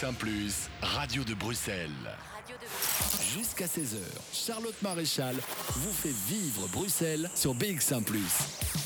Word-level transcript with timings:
BX1⁇ 0.00 0.68
Radio 0.96 1.24
de 1.24 1.34
Bruxelles. 1.34 1.90
Jusqu'à 3.34 3.66
16h, 3.66 3.98
Charlotte 4.32 4.80
Maréchal 4.80 5.36
vous 5.76 5.92
fait 5.92 6.14
vivre 6.26 6.66
Bruxelles 6.68 7.28
sur 7.34 7.54
BX1⁇ 7.54 8.02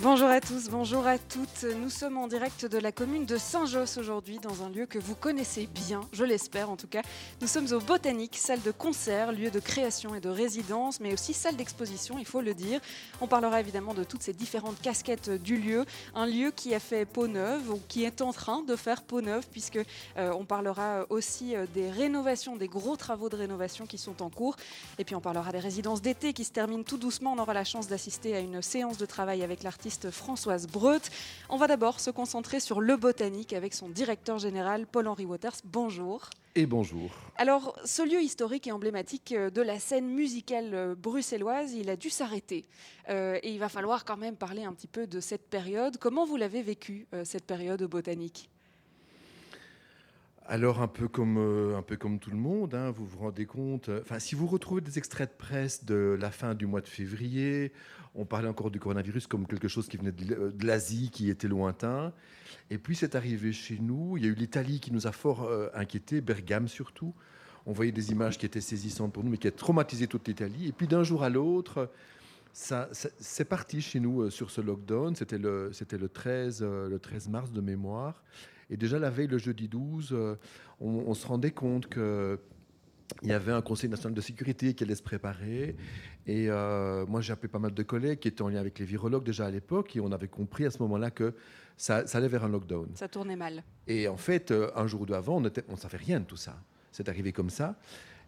Bonjour 0.00 0.28
à 0.28 0.40
tous, 0.40 0.68
bonjour 0.70 1.08
à 1.08 1.18
toutes. 1.18 1.64
Nous 1.64 1.90
sommes 1.90 2.18
en 2.18 2.28
direct 2.28 2.64
de 2.64 2.78
la 2.78 2.92
commune 2.92 3.26
de 3.26 3.36
Saint-Josse 3.36 3.98
aujourd'hui, 3.98 4.38
dans 4.38 4.62
un 4.62 4.68
lieu 4.68 4.86
que 4.86 5.00
vous 5.00 5.16
connaissez 5.16 5.66
bien, 5.66 6.02
je 6.12 6.22
l'espère 6.22 6.70
en 6.70 6.76
tout 6.76 6.86
cas. 6.86 7.02
Nous 7.40 7.48
sommes 7.48 7.72
au 7.72 7.80
Botanique, 7.80 8.36
salle 8.36 8.62
de 8.62 8.70
concert, 8.70 9.32
lieu 9.32 9.50
de 9.50 9.58
création 9.58 10.14
et 10.14 10.20
de 10.20 10.28
résidence, 10.28 11.00
mais 11.00 11.12
aussi 11.12 11.34
salle 11.34 11.56
d'exposition, 11.56 12.16
il 12.16 12.26
faut 12.26 12.40
le 12.40 12.54
dire. 12.54 12.80
On 13.20 13.26
parlera 13.26 13.58
évidemment 13.58 13.92
de 13.92 14.04
toutes 14.04 14.22
ces 14.22 14.32
différentes 14.32 14.80
casquettes 14.80 15.30
du 15.30 15.56
lieu. 15.56 15.84
Un 16.14 16.26
lieu 16.26 16.52
qui 16.52 16.76
a 16.76 16.80
fait 16.80 17.04
peau 17.04 17.26
neuve 17.26 17.68
ou 17.68 17.80
qui 17.88 18.04
est 18.04 18.20
en 18.20 18.32
train 18.32 18.62
de 18.62 18.76
faire 18.76 19.02
peau 19.02 19.20
neuve, 19.20 19.48
puisque 19.50 19.80
euh, 20.16 20.32
on 20.32 20.44
parlera 20.44 21.06
aussi 21.10 21.56
euh, 21.56 21.66
des 21.74 21.90
rénovations, 21.90 22.54
des 22.54 22.68
gros 22.68 22.94
travaux 22.94 23.28
de 23.28 23.36
rénovation 23.36 23.84
qui 23.84 23.98
sont 23.98 24.22
en 24.22 24.30
cours. 24.30 24.54
Et 24.98 25.04
puis 25.04 25.16
on 25.16 25.20
parlera 25.20 25.50
des 25.50 25.58
résidences 25.58 26.02
d'été 26.02 26.34
qui 26.34 26.44
se 26.44 26.52
terminent 26.52 26.84
tout 26.84 26.98
doucement. 26.98 27.32
On 27.32 27.38
aura 27.40 27.52
la 27.52 27.64
chance 27.64 27.88
d'assister 27.88 28.36
à 28.36 28.38
une 28.38 28.62
séance 28.62 28.96
de 28.96 29.04
travail 29.04 29.42
avec 29.42 29.64
l'artiste 29.64 29.87
Françoise 30.10 30.66
Breut. 30.66 31.00
On 31.48 31.56
va 31.56 31.66
d'abord 31.66 32.00
se 32.00 32.10
concentrer 32.10 32.60
sur 32.60 32.80
le 32.80 32.96
botanique 32.96 33.52
avec 33.52 33.74
son 33.74 33.88
directeur 33.88 34.38
général 34.38 34.86
Paul-Henri 34.86 35.24
Waters. 35.24 35.56
Bonjour. 35.64 36.30
Et 36.54 36.66
bonjour. 36.66 37.10
Alors, 37.36 37.78
ce 37.84 38.02
lieu 38.02 38.20
historique 38.20 38.66
et 38.66 38.72
emblématique 38.72 39.32
de 39.32 39.62
la 39.62 39.78
scène 39.78 40.08
musicale 40.08 40.94
bruxelloise, 40.96 41.72
il 41.72 41.88
a 41.88 41.96
dû 41.96 42.10
s'arrêter. 42.10 42.66
Euh, 43.08 43.38
et 43.42 43.52
il 43.52 43.58
va 43.58 43.68
falloir 43.68 44.04
quand 44.04 44.16
même 44.16 44.36
parler 44.36 44.64
un 44.64 44.72
petit 44.72 44.86
peu 44.86 45.06
de 45.06 45.20
cette 45.20 45.48
période. 45.48 45.96
Comment 45.98 46.26
vous 46.26 46.36
l'avez 46.36 46.62
vécu, 46.62 47.06
euh, 47.14 47.24
cette 47.24 47.44
période 47.46 47.80
au 47.82 47.88
botanique? 47.88 48.50
Alors 50.48 50.80
un 50.80 50.88
peu 50.88 51.08
comme 51.08 51.36
euh, 51.36 51.76
un 51.76 51.82
peu 51.82 51.96
comme 51.96 52.18
tout 52.18 52.30
le 52.30 52.36
monde, 52.36 52.74
hein, 52.74 52.90
vous 52.90 53.04
vous 53.04 53.18
rendez 53.18 53.44
compte. 53.44 53.90
Enfin, 54.00 54.18
si 54.18 54.34
vous 54.34 54.46
retrouvez 54.46 54.80
des 54.80 54.96
extraits 54.96 55.30
de 55.30 55.36
presse 55.36 55.84
de 55.84 56.16
la 56.18 56.30
fin 56.30 56.54
du 56.54 56.66
mois 56.66 56.80
de 56.80 56.88
février, 56.88 57.70
on 58.14 58.24
parlait 58.24 58.48
encore 58.48 58.70
du 58.70 58.80
coronavirus 58.80 59.26
comme 59.26 59.46
quelque 59.46 59.68
chose 59.68 59.88
qui 59.88 59.98
venait 59.98 60.10
de 60.10 60.66
l'Asie, 60.66 61.10
qui 61.10 61.28
était 61.28 61.48
lointain. 61.48 62.14
Et 62.70 62.78
puis 62.78 62.96
c'est 62.96 63.14
arrivé 63.14 63.52
chez 63.52 63.78
nous. 63.78 64.16
Il 64.16 64.24
y 64.24 64.26
a 64.26 64.30
eu 64.30 64.34
l'Italie 64.34 64.80
qui 64.80 64.90
nous 64.90 65.06
a 65.06 65.12
fort 65.12 65.44
euh, 65.44 65.68
inquiétés, 65.74 66.22
Bergame 66.22 66.66
surtout. 66.66 67.14
On 67.66 67.72
voyait 67.72 67.92
des 67.92 68.10
images 68.10 68.38
qui 68.38 68.46
étaient 68.46 68.62
saisissantes 68.62 69.12
pour 69.12 69.24
nous, 69.24 69.30
mais 69.30 69.36
qui 69.36 69.48
a 69.48 69.50
traumatisé 69.50 70.06
toute 70.06 70.26
l'Italie. 70.26 70.68
Et 70.68 70.72
puis 70.72 70.86
d'un 70.86 71.02
jour 71.02 71.22
à 71.22 71.28
l'autre, 71.28 71.90
ça, 72.54 72.88
c'est 72.92 73.44
parti 73.44 73.82
chez 73.82 74.00
nous 74.00 74.22
euh, 74.22 74.30
sur 74.30 74.50
ce 74.50 74.62
lockdown. 74.62 75.14
C'était 75.14 75.36
le, 75.36 75.74
c'était 75.74 75.98
le 75.98 76.08
13, 76.08 76.62
le 76.62 76.98
13 76.98 77.28
mars 77.28 77.52
de 77.52 77.60
mémoire. 77.60 78.22
Et 78.70 78.76
déjà 78.76 78.98
la 78.98 79.10
veille, 79.10 79.28
le 79.28 79.38
jeudi 79.38 79.68
12, 79.68 80.10
euh, 80.12 80.36
on, 80.80 81.14
se 81.14 81.26
rendait 81.26 81.50
compte 81.50 81.88
que 81.88 82.38
il 83.22 83.28
y 83.28 83.32
avait 83.32 83.52
un 83.52 83.62
conseil 83.62 83.88
national 83.88 84.14
de 84.14 84.20
sécurité 84.20 84.74
qui 84.74 84.84
allait 84.84 84.94
se 84.94 85.02
préparer. 85.02 85.76
Et 86.26 86.50
euh, 86.50 87.06
moi, 87.06 87.22
j'ai 87.22 87.32
appelé 87.32 87.48
pas 87.48 87.58
mal 87.58 87.72
de 87.72 87.82
collègues 87.82 88.18
qui 88.18 88.28
étaient 88.28 88.42
en 88.42 88.50
lien 88.50 88.60
avec 88.60 88.78
les 88.78 88.84
virologues 88.84 89.24
déjà 89.24 89.46
à 89.46 89.50
l'époque. 89.50 89.96
Et 89.96 90.00
on 90.00 90.12
avait 90.12 90.28
compris 90.28 90.66
à 90.66 90.70
ce 90.70 90.78
moment-là 90.82 91.10
que 91.10 91.34
ça, 91.78 92.04
allait 92.12 92.28
vers 92.28 92.44
un 92.44 92.48
lockdown. 92.48 92.90
Ça 92.94 93.08
tournait 93.08 93.36
mal. 93.36 93.62
Et 93.86 94.08
en 94.08 94.18
fait, 94.18 94.50
euh, 94.50 94.70
un 94.76 94.86
jour 94.86 95.00
ou 95.00 95.06
deux 95.06 95.14
avant, 95.14 95.38
on 95.38 95.40
ne 95.40 95.48
on 95.68 95.76
savait 95.76 95.96
rien 95.96 96.20
de 96.20 96.26
tout 96.26 96.36
ça. 96.36 96.60
C'est 96.92 97.08
arrivé 97.08 97.32
comme 97.32 97.50
ça. 97.50 97.76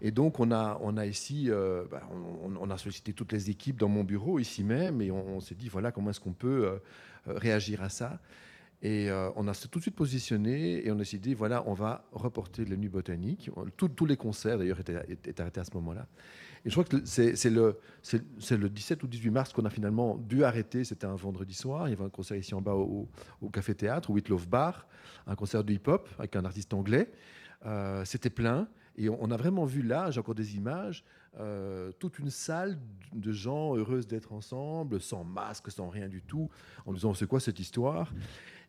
Et 0.00 0.10
donc, 0.10 0.40
on 0.40 0.50
a, 0.50 0.78
on 0.80 0.96
a 0.96 1.04
ici, 1.04 1.50
bah, 1.90 2.00
on, 2.10 2.70
a 2.70 2.78
sollicité 2.78 3.12
toutes 3.12 3.32
les 3.32 3.50
équipes 3.50 3.78
dans 3.78 3.88
mon 3.88 4.02
bureau, 4.02 4.38
ici 4.38 4.64
même, 4.64 5.02
et 5.02 5.10
on, 5.10 5.40
s'est 5.40 5.54
dit, 5.54 5.68
voilà, 5.68 5.92
comment 5.92 6.08
est-ce 6.08 6.20
qu'on 6.20 6.32
peut 6.32 6.80
réagir 7.26 7.82
à 7.82 7.90
ça 7.90 8.18
et 8.82 9.10
euh, 9.10 9.30
on 9.36 9.46
a 9.46 9.54
tout 9.54 9.78
de 9.78 9.82
suite 9.82 9.94
positionné 9.94 10.86
et 10.86 10.90
on 10.90 10.94
a 10.94 10.98
décidé, 10.98 11.34
voilà, 11.34 11.62
on 11.66 11.74
va 11.74 12.04
reporter 12.12 12.64
les 12.64 12.76
nuits 12.78 12.88
botaniques. 12.88 13.50
tous 13.76 14.06
les 14.06 14.16
concerts, 14.16 14.58
d'ailleurs, 14.58 14.80
étaient, 14.80 15.40
arrêtés 15.40 15.60
à 15.60 15.64
ce 15.64 15.74
moment-là. 15.74 16.06
Et 16.64 16.70
je 16.70 16.74
crois 16.74 16.84
que 16.84 17.04
c'est 17.04 17.50
le, 17.50 17.78
le 18.12 18.68
17 18.68 19.02
ou 19.02 19.06
18 19.06 19.30
mars 19.30 19.52
qu'on 19.52 19.64
a 19.64 19.70
finalement 19.70 20.16
dû 20.16 20.44
arrêter. 20.44 20.84
C'était 20.84 21.06
un 21.06 21.14
vendredi 21.14 21.54
soir. 21.54 21.88
Il 21.88 21.90
y 21.90 21.94
avait 21.94 22.04
un 22.04 22.10
concert 22.10 22.36
ici 22.36 22.54
en 22.54 22.62
bas 22.62 22.74
au, 22.74 23.08
Café 23.52 23.74
Théâtre, 23.74 24.10
au 24.10 24.14
Whitlove 24.14 24.48
Bar, 24.48 24.86
un 25.26 25.36
concert 25.36 25.62
de 25.62 25.72
hip-hop 25.72 26.08
avec 26.18 26.36
un 26.36 26.44
artiste 26.44 26.72
anglais. 26.72 27.10
Euh, 27.66 28.04
c'était 28.06 28.30
plein. 28.30 28.68
Et 28.96 29.08
on 29.08 29.30
a 29.30 29.36
vraiment 29.36 29.64
vu 29.64 29.82
là, 29.82 30.10
j'ai 30.10 30.20
encore 30.20 30.34
des 30.34 30.56
images, 30.56 31.04
euh, 31.38 31.92
toute 31.98 32.18
une 32.18 32.28
salle 32.28 32.78
de 33.14 33.32
gens 33.32 33.76
heureuses 33.76 34.06
d'être 34.06 34.32
ensemble, 34.32 35.00
sans 35.00 35.24
masque, 35.24 35.70
sans 35.70 35.88
rien 35.88 36.08
du 36.08 36.20
tout, 36.22 36.50
en 36.84 36.92
disant 36.92 37.14
c'est 37.14 37.26
quoi 37.26 37.40
cette 37.40 37.60
histoire? 37.60 38.12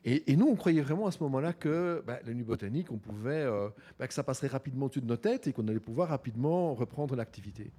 Et, 0.03 0.35
nous, 0.35 0.47
on 0.47 0.55
croyait 0.55 0.81
vraiment 0.81 1.05
à 1.05 1.11
ce 1.11 1.21
moment-là 1.23 1.53
que 1.53 2.03
bah, 2.07 2.19
la 2.25 2.33
nuit 2.33 2.43
botanique, 2.43 2.91
on 2.91 2.97
pouvait, 2.97 3.43
euh, 3.43 3.69
bah, 3.99 4.07
que 4.07 4.13
ça 4.13 4.23
passerait 4.23 4.47
rapidement 4.47 4.87
au-dessus 4.87 5.01
de 5.01 5.05
nos 5.05 5.17
têtes 5.17 5.45
et 5.45 5.53
qu'on 5.53 5.67
allait 5.67 5.79
pouvoir 5.79 6.09
rapidement 6.09 6.73
reprendre 6.73 7.15
l'activité. 7.15 7.71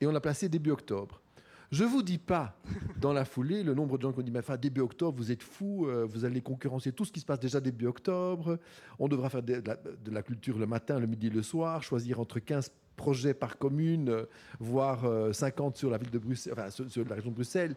Et 0.00 0.06
on 0.06 0.12
l'a 0.12 0.20
placé 0.20 0.48
début 0.48 0.70
octobre. 0.70 1.20
Je 1.72 1.82
ne 1.82 1.88
vous 1.88 2.04
dis 2.04 2.18
pas, 2.18 2.56
dans 3.00 3.12
la 3.12 3.24
foulée, 3.24 3.64
le 3.64 3.74
nombre 3.74 3.98
de 3.98 4.02
gens 4.02 4.12
qui 4.12 4.20
ont 4.20 4.22
dit, 4.22 4.30
mais 4.30 4.42
début 4.58 4.80
octobre, 4.80 5.18
vous 5.18 5.32
êtes 5.32 5.42
fous, 5.42 5.86
euh, 5.88 6.06
vous 6.08 6.24
allez 6.24 6.40
concurrencer 6.40 6.92
tout 6.92 7.04
ce 7.04 7.10
qui 7.10 7.18
se 7.18 7.26
passe 7.26 7.40
déjà 7.40 7.60
début 7.60 7.86
octobre, 7.86 8.60
on 9.00 9.08
devra 9.08 9.28
faire 9.28 9.42
de 9.42 9.60
la, 10.12 10.22
culture 10.22 10.58
le 10.58 10.66
matin, 10.68 11.00
le 11.00 11.08
midi, 11.08 11.30
le 11.30 11.42
soir, 11.42 11.82
choisir 11.82 12.20
entre 12.20 12.38
15 12.38 12.70
projets 12.94 13.34
par 13.34 13.58
commune, 13.58 14.08
euh, 14.10 14.24
voire 14.60 15.34
50 15.34 15.76
sur 15.76 15.90
la 15.90 15.98
ville 15.98 16.10
de 16.10 16.18
Bruxelles, 16.18 16.52
enfin, 16.56 16.70
sur 16.70 17.04
la 17.08 17.16
région 17.16 17.30
de 17.30 17.34
Bruxelles. 17.34 17.74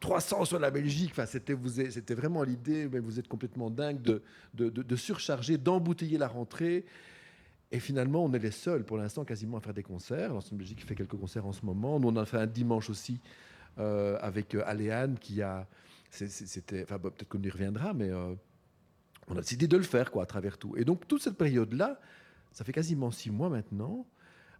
300 0.00 0.44
sur 0.44 0.58
la 0.58 0.70
Belgique. 0.70 1.10
Enfin, 1.12 1.26
c'était, 1.26 1.56
c'était 1.90 2.14
vraiment 2.14 2.42
l'idée, 2.42 2.88
mais 2.90 2.98
vous 2.98 3.18
êtes 3.18 3.28
complètement 3.28 3.70
dingue 3.70 4.00
de, 4.00 4.22
de, 4.54 4.96
surcharger, 4.96 5.58
d'embouteiller 5.58 6.18
la 6.18 6.28
rentrée. 6.28 6.84
Et 7.70 7.80
finalement, 7.80 8.24
on 8.24 8.32
est 8.32 8.38
les 8.38 8.50
seuls 8.50 8.84
pour 8.84 8.96
l'instant 8.96 9.24
quasiment 9.24 9.58
à 9.58 9.60
faire 9.60 9.74
des 9.74 9.82
concerts. 9.82 10.32
L'ancienne 10.32 10.58
Belgique 10.58 10.84
fait 10.84 10.94
quelques 10.94 11.16
concerts 11.16 11.46
en 11.46 11.52
ce 11.52 11.64
moment. 11.66 12.00
Nous, 12.00 12.08
on 12.08 12.12
en 12.12 12.16
a 12.16 12.26
fait 12.26 12.38
un 12.38 12.46
dimanche 12.46 12.88
aussi 12.88 13.20
euh, 13.78 14.18
avec 14.20 14.54
euh, 14.54 14.62
Aléane 14.66 15.18
qui 15.18 15.42
a. 15.42 15.66
C'était, 16.10 16.84
enfin, 16.84 16.98
peut-être 16.98 17.28
qu'on 17.28 17.42
y 17.42 17.50
reviendra, 17.50 17.92
mais 17.92 18.08
euh, 18.08 18.34
on 19.28 19.36
a 19.36 19.40
décidé 19.40 19.68
de 19.68 19.76
le 19.76 19.82
faire 19.82 20.10
quoi, 20.10 20.22
à 20.22 20.26
travers 20.26 20.56
tout. 20.56 20.74
Et 20.78 20.84
donc, 20.86 21.06
toute 21.06 21.22
cette 21.22 21.36
période-là, 21.36 22.00
ça 22.50 22.64
fait 22.64 22.72
quasiment 22.72 23.10
six 23.10 23.30
mois 23.30 23.50
maintenant. 23.50 24.06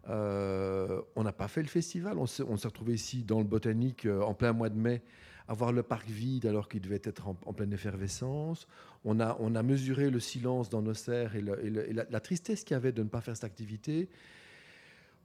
Euh, 0.09 1.03
on 1.17 1.23
n'a 1.23 1.33
pas 1.33 1.49
fait 1.49 1.63
le 1.63 1.69
festival. 1.69 2.19
On 2.19 2.27
s'est, 2.27 2.43
retrouvé 2.43 2.95
ici 2.95 3.25
dans 3.25 3.39
le 3.39 3.45
botanique 3.45 4.07
euh, 4.07 4.23
en 4.23 4.35
plein 4.35 4.53
mois 4.53 4.71
de 4.71 4.79
mai, 4.79 5.03
à 5.49 5.55
voir 5.55 5.73
le 5.73 5.83
parc 5.83 6.09
vide 6.09 6.47
alors 6.47 6.69
qu'il 6.69 6.81
devait 6.81 7.03
être 7.05 7.29
en, 7.29 7.35
pleine 7.35 7.73
effervescence. 7.73 8.67
On 9.05 9.21
a, 9.21 9.37
on 9.41 9.55
a 9.55 9.63
mesuré 9.63 10.11
le 10.11 10.21
silence 10.21 10.69
dans 10.69 10.83
nos 10.83 10.95
serres 10.95 11.37
et, 11.37 11.43
la, 11.43 12.21
tristesse 12.21 12.65
qu'il 12.65 12.75
y 12.75 12.77
avait 12.77 12.93
de 12.93 13.03
ne 13.03 13.09
pas 13.09 13.21
faire 13.21 13.35
cette 13.35 13.45
activité. 13.45 14.09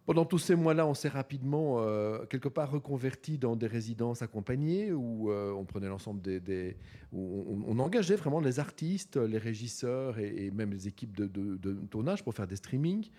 Pendant 0.05 0.25
tous 0.25 0.37
ces 0.37 0.55
mois-là, 0.55 0.85
on 0.85 0.93
s'est 0.93 1.07
rapidement, 1.07 1.77
euh, 1.79 2.25
quelque 2.25 2.49
part, 2.49 2.69
reconverti 2.69 3.37
dans 3.37 3.55
des 3.55 3.67
résidences 3.67 4.21
accompagnées 4.21 4.91
où 4.91 5.31
on 5.31 5.63
prenait 5.63 5.87
l'ensemble 5.87 6.21
des. 6.21 6.75
on, 7.13 7.79
engageait 7.79 8.17
vraiment 8.17 8.41
les 8.41 8.59
artistes, 8.59 9.15
les 9.15 9.37
régisseurs 9.37 10.19
et, 10.19 10.51
même 10.51 10.71
les 10.71 10.89
équipes 10.89 11.15
de, 11.15 11.27
de, 11.27 11.71
tournage 11.89 12.21
pour 12.21 12.33
faire 12.33 12.47
des 12.47 12.57
streamings. 12.57 13.09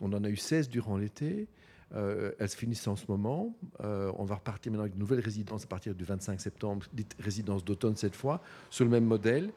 On 0.00 0.12
en 0.12 0.24
a 0.24 0.28
eu 0.28 0.36
16 0.36 0.68
durant 0.68 0.96
l'été. 0.96 1.48
Euh, 1.94 2.32
elles 2.38 2.48
se 2.48 2.56
finissent 2.56 2.86
en 2.86 2.96
ce 2.96 3.04
moment. 3.08 3.54
Euh, 3.82 4.12
on 4.16 4.24
va 4.24 4.36
repartir 4.36 4.70
maintenant 4.70 4.84
avec 4.84 4.94
une 4.94 5.00
nouvelle 5.00 5.20
résidence 5.20 5.64
à 5.64 5.66
partir 5.66 5.94
du 5.94 6.04
25 6.04 6.40
septembre, 6.40 6.86
dite 6.92 7.16
résidence 7.18 7.64
d'automne 7.64 7.96
cette 7.96 8.14
fois, 8.14 8.40
sur 8.70 8.84
le 8.84 8.90
même 8.90 9.04
modèle. 9.04 9.50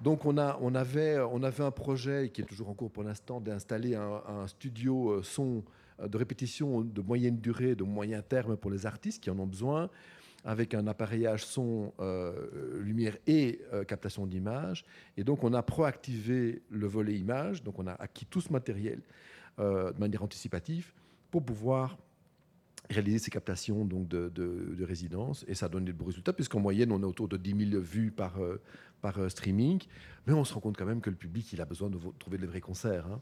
Donc 0.00 0.24
on, 0.24 0.38
a, 0.38 0.58
on, 0.60 0.74
avait, 0.74 1.18
on 1.18 1.42
avait 1.42 1.64
un 1.64 1.70
projet 1.70 2.30
qui 2.32 2.42
est 2.42 2.44
toujours 2.44 2.68
en 2.68 2.74
cours 2.74 2.90
pour 2.90 3.02
l'instant 3.02 3.40
d'installer 3.40 3.94
un, 3.94 4.46
studio 4.46 5.10
euh, 5.10 5.22
son 5.22 5.64
de 6.04 6.18
répétition 6.18 6.80
de 6.80 7.00
moyenne 7.00 7.38
durée, 7.38 7.76
de 7.76 7.84
moyen 7.84 8.20
terme 8.20 8.56
pour 8.56 8.70
les 8.70 8.84
artistes 8.84 9.22
qui 9.22 9.30
en 9.30 9.38
ont 9.38 9.46
besoin, 9.46 9.88
avec 10.44 10.74
un 10.74 10.88
appareillage 10.88 11.46
son, 11.46 11.92
lumière 12.80 13.16
et 13.28 13.60
captation 13.86 14.26
d'image. 14.26 14.84
Et 15.16 15.22
donc 15.22 15.44
on 15.44 15.54
a 15.54 15.62
proactivé 15.62 16.62
le 16.68 16.88
volet 16.88 17.14
image, 17.14 17.62
donc 17.62 17.78
on 17.78 17.86
a 17.86 17.92
acquis 17.92 18.26
tout 18.26 18.40
ce 18.40 18.52
matériel 18.52 19.02
de 19.58 19.98
manière 19.98 20.22
anticipative 20.22 20.92
pour 21.30 21.44
pouvoir 21.44 21.96
réaliser 22.90 23.18
ces 23.18 23.30
captations 23.30 23.84
donc, 23.84 24.08
de, 24.08 24.28
de, 24.28 24.84
résidence. 24.84 25.44
Et 25.48 25.54
ça 25.54 25.66
a 25.66 25.68
donné 25.68 25.86
de 25.86 25.92
beaux 25.92 26.04
résultats, 26.04 26.32
puisqu'en 26.32 26.60
moyenne, 26.60 26.92
on 26.92 27.00
est 27.00 27.06
autour 27.06 27.28
de 27.28 27.36
10 27.36 27.70
000 27.70 27.82
vues 27.82 28.10
par, 28.10 28.40
euh, 28.40 28.60
euh, 29.04 29.28
streaming. 29.28 29.82
Mais 30.26 30.32
on 30.32 30.44
se 30.44 30.54
rend 30.54 30.60
compte 30.60 30.76
quand 30.76 30.86
même 30.86 31.00
que 31.00 31.10
le 31.10 31.16
public, 31.16 31.52
il 31.52 31.60
a 31.60 31.64
besoin 31.64 31.90
de 31.90 31.98
trouver 32.18 32.38
des 32.38 32.46
vrais 32.46 32.60
concerts. 32.60 33.06
Hein. 33.06 33.20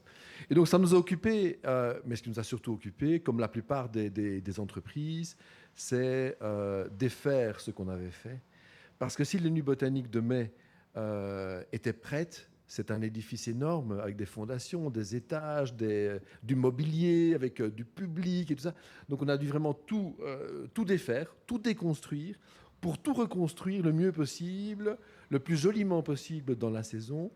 Et 0.51 0.55
donc, 0.55 0.69
ça 0.69 0.79
nous 0.79 0.95
a 0.95 0.99
occupé, 0.99 1.59
mais 2.05 2.17
ce 2.17 2.23
qui 2.23 2.29
nous 2.29 2.39
a 2.39 2.45
surtout 2.45 2.73
occupé, 2.73 3.21
comme 3.21 3.41
la 3.41 3.49
plupart 3.49 3.89
des 3.89 4.61
entreprises, 4.61 5.37
c'est 5.75 6.39
défaire 6.97 7.59
ce 7.61 7.73
qu'on 7.73 7.89
avait 7.89 8.13
fait. 8.13 8.41
Parce 8.99 9.17
que 9.17 9.25
si 9.25 9.39
les 9.39 9.51
nuits 9.51 9.63
botaniques 9.63 10.11
de 10.11 10.21
mai 10.21 10.53
étaient 11.73 11.93
prêtes, 11.93 12.49
c'est 12.73 12.91
un 12.91 13.03
édifice 13.03 13.49
énorme 13.49 14.01
avec 14.01 14.17
des 14.17 14.25
fondations, 14.25 14.89
des 14.89 15.15
étages, 15.15 15.75
du 15.75 16.57
mobilier, 16.57 17.35
avec 17.35 17.61
euh, 17.61 17.71
du 17.71 17.85
public 17.85 18.51
et 18.51 18.57
tout 18.57 18.63
ça. 18.63 18.73
Donc 19.11 19.21
on 19.21 19.29
a 19.29 19.37
dû 19.37 19.47
vraiment 19.47 19.75
tout, 19.75 20.17
euh, 20.23 20.67
tout 20.73 20.87
défaire, 20.87 21.35
tout 21.47 21.59
déconstruire 21.59 22.39
pour 22.81 22.97
tout 22.97 23.13
reconstruire 23.13 23.83
le 23.83 23.93
mieux 23.93 24.11
possible, 24.11 24.97
le 25.29 25.39
plus 25.39 25.59
joliment 25.59 26.03
possible 26.03 26.57
dans 26.57 26.71
la 26.71 26.83
saison, 26.83 27.31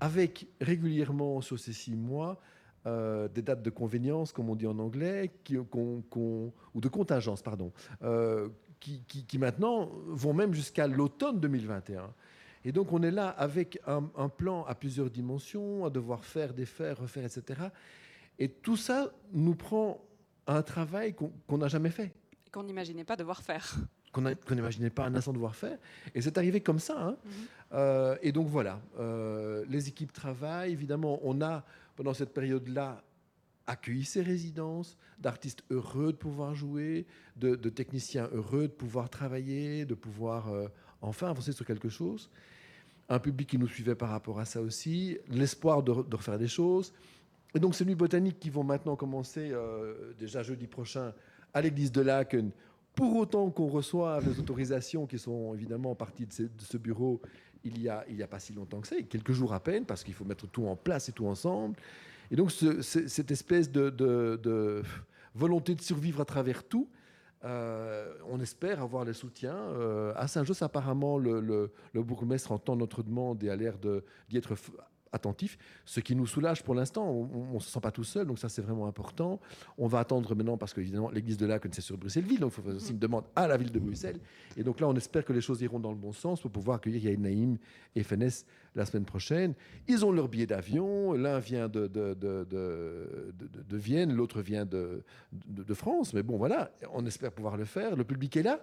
avec 0.00 0.48
régulièrement 0.62 1.42
sur 1.42 1.58
ces 1.58 1.74
six 1.74 1.94
mois 1.94 2.40
euh, 2.86 3.28
des 3.28 3.42
dates 3.42 3.62
de 3.62 3.68
convénience, 3.68 4.32
comme 4.32 4.48
on 4.48 4.56
dit 4.56 4.66
en 4.66 4.78
anglais, 4.78 5.30
ou 5.74 6.80
de 6.80 6.88
contingence, 6.88 7.42
pardon, 7.42 7.70
euh, 8.02 8.48
qui, 8.80 9.38
maintenant 9.38 9.90
vont 10.06 10.32
même 10.32 10.54
jusqu'à 10.54 10.86
l'automne 10.86 11.38
2021. 11.38 12.14
Et 12.64 12.72
donc 12.72 12.92
on 12.92 13.02
est 13.02 13.10
là 13.10 13.28
avec 13.28 13.80
un, 13.86 14.28
plan 14.28 14.64
à 14.64 14.74
plusieurs 14.74 15.10
dimensions, 15.10 15.84
à 15.84 15.90
devoir 15.90 16.24
faire, 16.24 16.52
défaire, 16.52 16.98
refaire, 16.98 17.24
etc. 17.24 17.60
Et 18.38 18.48
tout 18.48 18.76
ça 18.76 19.12
nous 19.32 19.54
prend 19.54 20.04
un 20.46 20.62
travail 20.62 21.14
qu'on 21.14 21.58
n'a 21.58 21.68
jamais 21.68 21.90
fait. 21.90 22.12
Qu'on 22.52 22.64
n'imaginait 22.64 23.04
pas 23.04 23.16
devoir 23.16 23.42
faire. 23.42 23.76
Qu'on 24.12 24.22
n'imaginait 24.22 24.90
pas 24.90 25.06
un 25.06 25.14
instant 25.14 25.32
devoir 25.32 25.54
faire. 25.54 25.78
Et 26.14 26.20
c'est 26.20 26.36
arrivé 26.36 26.60
comme 26.60 26.80
ça. 26.80 27.00
Hein. 27.00 27.16
Mhm. 27.24 27.32
Euh, 27.72 28.16
et 28.22 28.32
donc 28.32 28.48
voilà, 28.48 28.80
les 29.68 29.88
équipes 29.88 30.12
travaillent. 30.12 30.72
Évidemment, 30.72 31.20
on 31.22 31.40
a 31.40 31.64
pendant 32.00 32.14
cette 32.14 32.32
période-là, 32.32 33.04
accueilli 33.66 34.04
ces 34.04 34.22
résidences, 34.22 34.96
d'artistes 35.18 35.62
heureux 35.70 36.12
de 36.12 36.16
pouvoir 36.16 36.54
jouer, 36.54 37.06
de, 37.36 37.54
techniciens 37.68 38.28
heureux 38.32 38.62
de 38.62 38.72
pouvoir 38.72 39.10
travailler, 39.10 39.84
de 39.84 39.94
pouvoir 39.94 40.48
euh, 40.48 40.68
enfin 41.02 41.28
avancer 41.28 41.52
sur 41.52 41.66
quelque 41.66 41.88
chose. 41.88 42.30
Un 43.08 43.18
public 43.18 43.48
qui 43.48 43.58
nous 43.58 43.68
suivait 43.68 43.94
par 43.94 44.10
rapport 44.10 44.38
à 44.38 44.44
ça 44.44 44.60
aussi, 44.60 45.18
l'espoir 45.28 45.82
de, 45.82 45.90
refaire 45.90 46.38
des 46.38 46.48
choses. 46.48 46.92
Et 47.54 47.58
donc 47.58 47.74
ces 47.74 47.84
nuits 47.84 47.96
botaniques 47.96 48.38
qui 48.38 48.50
vont 48.50 48.62
maintenant 48.62 48.96
commencer 48.96 49.50
euh, 49.50 50.12
déjà 50.18 50.42
jeudi 50.42 50.66
prochain 50.66 51.12
à 51.52 51.60
l'église 51.60 51.90
de 51.90 52.00
Laken, 52.00 52.50
pour 52.94 53.16
autant 53.16 53.50
qu'on 53.50 53.66
reçoive 53.66 54.28
les 54.28 54.38
autorisations 54.38 55.06
qui 55.06 55.18
sont 55.18 55.54
évidemment 55.54 55.96
partie 55.96 56.26
de, 56.26 56.44
de 56.44 56.62
ce 56.62 56.76
bureau 56.76 57.20
il 57.64 57.74
n'y 57.74 57.88
a, 57.88 58.04
a 58.22 58.26
pas 58.26 58.38
si 58.38 58.52
longtemps 58.52 58.80
que 58.80 58.88
ça, 58.88 58.96
quelques 59.02 59.32
jours 59.32 59.52
à 59.52 59.60
peine, 59.60 59.84
parce 59.84 60.04
qu'il 60.04 60.14
faut 60.14 60.24
mettre 60.24 60.46
tout 60.46 60.66
en 60.66 60.76
place 60.76 61.08
et 61.08 61.12
tout 61.12 61.26
ensemble. 61.26 61.76
Et 62.30 62.36
donc, 62.36 62.50
cette 62.50 63.30
espèce 63.30 63.70
de, 63.70 64.82
volonté 65.34 65.74
de 65.74 65.80
survivre 65.80 66.20
à 66.20 66.24
travers 66.24 66.64
tout, 66.64 66.88
euh, 67.44 68.12
on 68.28 68.40
espère 68.40 68.82
avoir 68.82 69.04
les 69.04 69.14
soutiens. 69.14 69.56
Euh, 69.56 70.12
à 70.16 70.28
Saint-Just, 70.28 70.62
apparemment, 70.62 71.16
le, 71.18 71.40
le, 71.40 72.02
bourgmestre 72.02 72.52
entend 72.52 72.76
notre 72.76 73.02
demande 73.02 73.42
et 73.42 73.50
a 73.50 73.56
l'air 73.56 73.78
d'y 74.28 74.36
être 74.36 74.54
attentif, 75.12 75.58
ce 75.84 76.00
qui 76.00 76.14
nous 76.14 76.26
soulage 76.26 76.62
pour 76.62 76.74
l'instant. 76.74 77.08
On 77.10 77.54
ne 77.54 77.58
se 77.60 77.70
sent 77.70 77.80
pas 77.80 77.90
tout 77.90 78.04
seul, 78.04 78.26
donc 78.26 78.38
ça 78.38 78.48
c'est 78.48 78.62
vraiment 78.62 78.86
important. 78.86 79.40
On 79.78 79.86
va 79.86 80.00
attendre 80.00 80.34
maintenant 80.34 80.56
parce 80.56 80.72
que 80.72 80.80
évidemment 80.80 81.10
l'église 81.10 81.36
de 81.36 81.46
Laken 81.46 81.72
c'est 81.72 81.80
sur 81.80 81.96
Bruxelles-Ville, 81.96 82.40
donc 82.40 82.52
il 82.52 82.54
faut 82.56 82.62
faire 82.62 82.76
aussi 82.76 82.92
une 82.92 82.98
demande 82.98 83.24
à 83.34 83.46
la 83.48 83.56
ville 83.56 83.72
de 83.72 83.78
Bruxelles. 83.78 84.18
Et 84.56 84.62
donc 84.62 84.80
là 84.80 84.88
on 84.88 84.94
espère 84.94 85.24
que 85.24 85.32
les 85.32 85.40
choses 85.40 85.60
iront 85.62 85.80
dans 85.80 85.90
le 85.90 85.98
bon 85.98 86.12
sens 86.12 86.40
pour 86.40 86.50
pouvoir 86.50 86.76
accueillir 86.76 87.04
Yael 87.04 87.20
Naïm 87.20 87.58
et 87.94 88.02
FNS 88.02 88.44
la 88.74 88.86
semaine 88.86 89.04
prochaine. 89.04 89.54
Ils 89.88 90.04
ont 90.04 90.12
leur 90.12 90.28
billet 90.28 90.46
d'avion, 90.46 91.12
l'un 91.12 91.38
vient 91.38 91.68
de, 91.68 91.86
de, 91.86 92.14
de, 92.14 92.46
de 93.68 93.76
Vienne, 93.76 94.12
l'autre 94.14 94.40
vient 94.40 94.64
de, 94.64 95.02
France, 95.74 96.12
mais 96.14 96.22
bon 96.22 96.36
voilà, 96.36 96.70
on 96.92 97.06
espère 97.06 97.32
pouvoir 97.32 97.56
le 97.56 97.64
faire. 97.64 97.96
Le 97.96 98.04
public 98.04 98.36
est 98.36 98.42
là. 98.42 98.60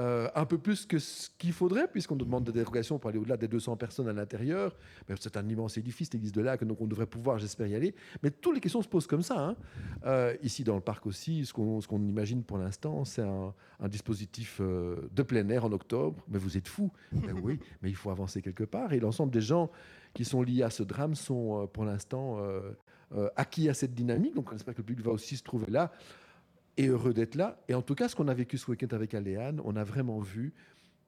Euh, 0.00 0.28
un 0.34 0.44
peu 0.44 0.58
plus 0.58 0.86
que 0.86 0.98
ce 0.98 1.30
qu'il 1.38 1.52
faudrait, 1.52 1.86
puisqu'on 1.86 2.16
nous 2.16 2.24
demande 2.24 2.42
des 2.42 2.50
dérogations 2.50 2.98
pour 2.98 3.10
aller 3.10 3.18
au-delà 3.18 3.36
des 3.36 3.46
200 3.46 3.76
personnes 3.76 4.08
à 4.08 4.12
l'intérieur. 4.12 4.74
C'est 5.20 5.36
un 5.36 5.48
immense 5.48 5.78
édifice, 5.78 6.12
l'église 6.12 6.32
de 6.32 6.40
Lac, 6.40 6.64
donc 6.64 6.80
on 6.80 6.88
devrait 6.88 7.06
pouvoir, 7.06 7.38
j'espère, 7.38 7.68
y 7.68 7.76
aller. 7.76 7.94
Mais 8.22 8.32
toutes 8.32 8.56
les 8.56 8.60
questions 8.60 8.82
se 8.82 8.88
posent 8.88 9.06
comme 9.06 9.22
ça. 9.22 9.38
Hein. 9.38 9.56
Euh, 10.04 10.34
ici, 10.42 10.64
dans 10.64 10.74
le 10.74 10.80
parc 10.80 11.06
aussi, 11.06 11.46
ce 11.46 11.52
qu'on 11.52 12.02
imagine 12.02 12.42
pour 12.42 12.58
l'instant, 12.58 13.04
c'est 13.04 13.22
un, 13.22 13.54
dispositif 13.88 14.58
euh, 14.60 15.08
de 15.12 15.22
plein 15.22 15.48
air 15.48 15.64
en 15.64 15.72
octobre. 15.72 16.24
Mais 16.26 16.38
vous 16.38 16.56
êtes 16.56 16.66
fous. 16.66 16.90
Ben 17.12 17.38
oui, 17.40 17.60
mais 17.82 17.90
il 17.90 17.96
faut 17.96 18.10
avancer 18.10 18.42
quelque 18.42 18.64
part. 18.64 18.92
Et 18.92 18.98
l'ensemble 18.98 19.32
des 19.32 19.42
gens 19.42 19.70
qui 20.12 20.24
sont 20.24 20.42
liés 20.42 20.62
à 20.62 20.70
ce 20.70 20.82
drame 20.82 21.14
sont, 21.14 21.68
pour 21.72 21.84
l'instant, 21.84 22.40
acquis 23.36 23.68
à 23.68 23.74
cette 23.74 23.94
dynamique. 23.94 24.34
Donc 24.34 24.50
on 24.50 24.56
espère 24.56 24.74
que 24.74 24.80
le 24.80 24.86
public 24.86 25.04
va 25.04 25.12
aussi 25.12 25.36
se 25.36 25.42
trouver 25.44 25.70
là 25.70 25.92
et 26.76 26.86
heureux 26.88 27.14
d'être 27.14 27.34
là. 27.34 27.62
Et 27.68 27.74
en 27.74 27.82
tout 27.82 27.94
cas, 27.94 28.08
ce 28.08 28.16
qu'on 28.16 28.28
a 28.28 28.34
vécu 28.34 28.58
ce 28.58 28.70
week-end 28.70 28.88
avec 28.94 29.14
Aléane, 29.14 29.60
on 29.64 29.76
a 29.76 29.84
vraiment 29.84 30.20
vu 30.20 30.52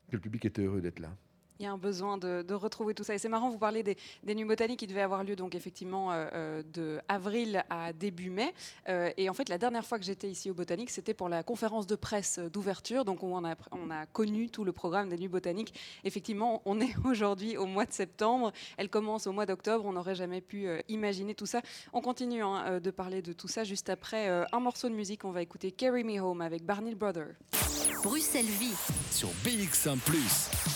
que 0.08 0.16
le 0.16 0.20
public 0.20 0.44
était 0.44 0.62
heureux 0.62 0.80
d'être 0.80 1.00
là 1.00 1.16
il 1.58 1.64
y 1.64 1.66
a 1.66 1.72
un 1.72 1.78
besoin 1.78 2.18
de, 2.18 2.44
retrouver 2.54 2.94
tout 2.94 3.04
ça. 3.04 3.14
Et 3.14 3.18
c'est 3.18 3.28
marrant, 3.28 3.50
vous 3.50 3.58
parlez 3.58 3.82
des, 3.82 3.96
nuits 4.34 4.44
botaniques 4.44 4.80
qui 4.80 4.86
devaient 4.86 5.02
avoir 5.02 5.24
lieu 5.24 5.36
donc 5.36 5.54
effectivement 5.54 6.12
euh, 6.12 6.26
euh, 6.32 6.62
de 6.72 7.00
avril 7.08 7.64
à 7.70 7.92
début 7.92 8.30
mai. 8.30 8.52
Euh, 8.88 9.10
et 9.16 9.28
en 9.28 9.34
fait, 9.34 9.48
la 9.48 9.58
dernière 9.58 9.84
fois 9.84 9.98
que 9.98 10.04
j'étais 10.04 10.28
ici 10.28 10.50
au 10.50 10.54
Botanique, 10.54 10.90
c'était 10.90 11.14
pour 11.14 11.28
la 11.28 11.42
conférence 11.42 11.86
de 11.86 11.96
presse 11.96 12.38
d'ouverture. 12.38 13.04
Donc 13.04 13.22
on 13.22 13.44
a, 13.44 13.54
on 13.72 13.90
a 13.90 14.06
connu 14.06 14.48
tout 14.48 14.64
le 14.64 14.72
programme 14.72 15.08
des 15.08 15.18
nuits 15.18 15.28
botaniques. 15.28 15.74
Effectivement, 16.04 16.62
on 16.64 16.80
est 16.80 16.94
aujourd'hui 17.04 17.56
au 17.56 17.66
mois 17.66 17.86
de 17.86 17.92
septembre. 17.92 18.52
Elle 18.76 18.88
commence 18.88 19.26
au 19.26 19.32
mois 19.32 19.46
d'octobre. 19.46 19.84
On 19.86 19.92
n'aurait 19.92 20.14
jamais 20.14 20.40
pu 20.40 20.68
imaginer 20.88 21.34
tout 21.34 21.46
ça. 21.46 21.60
On 21.92 22.00
continue 22.00 22.42
hein, 22.42 22.80
de 22.80 22.90
parler 22.90 23.22
de 23.22 23.32
tout 23.32 23.48
ça 23.48 23.64
juste 23.64 23.90
après 23.90 24.28
un 24.28 24.60
morceau 24.60 24.88
de 24.88 24.94
musique. 24.94 25.24
On 25.24 25.30
va 25.30 25.42
écouter 25.42 25.72
Carry 25.72 26.04
Me 26.04 26.20
Home 26.20 26.40
avec 26.40 26.64
Barney 26.64 26.94
Brother. 26.94 27.28
Bruxelles 28.02 28.44
Vie 28.44 28.74
sur 29.10 29.28
BX1⁇ 29.44 29.96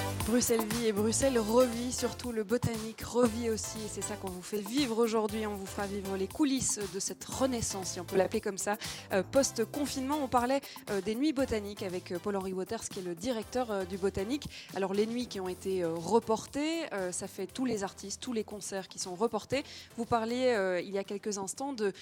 Bruxelles 0.27 0.65
vit 0.65 0.87
et 0.87 0.91
Bruxelles 0.91 1.39
revit, 1.39 1.91
surtout 1.91 2.31
le 2.31 2.43
botanique 2.43 3.01
revit 3.01 3.49
aussi. 3.49 3.79
C'est 3.89 4.03
ça 4.03 4.15
qu'on 4.15 4.29
vous 4.29 4.41
fait 4.41 4.61
vivre 4.61 4.97
aujourd'hui. 4.99 5.47
On 5.47 5.55
vous 5.55 5.65
fera 5.65 5.87
vivre 5.87 6.15
les 6.15 6.27
coulisses 6.27 6.79
de 6.93 6.99
cette 6.99 7.23
renaissance, 7.25 7.91
si 7.91 7.99
on 7.99 8.03
peut 8.03 8.17
l'appeler 8.17 8.39
comme 8.39 8.57
ça. 8.57 8.77
Euh, 9.13 9.23
post-confinement, 9.23 10.19
on 10.21 10.27
parlait 10.27 10.61
euh, 10.89 11.01
des 11.01 11.15
nuits 11.15 11.33
botaniques 11.33 11.81
avec 11.81 12.11
euh, 12.11 12.19
Paul-Henri 12.19 12.53
Waters, 12.53 12.87
qui 12.89 12.99
est 12.99 13.03
le 13.03 13.15
directeur 13.15 13.85
du 13.87 13.97
botanique. 13.97 14.45
Alors, 14.75 14.93
les 14.93 15.07
nuits 15.07 15.27
qui 15.27 15.39
ont 15.39 15.49
été 15.49 15.83
reportées, 15.85 16.81
ça 17.11 17.27
fait 17.27 17.47
tous 17.47 17.65
les 17.65 17.83
artistes, 17.83 18.21
tous 18.21 18.33
les 18.33 18.43
concerts 18.43 18.87
qui 18.87 18.99
sont 18.99 19.15
reportés. 19.15 19.63
Vous 19.97 20.05
parliez 20.05 20.81
il 20.83 20.91
y 20.91 20.97
a 20.97 21.03
quelques 21.03 21.37
instants 21.37 21.73
de, 21.73 21.93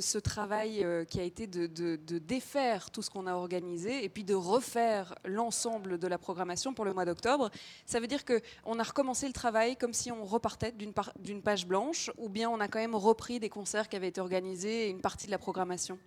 ce 0.00 0.18
travail 0.18 0.86
qui 1.08 1.20
a 1.20 1.22
été 1.22 1.46
de 1.46 2.18
défaire 2.18 2.90
tout 2.90 3.02
ce 3.02 3.10
qu'on 3.10 3.26
a 3.26 3.34
organisé 3.34 4.04
et 4.04 4.08
puis 4.08 4.24
de 4.24 4.34
refaire 4.34 5.14
l'ensemble 5.24 5.98
de 5.98 6.06
la 6.06 6.18
programmation 6.18 6.74
pour 6.74 6.84
le 6.84 6.92
mois 6.92 7.04
d'octobre. 7.04 7.50
Ça 7.86 8.00
veut 8.00 8.06
dire 8.06 8.24
qu'on 8.24 8.78
a 8.78 8.82
recommencé 8.82 9.26
le 9.26 9.32
travail 9.32 9.76
comme 9.76 9.92
si 9.92 10.12
on 10.12 10.24
repartait 10.24 10.72
d'une 10.72 11.42
page 11.42 11.66
blanche, 11.66 12.10
ou 12.18 12.28
bien 12.28 12.50
on 12.50 12.60
a 12.60 12.68
quand 12.68 12.78
même 12.78 12.94
repris 12.94 13.40
des 13.40 13.48
concerts 13.48 13.88
qui 13.88 13.96
avaient 13.96 14.08
été 14.08 14.20
organisés 14.20 14.86
et 14.86 14.90
une 14.90 15.00
partie 15.00 15.26
de 15.26 15.30
la 15.30 15.38
programmation 15.38 15.98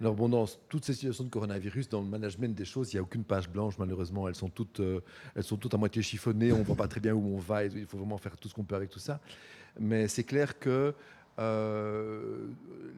alors 0.00 0.14
bon, 0.14 0.30
dans 0.30 0.46
toutes 0.70 0.86
ces 0.86 0.94
situations 0.94 1.24
de 1.24 1.28
coronavirus, 1.28 1.90
dans 1.90 2.00
le 2.00 2.06
management 2.06 2.54
des 2.54 2.64
choses, 2.64 2.90
il 2.92 2.96
n'y 2.96 3.00
a 3.00 3.02
aucune 3.02 3.22
page 3.22 3.50
blanche, 3.50 3.74
malheureusement. 3.78 4.28
Elles 4.28 4.34
sont 4.34 4.48
toutes, 4.48 4.80
euh, 4.80 5.00
elles 5.34 5.44
sont 5.44 5.58
toutes 5.58 5.74
à 5.74 5.76
moitié 5.76 6.00
chiffonnées, 6.00 6.52
on 6.52 6.58
ne 6.58 6.64
voit 6.64 6.76
pas 6.76 6.88
très 6.88 7.00
bien 7.00 7.12
où 7.12 7.34
on 7.34 7.38
va, 7.38 7.64
il 7.64 7.84
faut 7.84 7.98
vraiment 7.98 8.16
faire 8.16 8.36
tout 8.38 8.48
ce 8.48 8.54
qu'on 8.54 8.64
peut 8.64 8.76
avec 8.76 8.88
tout 8.88 8.98
ça. 8.98 9.20
Mais 9.78 10.08
c'est 10.08 10.24
clair 10.24 10.58
que 10.58 10.94
euh, 11.38 12.46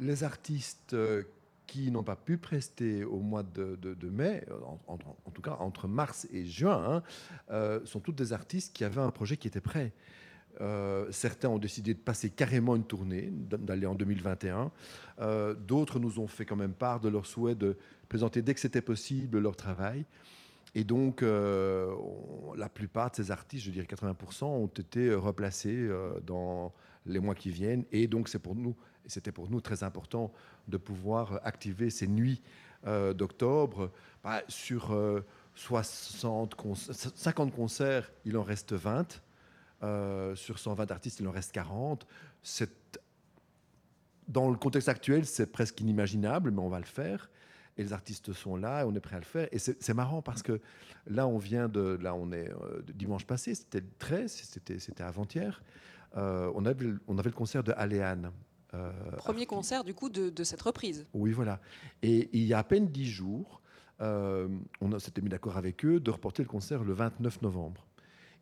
les 0.00 0.22
artistes 0.22 0.94
euh, 0.94 1.24
qui 1.72 1.90
n'ont 1.90 2.02
pas 2.02 2.16
pu 2.16 2.36
prester 2.36 3.02
au 3.02 3.20
mois 3.20 3.42
de, 3.42 4.10
mai, 4.10 4.44
en, 4.86 4.98
tout 5.32 5.40
cas 5.40 5.56
entre 5.58 5.88
mars 5.88 6.28
et 6.30 6.44
juin, 6.44 6.84
hein, 6.86 7.02
euh, 7.50 7.80
sont 7.86 7.98
toutes 7.98 8.16
des 8.16 8.34
artistes 8.34 8.76
qui 8.76 8.84
avaient 8.84 9.00
un 9.00 9.10
projet 9.10 9.38
qui 9.38 9.48
était 9.48 9.62
prêt. 9.62 9.94
Euh, 10.60 11.10
certains 11.10 11.48
ont 11.48 11.58
décidé 11.58 11.94
de 11.94 11.98
passer 11.98 12.28
carrément 12.28 12.76
une 12.76 12.84
tournée, 12.84 13.30
d'aller 13.32 13.86
en 13.86 13.94
2021. 13.94 14.70
Euh, 15.20 15.54
d'autres 15.54 15.98
nous 15.98 16.18
ont 16.18 16.26
fait 16.26 16.44
quand 16.44 16.56
même 16.56 16.74
part 16.74 17.00
de 17.00 17.08
leur 17.08 17.24
souhait 17.24 17.54
de 17.54 17.78
présenter 18.10 18.42
dès 18.42 18.52
que 18.52 18.60
c'était 18.60 18.82
possible 18.82 19.38
leur 19.38 19.56
travail. 19.56 20.04
Et 20.74 20.84
donc, 20.84 21.22
la 21.22 22.68
plupart 22.68 23.10
de 23.10 23.16
ces 23.16 23.30
artistes, 23.30 23.64
je 23.64 23.70
dirais 23.70 23.86
80%, 23.86 24.44
ont 24.44 24.66
été 24.66 25.14
replacés 25.14 25.88
dans 26.26 26.72
les 27.06 27.18
mois 27.18 27.34
qui 27.34 27.50
viennent. 27.50 27.84
Et 27.92 28.06
donc, 28.06 28.28
c'est 28.28 28.38
pour 28.38 28.54
nous 28.54 28.74
et 29.04 29.08
c'était 29.08 29.32
pour 29.32 29.50
nous 29.50 29.60
très 29.60 29.82
important 29.82 30.32
de 30.68 30.76
pouvoir 30.76 31.40
activer 31.44 31.90
ces 31.90 32.06
nuits 32.06 32.42
euh, 32.86 33.12
d'octobre. 33.14 33.90
Bah, 34.24 34.42
sur 34.48 34.94
60 35.54 36.56
euh, 36.64 36.74
50 37.14 37.54
concerts, 37.54 38.10
il 38.24 38.36
en 38.36 38.42
reste 38.42 38.72
20. 38.72 39.22
Euh, 39.82 40.34
sur 40.34 40.58
120 40.58 40.90
artistes, 40.90 41.20
il 41.20 41.28
en 41.28 41.32
reste 41.32 41.52
40. 41.52 42.06
Dans 44.28 44.50
le 44.50 44.56
contexte 44.56 44.88
actuel, 44.88 45.26
c'est 45.26 45.46
presque 45.46 45.80
inimaginable, 45.80 46.50
mais 46.50 46.60
on 46.60 46.68
va 46.68 46.78
le 46.78 46.84
faire. 46.84 47.30
Et 47.76 47.84
les 47.84 47.92
artistes 47.92 48.32
sont 48.32 48.56
là, 48.56 48.82
et 48.82 48.84
on 48.84 48.94
est 48.94 49.00
prêt 49.00 49.16
à 49.16 49.20
le 49.20 49.24
faire. 49.24 49.48
Et 49.52 49.58
c'est 49.58 49.94
marrant 49.94 50.20
parce 50.20 50.42
que 50.42 50.60
là, 51.06 51.26
on 51.26 51.38
vient 51.38 51.68
de. 51.68 51.98
Là, 52.02 52.14
on 52.14 52.32
est 52.32 52.50
dimanche 52.94 53.26
passé, 53.26 53.54
c'était 53.54 53.80
le 53.80 53.88
13, 53.98 54.58
c'était 54.78 55.02
avant-hier. 55.02 55.62
on, 56.14 56.64
avait, 56.66 56.94
on 57.08 57.18
avait 57.18 57.30
le 57.30 57.36
concert 57.36 57.64
de 57.64 57.72
Aléane 57.72 58.30
Premier 59.16 59.46
concert 59.46 59.84
du 59.84 59.94
coup 59.94 60.08
de, 60.08 60.44
cette 60.44 60.62
reprise. 60.62 61.06
Oui, 61.12 61.32
voilà. 61.32 61.60
Et 62.02 62.28
il 62.32 62.44
y 62.44 62.54
a 62.54 62.58
à 62.58 62.64
peine 62.64 62.88
dix 62.88 63.06
jours, 63.06 63.60
euh, 64.00 64.48
on 64.80 64.98
s'était 64.98 65.20
mis 65.20 65.28
d'accord 65.28 65.56
avec 65.56 65.84
eux 65.84 66.00
de 66.00 66.10
reporter 66.10 66.42
le 66.42 66.48
concert 66.48 66.82
le 66.82 66.92
29 66.92 67.42
novembre. 67.42 67.86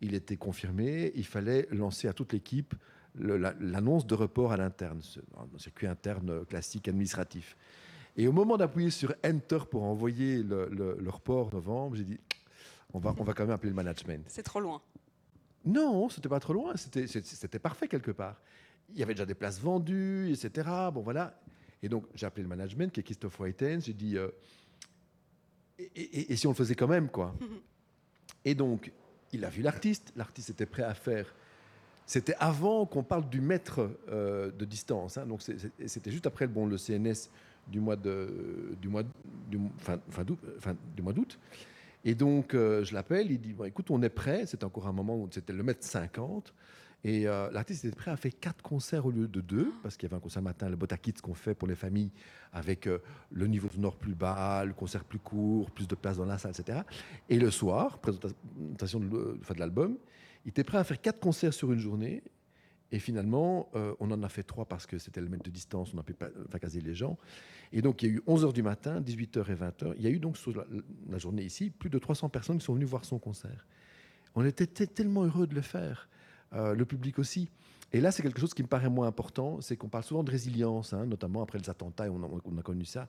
Il 0.00 0.14
était 0.14 0.36
confirmé, 0.36 1.12
il 1.14 1.26
fallait 1.26 1.68
lancer 1.70 2.08
à 2.08 2.12
toute 2.12 2.32
l'équipe 2.32 2.74
l'annonce 3.16 4.06
de 4.06 4.14
report 4.14 4.52
à 4.52 4.56
l'interne, 4.56 5.00
un 5.36 5.58
circuit 5.58 5.88
interne 5.88 6.46
classique 6.46 6.86
administratif. 6.86 7.56
Et 8.16 8.28
au 8.28 8.32
moment 8.32 8.56
d'appuyer 8.56 8.90
sur 8.90 9.14
Enter 9.26 9.58
pour 9.68 9.82
envoyer 9.82 10.44
le, 10.44 10.68
le 10.70 11.10
report 11.10 11.52
novembre, 11.52 11.96
j'ai 11.96 12.04
dit 12.04 12.20
on 12.92 12.98
va, 12.98 13.14
on 13.18 13.24
va 13.24 13.32
quand 13.32 13.44
même 13.44 13.54
appeler 13.54 13.70
le 13.70 13.76
management. 13.76 14.24
C'est 14.28 14.42
trop 14.42 14.60
loin. 14.60 14.80
Non, 15.64 16.08
c'était 16.08 16.28
pas 16.28 16.40
trop 16.40 16.52
loin, 16.52 16.74
c'était 16.76 17.58
parfait 17.58 17.88
quelque 17.88 18.10
part. 18.10 18.40
Il 18.94 19.00
y 19.00 19.02
avait 19.02 19.14
déjà 19.14 19.26
des 19.26 19.34
places 19.34 19.60
vendues, 19.60 20.32
etc. 20.32 20.68
Bon, 20.92 21.00
voilà. 21.00 21.40
Et 21.82 21.88
donc, 21.88 22.04
j'ai 22.14 22.26
appelé 22.26 22.42
le 22.42 22.48
management, 22.48 22.92
qui 22.92 23.00
est 23.00 23.02
Christophe 23.02 23.38
Whiten, 23.40 23.80
j'ai 23.80 23.92
dit, 23.92 24.16
euh, 24.16 24.28
et, 25.96 26.36
si 26.36 26.46
on 26.46 26.50
le 26.50 26.56
faisait 26.56 26.74
quand 26.74 26.88
même, 26.88 27.08
quoi 27.08 27.34
Et 28.44 28.54
donc, 28.54 28.92
il 29.32 29.44
a 29.44 29.48
vu 29.48 29.62
l'artiste, 29.62 30.12
l'artiste 30.16 30.50
était 30.50 30.66
prêt 30.66 30.82
à 30.82 30.94
faire. 30.94 31.34
C'était 32.06 32.34
avant 32.38 32.86
qu'on 32.86 33.02
parle 33.02 33.28
du 33.28 33.40
mètre 33.40 33.90
euh, 34.08 34.50
de 34.50 34.64
distance, 34.64 35.16
hein. 35.16 35.26
donc 35.26 35.42
c'était 35.42 36.10
juste 36.10 36.26
après 36.26 36.48
bon, 36.48 36.66
le 36.66 36.76
CNS 36.76 37.30
du 37.68 37.78
mois 37.78 37.94
de, 37.94 38.74
du 38.80 38.88
mois, 38.88 39.04
du, 39.48 39.60
fin, 39.78 40.00
fin, 40.10 40.24
du 40.24 41.02
mois 41.02 41.12
d'août. 41.12 41.38
Et 42.04 42.14
donc, 42.14 42.54
euh, 42.54 42.82
je 42.84 42.94
l'appelle, 42.94 43.30
il 43.30 43.40
dit 43.40 43.52
bon, 43.52 43.64
écoute, 43.64 43.90
on 43.90 44.02
est 44.02 44.08
prêt. 44.08 44.46
C'était 44.46 44.64
encore 44.64 44.86
un 44.86 44.92
moment 44.92 45.16
où 45.16 45.28
c'était 45.30 45.52
le 45.52 45.62
mètre 45.62 45.84
50. 45.84 46.52
Et 47.02 47.26
euh, 47.26 47.50
l'artiste 47.50 47.84
était 47.84 47.96
prêt 47.96 48.10
à 48.10 48.16
faire 48.16 48.32
quatre 48.38 48.62
concerts 48.62 49.06
au 49.06 49.10
lieu 49.10 49.26
de 49.26 49.40
deux, 49.40 49.72
parce 49.82 49.96
qu'il 49.96 50.08
y 50.08 50.10
avait 50.10 50.18
un 50.18 50.20
concert 50.20 50.42
matin, 50.42 50.68
le 50.68 50.76
Botakits 50.76 51.14
qu'on 51.14 51.34
fait 51.34 51.54
pour 51.54 51.66
les 51.66 51.74
familles, 51.74 52.10
avec 52.52 52.86
euh, 52.86 52.98
le 53.30 53.46
niveau 53.46 53.68
sonore 53.70 53.96
plus 53.96 54.14
bas, 54.14 54.64
le 54.64 54.74
concert 54.74 55.04
plus 55.04 55.18
court, 55.18 55.70
plus 55.70 55.88
de 55.88 55.94
place 55.94 56.18
dans 56.18 56.26
la 56.26 56.36
salle, 56.36 56.52
etc. 56.58 56.80
Et 57.28 57.38
le 57.38 57.50
soir, 57.50 57.98
présentation 57.98 59.00
de, 59.00 59.06
de 59.06 59.58
l'album, 59.58 59.96
il 60.44 60.50
était 60.50 60.64
prêt 60.64 60.78
à 60.78 60.84
faire 60.84 61.00
quatre 61.00 61.20
concerts 61.20 61.54
sur 61.54 61.72
une 61.72 61.78
journée. 61.78 62.22
Et 62.92 62.98
finalement, 62.98 63.70
euh, 63.76 63.94
on 64.00 64.10
en 64.10 64.22
a 64.22 64.28
fait 64.28 64.42
trois 64.42 64.64
parce 64.64 64.86
que 64.86 64.98
c'était 64.98 65.20
le 65.20 65.28
mètre 65.28 65.44
de 65.44 65.50
distance, 65.50 65.92
on 65.94 65.96
n'a 65.96 66.02
pu 66.02 66.12
pas 66.12 66.58
caser 66.60 66.80
les 66.80 66.94
gens. 66.94 67.18
Et 67.72 67.82
donc, 67.82 68.02
il 68.02 68.08
y 68.08 68.12
a 68.12 68.14
eu 68.16 68.22
11h 68.26 68.52
du 68.52 68.62
matin, 68.62 69.00
18h 69.00 69.50
et 69.50 69.54
20h. 69.54 69.94
Il 69.96 70.02
y 70.02 70.06
a 70.08 70.10
eu 70.10 70.18
donc 70.18 70.36
sur 70.36 70.52
la, 70.52 71.18
journée 71.18 71.44
ici 71.44 71.70
plus 71.70 71.88
de 71.88 71.98
300 71.98 72.28
personnes 72.30 72.58
qui 72.58 72.64
sont 72.64 72.74
venues 72.74 72.86
voir 72.86 73.04
son 73.04 73.18
concert. 73.18 73.64
On 74.34 74.44
était 74.44 74.66
tellement 74.66 75.24
heureux 75.24 75.46
de 75.46 75.54
le 75.54 75.60
faire, 75.60 76.08
euh, 76.52 76.74
le 76.74 76.84
public 76.84 77.18
aussi. 77.18 77.50
Et 77.92 78.00
là, 78.00 78.12
c'est 78.12 78.22
quelque 78.22 78.40
chose 78.40 78.54
qui 78.54 78.62
me 78.62 78.68
paraît 78.68 78.88
moins 78.88 79.08
important, 79.08 79.60
c'est 79.60 79.76
qu'on 79.76 79.88
parle 79.88 80.04
souvent 80.04 80.22
de 80.22 80.30
résilience, 80.30 80.92
hein, 80.92 81.06
notamment 81.06 81.42
après 81.42 81.58
les 81.58 81.68
attentats, 81.68 82.06
et 82.06 82.10
on 82.10 82.58
a, 82.58 82.62
connu 82.62 82.84
ça. 82.84 83.08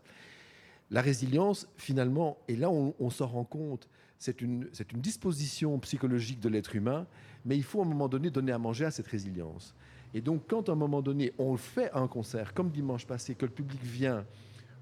La 0.90 1.02
résilience, 1.02 1.68
finalement, 1.78 2.38
et 2.48 2.56
là 2.56 2.70
on, 2.70 2.96
on 3.00 3.10
s'en 3.10 3.28
rend 3.28 3.44
compte, 3.44 3.88
c'est 4.18 4.42
une, 4.42 4.70
une 4.92 5.02
disposition 5.02 5.78
psychologique 5.80 6.40
de 6.40 6.50
l'être 6.50 6.76
humain 6.76 7.08
mais 7.46 7.58
il 7.58 7.64
faut 7.64 7.80
à 7.80 7.86
un 7.86 7.88
moment 7.88 8.08
donné 8.08 8.30
donner 8.30 8.52
à 8.52 8.58
manger 8.58 8.86
à 8.86 8.92
cette 8.92 9.08
résilience. 9.08 9.74
Et 10.14 10.22
donc, 10.22 10.44
quand 10.48 10.68
à 10.70 10.74
un 10.74 10.76
moment 10.76 11.02
donné, 11.02 11.34
on 11.38 11.56
fait 11.58 11.92
un 11.94 12.08
concert, 12.08 12.54
comme 12.54 12.70
dimanche 12.70 13.06
passé, 13.06 13.36
que 13.36 13.46
le 13.46 13.52
public 13.52 13.82
vient, 13.82 14.26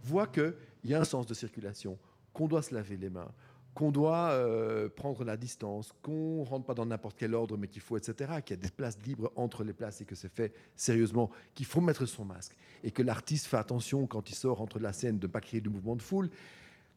voit 0.03 0.27
qu'il 0.27 0.53
y 0.85 0.93
a 0.93 0.99
un 0.99 1.03
sens 1.03 1.25
de 1.25 1.33
circulation, 1.33 1.97
qu'on 2.33 2.47
doit 2.47 2.61
se 2.61 2.73
laver 2.73 2.97
les 2.97 3.09
mains, 3.09 3.31
qu'on 3.73 3.91
doit 3.91 4.31
euh, 4.31 4.89
prendre 4.89 5.23
la 5.23 5.38
distance, 5.38 5.93
qu'on 6.01 6.41
ne 6.41 6.45
rentre 6.45 6.65
pas 6.65 6.73
dans 6.73 6.85
n'importe 6.85 7.15
quel 7.17 7.33
ordre, 7.33 7.57
mais 7.57 7.67
qu'il 7.67 7.81
faut, 7.81 7.97
etc., 7.97 8.41
qu'il 8.43 8.57
y 8.57 8.59
a 8.59 8.61
des 8.61 8.71
places 8.71 8.97
libres 9.05 9.31
entre 9.35 9.63
les 9.63 9.73
places 9.73 10.01
et 10.01 10.05
que 10.05 10.15
c'est 10.15 10.33
fait 10.33 10.53
sérieusement, 10.75 11.29
qu'il 11.53 11.65
faut 11.65 11.81
mettre 11.81 12.05
son 12.05 12.25
masque 12.25 12.55
et 12.83 12.91
que 12.91 13.01
l'artiste 13.01 13.45
fait 13.45 13.57
attention 13.57 14.07
quand 14.07 14.29
il 14.29 14.35
sort 14.35 14.61
entre 14.61 14.79
la 14.79 14.93
scène 14.93 15.19
de 15.19 15.27
ne 15.27 15.31
pas 15.31 15.41
créer 15.41 15.61
de 15.61 15.69
mouvement 15.69 15.95
de 15.95 16.01
foule. 16.01 16.29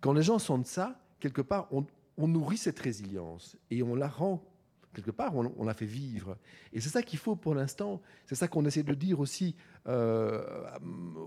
Quand 0.01 0.13
les 0.13 0.23
gens 0.23 0.39
sentent 0.39 0.67
ça, 0.67 1.01
quelque 1.21 1.43
part, 1.43 1.69
on, 1.71 1.85
on 2.17 2.29
nourrit 2.29 2.57
cette 2.57 2.79
résilience 2.81 3.57
et 3.71 3.83
on 3.83 3.95
la 3.95 4.09
rend 4.09 4.43
quelque 4.93 5.11
part, 5.11 5.35
on, 5.35 5.65
l'a 5.65 5.75
fait 5.75 5.87
vivre. 5.87 6.37
Et 6.73 6.81
c'est 6.81 6.89
ça 6.89 7.03
qu'il 7.03 7.19
faut 7.19 7.37
pour 7.37 7.55
l'instant. 7.55 8.01
C'est 8.27 8.35
ça 8.35 8.49
qu'on 8.49 8.65
essaie 8.65 8.83
de 8.83 8.95
dire 8.95 9.21
aussi 9.21 9.57
euh, 9.87 10.45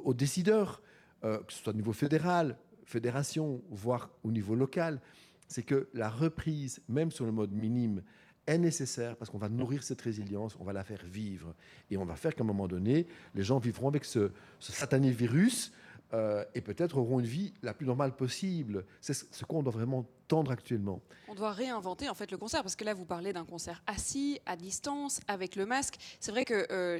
aux 0.03 0.13
décideurs, 0.13 0.81
euh, 1.23 1.39
que 1.39 1.51
ce 1.51 1.63
soit 1.63 1.73
au 1.73 1.75
niveau 1.75 1.93
fédéral, 1.93 2.57
fédération, 2.85 3.61
voire 3.69 4.09
au 4.23 4.31
niveau 4.31 4.55
local. 4.55 5.01
C'est 5.47 5.63
que 5.63 5.87
la 5.93 6.09
reprise, 6.09 6.81
même 6.87 7.11
sur 7.11 7.25
le 7.25 7.31
mode 7.31 7.51
minime, 7.51 8.01
est 8.47 8.57
nécessaire 8.57 9.15
parce 9.15 9.31
qu'on 9.31 9.37
va 9.37 9.49
nourrir 9.49 9.83
cette 9.83 10.01
résilience, 10.01 10.55
on 10.59 10.63
va 10.63 10.73
la 10.73 10.83
faire 10.83 11.03
vivre. 11.05 11.55
Et 11.89 11.97
on 11.97 12.05
va 12.05 12.15
faire 12.15 12.35
qu'à 12.35 12.43
un 12.43 12.47
moment 12.47 12.67
donné, 12.67 13.07
les 13.33 13.43
gens 13.43 13.57
vivront 13.57 13.87
avec 13.87 14.05
ce, 14.05 14.31
ce 14.59 14.71
satané 14.71 15.11
virus 15.11 15.71
euh, 16.13 16.45
et 16.53 16.62
peut-être 16.62 16.97
auront 16.97 17.19
une 17.19 17.25
vie 17.25 17.53
la 17.63 17.74
plus 17.74 17.85
normale 17.85 18.15
possible. 18.15 18.85
C'est 19.01 19.13
ce 19.13 19.43
qu'on 19.43 19.63
doit 19.63 19.74
vraiment 19.74 20.05
tendre 20.27 20.51
actuellement. 20.51 21.01
On 21.27 21.35
doit 21.35 21.51
réinventer 21.51 22.09
en 22.09 22.13
fait 22.13 22.31
le 22.31 22.38
concert 22.38 22.62
parce 22.62 22.75
que 22.75 22.83
là 22.83 22.93
vous 22.93 23.05
parlez 23.05 23.33
d'un 23.33 23.45
concert 23.45 23.81
assis, 23.88 24.39
à 24.45 24.55
distance, 24.55 25.19
avec 25.27 25.55
le 25.55 25.65
masque. 25.65 25.95
C'est 26.19 26.31
vrai 26.31 26.45
que 26.45 26.67
euh, 26.71 27.00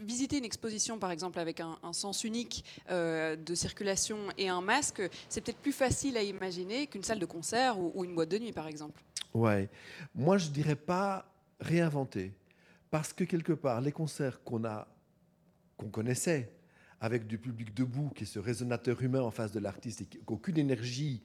visiter 0.00 0.38
une 0.38 0.44
exposition 0.44 0.98
par 0.98 1.10
exemple 1.10 1.38
avec 1.38 1.60
un, 1.60 1.78
sens 1.92 2.24
unique 2.24 2.64
euh, 2.90 3.36
de 3.36 3.54
circulation 3.54 4.18
et 4.36 4.48
un 4.48 4.60
masque, 4.60 5.02
c'est 5.28 5.40
peut-être 5.40 5.58
plus 5.58 5.72
facile 5.72 6.16
à 6.16 6.22
imaginer 6.22 6.86
qu'une 6.86 7.02
salle 7.02 7.18
de 7.18 7.26
concert 7.26 7.78
ou, 7.78 7.92
ou, 7.94 8.04
une 8.04 8.14
boîte 8.14 8.30
de 8.30 8.38
nuit 8.38 8.52
par 8.52 8.66
exemple. 8.66 9.02
Ouais, 9.32 9.68
moi 10.14 10.38
je 10.38 10.48
dirais 10.48 10.76
pas 10.76 11.26
réinventer 11.60 12.32
parce 12.90 13.12
que 13.12 13.24
quelque 13.24 13.52
part 13.52 13.80
les 13.80 13.92
concerts 13.92 14.42
qu'on 14.44 14.64
a 14.64 14.86
qu'on 15.76 15.88
connaissait 15.88 16.53
avec 17.04 17.26
du 17.26 17.36
public 17.36 17.74
debout, 17.74 18.08
qui 18.14 18.22
est 18.22 18.26
ce 18.26 18.38
résonateur 18.38 19.02
humain 19.02 19.20
en 19.20 19.30
face 19.30 19.52
de 19.52 19.60
l'artiste, 19.60 20.00
et 20.00 20.06
qu'aucune 20.24 20.56
énergie 20.56 21.20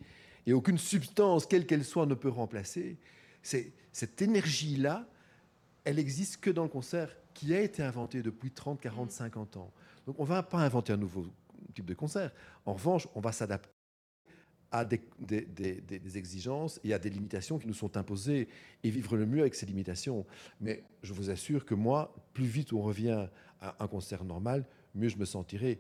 et 0.46 0.52
aucune 0.52 0.78
substance, 0.78 1.46
quelle 1.46 1.66
qu'elle 1.66 1.86
soit, 1.86 2.06
ne 2.06 2.16
peut 2.16 2.28
remplacer, 2.28 2.98
cette 3.42 4.22
énergie-là, 4.22 5.08
elle 5.86 5.98
existe 5.98 6.42
que 6.42 6.50
dans 6.50 6.64
le 6.64 6.70
concert 6.70 7.16
qui 7.34 7.56
a 7.56 7.62
été 7.62 7.82
inventé 7.82 8.22
depuis 8.22 8.52
30, 8.52 8.82
40, 8.82 9.10
50 9.10 9.56
ans. 9.56 9.72
Donc 10.06 10.20
on 10.20 10.24
ne 10.24 10.28
va 10.28 10.44
pas 10.44 10.58
inventer 10.58 10.92
un 10.92 10.98
nouveau 10.98 11.26
type 11.74 11.86
de 11.86 11.94
concert. 11.94 12.34
En 12.66 12.74
revanche, 12.74 13.08
on 13.16 13.22
va 13.22 13.32
s'adapter 13.32 13.70
à 14.72 14.84
des, 14.84 15.02
des, 15.18 16.18
exigences 16.18 16.82
et 16.84 16.94
à 16.94 17.00
des 17.00 17.10
limitations 17.10 17.58
qui 17.58 17.68
nous 17.68 17.74
sont 17.74 17.96
imposées 17.96 18.50
et 18.84 18.90
vivre 18.90 19.16
le 19.16 19.26
mieux 19.26 19.40
avec 19.40 19.56
ces 19.56 19.66
limitations. 19.66 20.26
Mais 20.60 20.84
je 21.04 21.14
vous 21.14 21.30
assure 21.30 21.64
que 21.64 21.74
moi, 21.74 22.14
plus 22.34 22.46
vite 22.46 22.74
on 22.74 22.82
revient 22.82 23.30
à 23.62 23.76
un 23.80 23.88
concert 23.88 24.26
normal, 24.26 24.66
mieux 24.96 25.10
je 25.10 25.18
me 25.18 25.26
sentirai. 25.26 25.80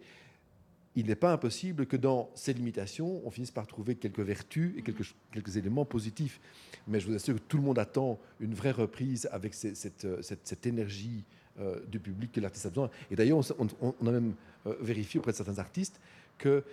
Il 0.95 1.05
n'est 1.05 1.15
pas 1.15 1.31
impossible 1.31 1.85
que 1.85 1.95
dans 1.95 2.29
ces 2.33 2.53
limitations, 2.53 3.21
on 3.25 3.29
finisse 3.29 3.51
par 3.51 3.67
trouver 3.67 3.95
quelques 3.95 4.19
vertus 4.19 4.73
et 4.77 4.81
quelques, 4.81 5.13
quelques 5.31 5.55
éléments 5.55 5.85
positifs. 5.85 6.39
Mais 6.87 6.99
je 6.99 7.07
vous 7.07 7.15
assure 7.15 7.35
que 7.35 7.39
tout 7.39 7.57
le 7.57 7.63
monde 7.63 7.79
attend 7.79 8.19
une 8.39 8.53
vraie 8.53 8.71
reprise 8.71 9.29
avec 9.31 9.53
cette, 9.53 10.07
cette, 10.21 10.65
énergie 10.65 11.23
euh, 11.59 11.79
du 11.85 11.99
public 11.99 12.31
que 12.31 12.41
l'artiste 12.41 12.65
a 12.65 12.69
besoin. 12.69 12.89
Et 13.11 13.15
d'ailleurs, 13.15 13.39
on, 13.59 14.07
a 14.07 14.11
même 14.11 14.33
euh, 14.65 14.75
vérifié 14.81 15.19
auprès 15.19 15.31
de 15.31 15.37
certains 15.37 15.59
artistes 15.59 15.99
que 16.37 16.63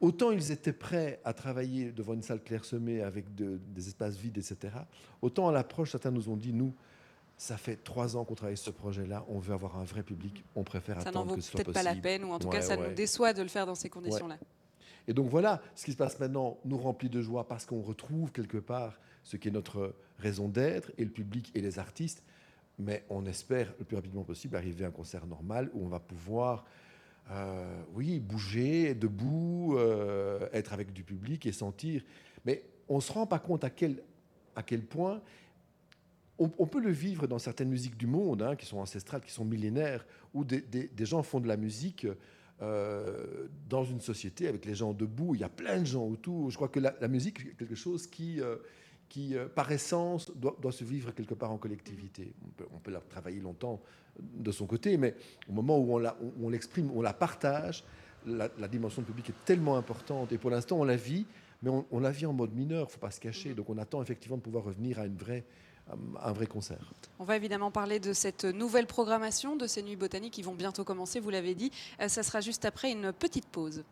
autant 0.00 0.30
ils 0.30 0.52
étaient 0.52 0.72
prêts 0.72 1.20
à 1.24 1.32
travailler 1.32 1.90
devant 1.90 2.14
une 2.14 2.22
salle 2.22 2.42
clairsemée 2.42 3.02
avec 3.02 3.24
des 3.34 3.88
espaces 3.88 4.16
vides, 4.16 4.38
etc., 4.38 4.74
autant 5.22 5.48
à 5.48 5.52
l'approche, 5.52 5.92
certains 5.92 6.10
nous 6.10 6.28
ont 6.28 6.36
dit, 6.36 6.52
nous, 6.52 6.74
ça 7.36 7.56
fait 7.56 7.76
trois 7.76 8.16
ans 8.16 8.24
qu'on 8.24 8.34
travaille 8.34 8.56
sur 8.56 8.66
ce 8.66 8.70
projet-là. 8.70 9.24
On 9.28 9.38
veut 9.38 9.54
avoir 9.54 9.76
un 9.78 9.84
vrai 9.84 10.02
public. 10.02 10.44
On 10.54 10.62
préfère 10.62 10.98
attendre 10.98 11.34
que 11.34 11.40
ce 11.40 11.50
soit 11.50 11.64
possible. 11.64 11.74
Ça 11.74 11.82
n'en 11.82 11.90
vaut 11.90 11.94
peut-être 11.94 12.02
pas 12.02 12.10
la 12.10 12.18
peine, 12.18 12.24
ou 12.24 12.32
en 12.32 12.38
tout 12.38 12.48
cas, 12.48 12.62
ça 12.62 12.76
nous 12.76 12.94
déçoit 12.94 13.32
de 13.32 13.42
le 13.42 13.48
faire 13.48 13.66
dans 13.66 13.74
ces 13.74 13.88
conditions-là. 13.88 14.38
Et 15.06 15.12
donc 15.12 15.28
voilà, 15.28 15.60
ce 15.74 15.84
qui 15.84 15.92
se 15.92 15.96
passe 15.96 16.18
maintenant 16.18 16.58
nous 16.64 16.78
remplit 16.78 17.10
de 17.10 17.20
joie 17.20 17.46
parce 17.46 17.66
qu'on 17.66 17.82
retrouve 17.82 18.32
quelque 18.32 18.56
part 18.56 18.98
ce 19.22 19.36
qui 19.36 19.48
est 19.48 19.50
notre 19.50 19.94
raison 20.18 20.48
d'être, 20.48 20.92
et 20.98 21.04
le 21.04 21.10
public 21.10 21.50
et 21.54 21.60
les 21.60 21.78
artistes. 21.78 22.22
Mais 22.78 23.04
on 23.08 23.24
espère 23.26 23.72
le 23.78 23.84
plus 23.84 23.96
rapidement 23.96 24.24
possible 24.24 24.56
arriver 24.56 24.84
à 24.84 24.88
un 24.88 24.90
concert 24.90 25.26
normal 25.26 25.70
où 25.74 25.84
on 25.84 25.88
va 25.88 26.00
pouvoir, 26.00 26.64
euh, 27.30 27.82
oui, 27.94 28.18
bouger, 28.20 28.94
debout, 28.94 29.76
euh, 29.76 30.48
être 30.52 30.72
avec 30.72 30.92
du 30.92 31.04
public 31.04 31.46
et 31.46 31.52
sentir. 31.52 32.02
Mais 32.44 32.62
on 32.88 32.96
ne 32.96 33.00
se 33.00 33.12
rend 33.12 33.26
pas 33.26 33.38
compte 33.38 33.64
à 33.64 33.70
quel, 33.70 34.02
à 34.56 34.62
quel 34.62 34.82
point 34.82 35.22
on, 36.38 36.66
peut 36.66 36.80
le 36.80 36.90
vivre 36.90 37.26
dans 37.26 37.38
certaines 37.38 37.68
musiques 37.68 37.96
du 37.96 38.06
monde, 38.06 38.42
hein, 38.42 38.56
qui 38.56 38.66
sont 38.66 38.78
ancestrales, 38.78 39.20
qui 39.20 39.30
sont 39.30 39.44
millénaires, 39.44 40.04
où 40.32 40.44
des, 40.44 40.90
gens 41.00 41.22
font 41.22 41.40
de 41.40 41.46
la 41.46 41.56
musique 41.56 42.06
euh, 42.60 43.46
dans 43.68 43.84
une 43.84 44.00
société 44.00 44.48
avec 44.48 44.64
les 44.64 44.74
gens 44.74 44.92
debout. 44.92 45.34
Il 45.34 45.40
y 45.40 45.44
a 45.44 45.48
plein 45.48 45.80
de 45.80 45.86
gens 45.86 46.04
autour. 46.04 46.50
Je 46.50 46.56
crois 46.56 46.68
que 46.68 46.80
la, 46.80 47.08
musique 47.08 47.40
est 47.40 47.56
quelque 47.56 47.76
chose 47.76 48.08
qui, 48.08 48.40
euh, 48.40 48.56
qui 49.08 49.36
euh, 49.36 49.46
par 49.46 49.70
essence, 49.70 50.30
doit, 50.34 50.72
se 50.72 50.82
vivre 50.82 51.12
quelque 51.12 51.34
part 51.34 51.52
en 51.52 51.58
collectivité. 51.58 52.34
On 52.72 52.78
peut, 52.78 52.90
la 52.90 53.00
travailler 53.00 53.40
longtemps 53.40 53.80
de 54.18 54.50
son 54.50 54.66
côté, 54.66 54.96
mais 54.96 55.14
au 55.48 55.52
moment 55.52 55.78
où 55.78 56.00
on 56.40 56.48
l'exprime, 56.48 56.90
on, 56.96 57.02
la 57.02 57.12
partage, 57.12 57.84
la, 58.26 58.48
dimension 58.68 59.02
publique 59.02 59.30
est 59.30 59.44
tellement 59.44 59.76
importante. 59.76 60.32
Et 60.32 60.38
pour 60.38 60.50
l'instant, 60.50 60.80
on 60.80 60.84
la 60.84 60.96
vit, 60.96 61.26
mais 61.62 61.70
on, 61.70 61.86
on 61.92 62.00
la 62.00 62.10
vit 62.10 62.26
en 62.26 62.32
mode 62.32 62.54
mineur, 62.54 62.82
il 62.82 62.86
ne 62.86 62.90
faut 62.90 62.98
pas 62.98 63.12
se 63.12 63.20
cacher. 63.20 63.54
Donc 63.54 63.70
on 63.70 63.78
attend 63.78 64.02
effectivement 64.02 64.36
de 64.36 64.42
pouvoir 64.42 64.64
revenir 64.64 64.98
à 64.98 65.06
une 65.06 65.16
vraie 65.16 65.44
un 66.22 66.32
vrai 66.32 66.46
concert. 66.46 66.92
On 67.18 67.24
va 67.24 67.36
évidemment 67.36 67.70
parler 67.70 68.00
de 68.00 68.12
cette 68.12 68.44
nouvelle 68.44 68.86
programmation 68.86 69.56
de 69.56 69.66
ces 69.66 69.82
nuits 69.82 69.96
botaniques 69.96 70.34
qui 70.34 70.42
vont 70.42 70.54
bientôt 70.54 70.84
commencer, 70.84 71.20
vous 71.20 71.30
l'avez 71.30 71.54
dit. 71.54 71.70
Euh, 72.00 72.08
ça 72.08 72.22
sera 72.22 72.40
juste 72.40 72.64
après 72.64 72.90
une 72.90 73.12
petite 73.12 73.46
pause. 73.46 73.84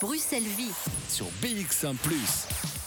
Bruxelles 0.00 0.42
Vie 0.42 0.72
sur 1.08 1.26
BX1⁇ 1.42 1.94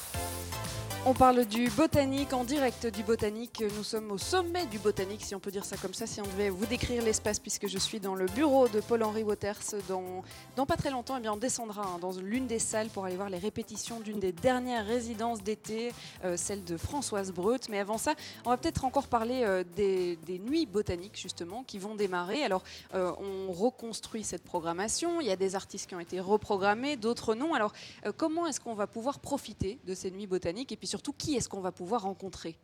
On 1.07 1.13
parle 1.13 1.45
du 1.45 1.69
botanique 1.69 2.33
en 2.33 2.43
direct 2.43 2.87
du 2.87 3.03
botanique. 3.03 3.63
Nous 3.77 3.83
sommes 3.83 4.09
au 4.09 4.17
sommet 4.17 4.65
du 4.65 4.79
botanique, 4.79 5.23
si 5.23 5.35
on 5.35 5.39
peut 5.39 5.51
dire 5.51 5.63
ça 5.63 5.77
comme 5.77 5.93
ça, 5.93 6.07
si 6.07 6.19
on 6.19 6.23
devait 6.23 6.49
vous 6.49 6.65
décrire 6.65 7.03
l'espace, 7.03 7.37
puisque 7.37 7.67
je 7.67 7.77
suis 7.77 7.99
dans 7.99 8.15
le 8.15 8.25
bureau 8.25 8.67
de 8.67 8.79
Paul-Henri 8.79 9.21
Waters. 9.21 9.59
Dans, 9.87 10.65
pas 10.65 10.77
très 10.77 10.89
longtemps, 10.89 11.15
eh 11.17 11.19
bien, 11.19 11.33
on 11.33 11.37
descendra 11.37 11.83
hein, 11.83 11.99
dans 12.01 12.13
l'une 12.13 12.47
des 12.47 12.57
salles 12.57 12.87
pour 12.87 13.05
aller 13.05 13.17
voir 13.17 13.29
les 13.29 13.37
répétitions 13.37 13.99
d'une 13.99 14.19
des 14.19 14.31
dernières 14.31 14.83
résidences 14.83 15.43
d'été, 15.43 15.93
euh, 16.23 16.37
celle 16.37 16.63
de 16.63 16.75
Françoise 16.75 17.31
Breut. 17.31 17.69
Mais 17.69 17.77
avant 17.77 17.99
ça, 17.99 18.15
on 18.43 18.49
va 18.49 18.57
peut-être 18.57 18.83
encore 18.83 19.07
parler 19.07 19.43
euh, 19.43 19.63
des, 19.75 20.17
nuits 20.39 20.65
botaniques, 20.65 21.21
justement, 21.21 21.63
qui 21.63 21.77
vont 21.77 21.93
démarrer. 21.93 22.41
Alors, 22.43 22.63
euh, 22.95 23.11
on 23.19 23.51
reconstruit 23.51 24.23
cette 24.23 24.43
programmation. 24.43 25.21
Il 25.21 25.27
y 25.27 25.31
a 25.31 25.35
des 25.35 25.53
artistes 25.53 25.87
qui 25.87 25.93
ont 25.93 25.99
été 25.99 26.19
reprogrammés, 26.19 26.95
d'autres 26.95 27.35
non. 27.35 27.53
Alors, 27.53 27.73
comment 28.17 28.47
est-ce 28.47 28.59
qu'on 28.59 28.73
va 28.73 28.87
pouvoir 28.87 29.19
profiter 29.19 29.77
de 29.85 29.93
ces 29.93 30.09
nuits 30.09 30.25
botaniques? 30.25 30.71
Surtout, 30.95 31.13
qui 31.13 31.35
est-ce 31.35 31.49
qu'on 31.49 31.59
va 31.59 31.73
pouvoir 31.73 32.03
rencontrer? 32.03 32.57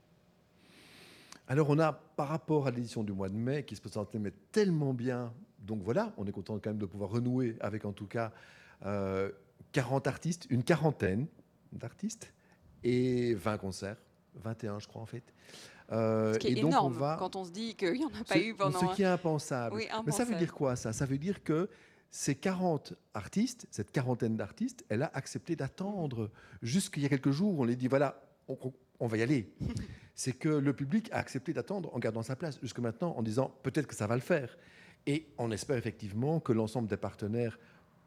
Alors 1.47 1.69
on 1.69 1.79
a, 1.79 1.91
par 1.91 2.29
rapport 2.29 2.67
à 2.67 2.71
l'édition 2.71 3.03
du 3.03 3.11
mois 3.11 3.27
de 3.27 3.35
mai, 3.35 3.65
qui 3.65 3.75
se 3.75 3.81
présentait 3.81 4.19
mais 4.19 4.31
tellement 4.53 4.93
bien, 4.93 5.33
donc 5.59 5.81
voilà, 5.83 6.13
on 6.17 6.25
est 6.25 6.31
content 6.31 6.57
quand 6.59 6.69
même 6.69 6.77
de 6.77 6.85
pouvoir 6.85 7.09
renouer 7.09 7.57
avec 7.59 7.83
en 7.83 7.91
tout 7.91 8.07
cas 8.07 8.31
40 8.81 8.87
euh, 8.87 10.09
artistes, 10.09 10.47
une 10.49 10.63
quarantaine 10.63 11.27
d'artistes 11.73 12.33
et 12.83 13.33
20 13.33 13.57
concerts, 13.57 13.97
21 14.35 14.79
je 14.79 14.87
crois 14.87 15.01
en 15.01 15.05
fait. 15.05 15.23
Euh, 15.91 16.33
ce 16.33 16.39
qui 16.39 16.47
est 16.47 16.51
et 16.51 16.61
donc 16.61 16.71
énorme 16.71 16.95
on 16.95 16.99
va... 16.99 17.17
quand 17.19 17.35
on 17.35 17.43
se 17.43 17.51
dit 17.51 17.75
qu'il 17.75 17.91
n'y 17.91 18.05
en 18.05 18.11
a 18.17 18.23
pas 18.23 18.39
eu 18.39 18.55
pendant... 18.55 18.79
Ce 18.79 18.95
qui 18.95 19.01
est 19.01 19.05
impensable. 19.05 19.75
Mais 20.05 20.13
ça 20.13 20.23
veut 20.23 20.35
dire 20.35 20.53
quoi 20.53 20.77
ça? 20.77 20.93
Ça 20.93 21.05
veut 21.05 21.17
dire 21.17 21.43
que 21.43 21.69
ces 22.11 22.35
40 22.35 22.93
artistes, 23.13 23.67
cette 23.71 23.91
quarantaine 23.91 24.35
d'artistes, 24.35 24.85
elle 24.89 25.01
a 25.01 25.11
accepté 25.13 25.55
d'attendre 25.55 26.29
jusqu'il 26.61 27.03
y 27.03 27.05
a 27.05 27.09
quelques 27.09 27.31
jours. 27.31 27.57
On 27.57 27.63
les 27.63 27.77
dit, 27.77 27.87
voilà, 27.87 28.21
on, 28.99 29.07
va 29.07 29.17
y 29.17 29.21
aller. 29.21 29.49
C'est 30.15 30.33
que 30.33 30.49
le 30.49 30.73
public 30.73 31.09
a 31.13 31.17
accepté 31.17 31.53
d'attendre 31.53 31.89
en 31.95 31.99
gardant 31.99 32.21
sa 32.21 32.35
place 32.35 32.59
jusque 32.61 32.79
maintenant 32.79 33.15
en 33.17 33.23
disant, 33.23 33.55
peut-être 33.63 33.87
que 33.87 33.95
ça 33.95 34.07
va 34.07 34.15
le 34.15 34.21
faire. 34.21 34.57
Et 35.07 35.25
on 35.37 35.51
espère 35.51 35.77
effectivement 35.77 36.41
que 36.41 36.51
l'ensemble 36.51 36.89
des 36.89 36.97
partenaires 36.97 37.57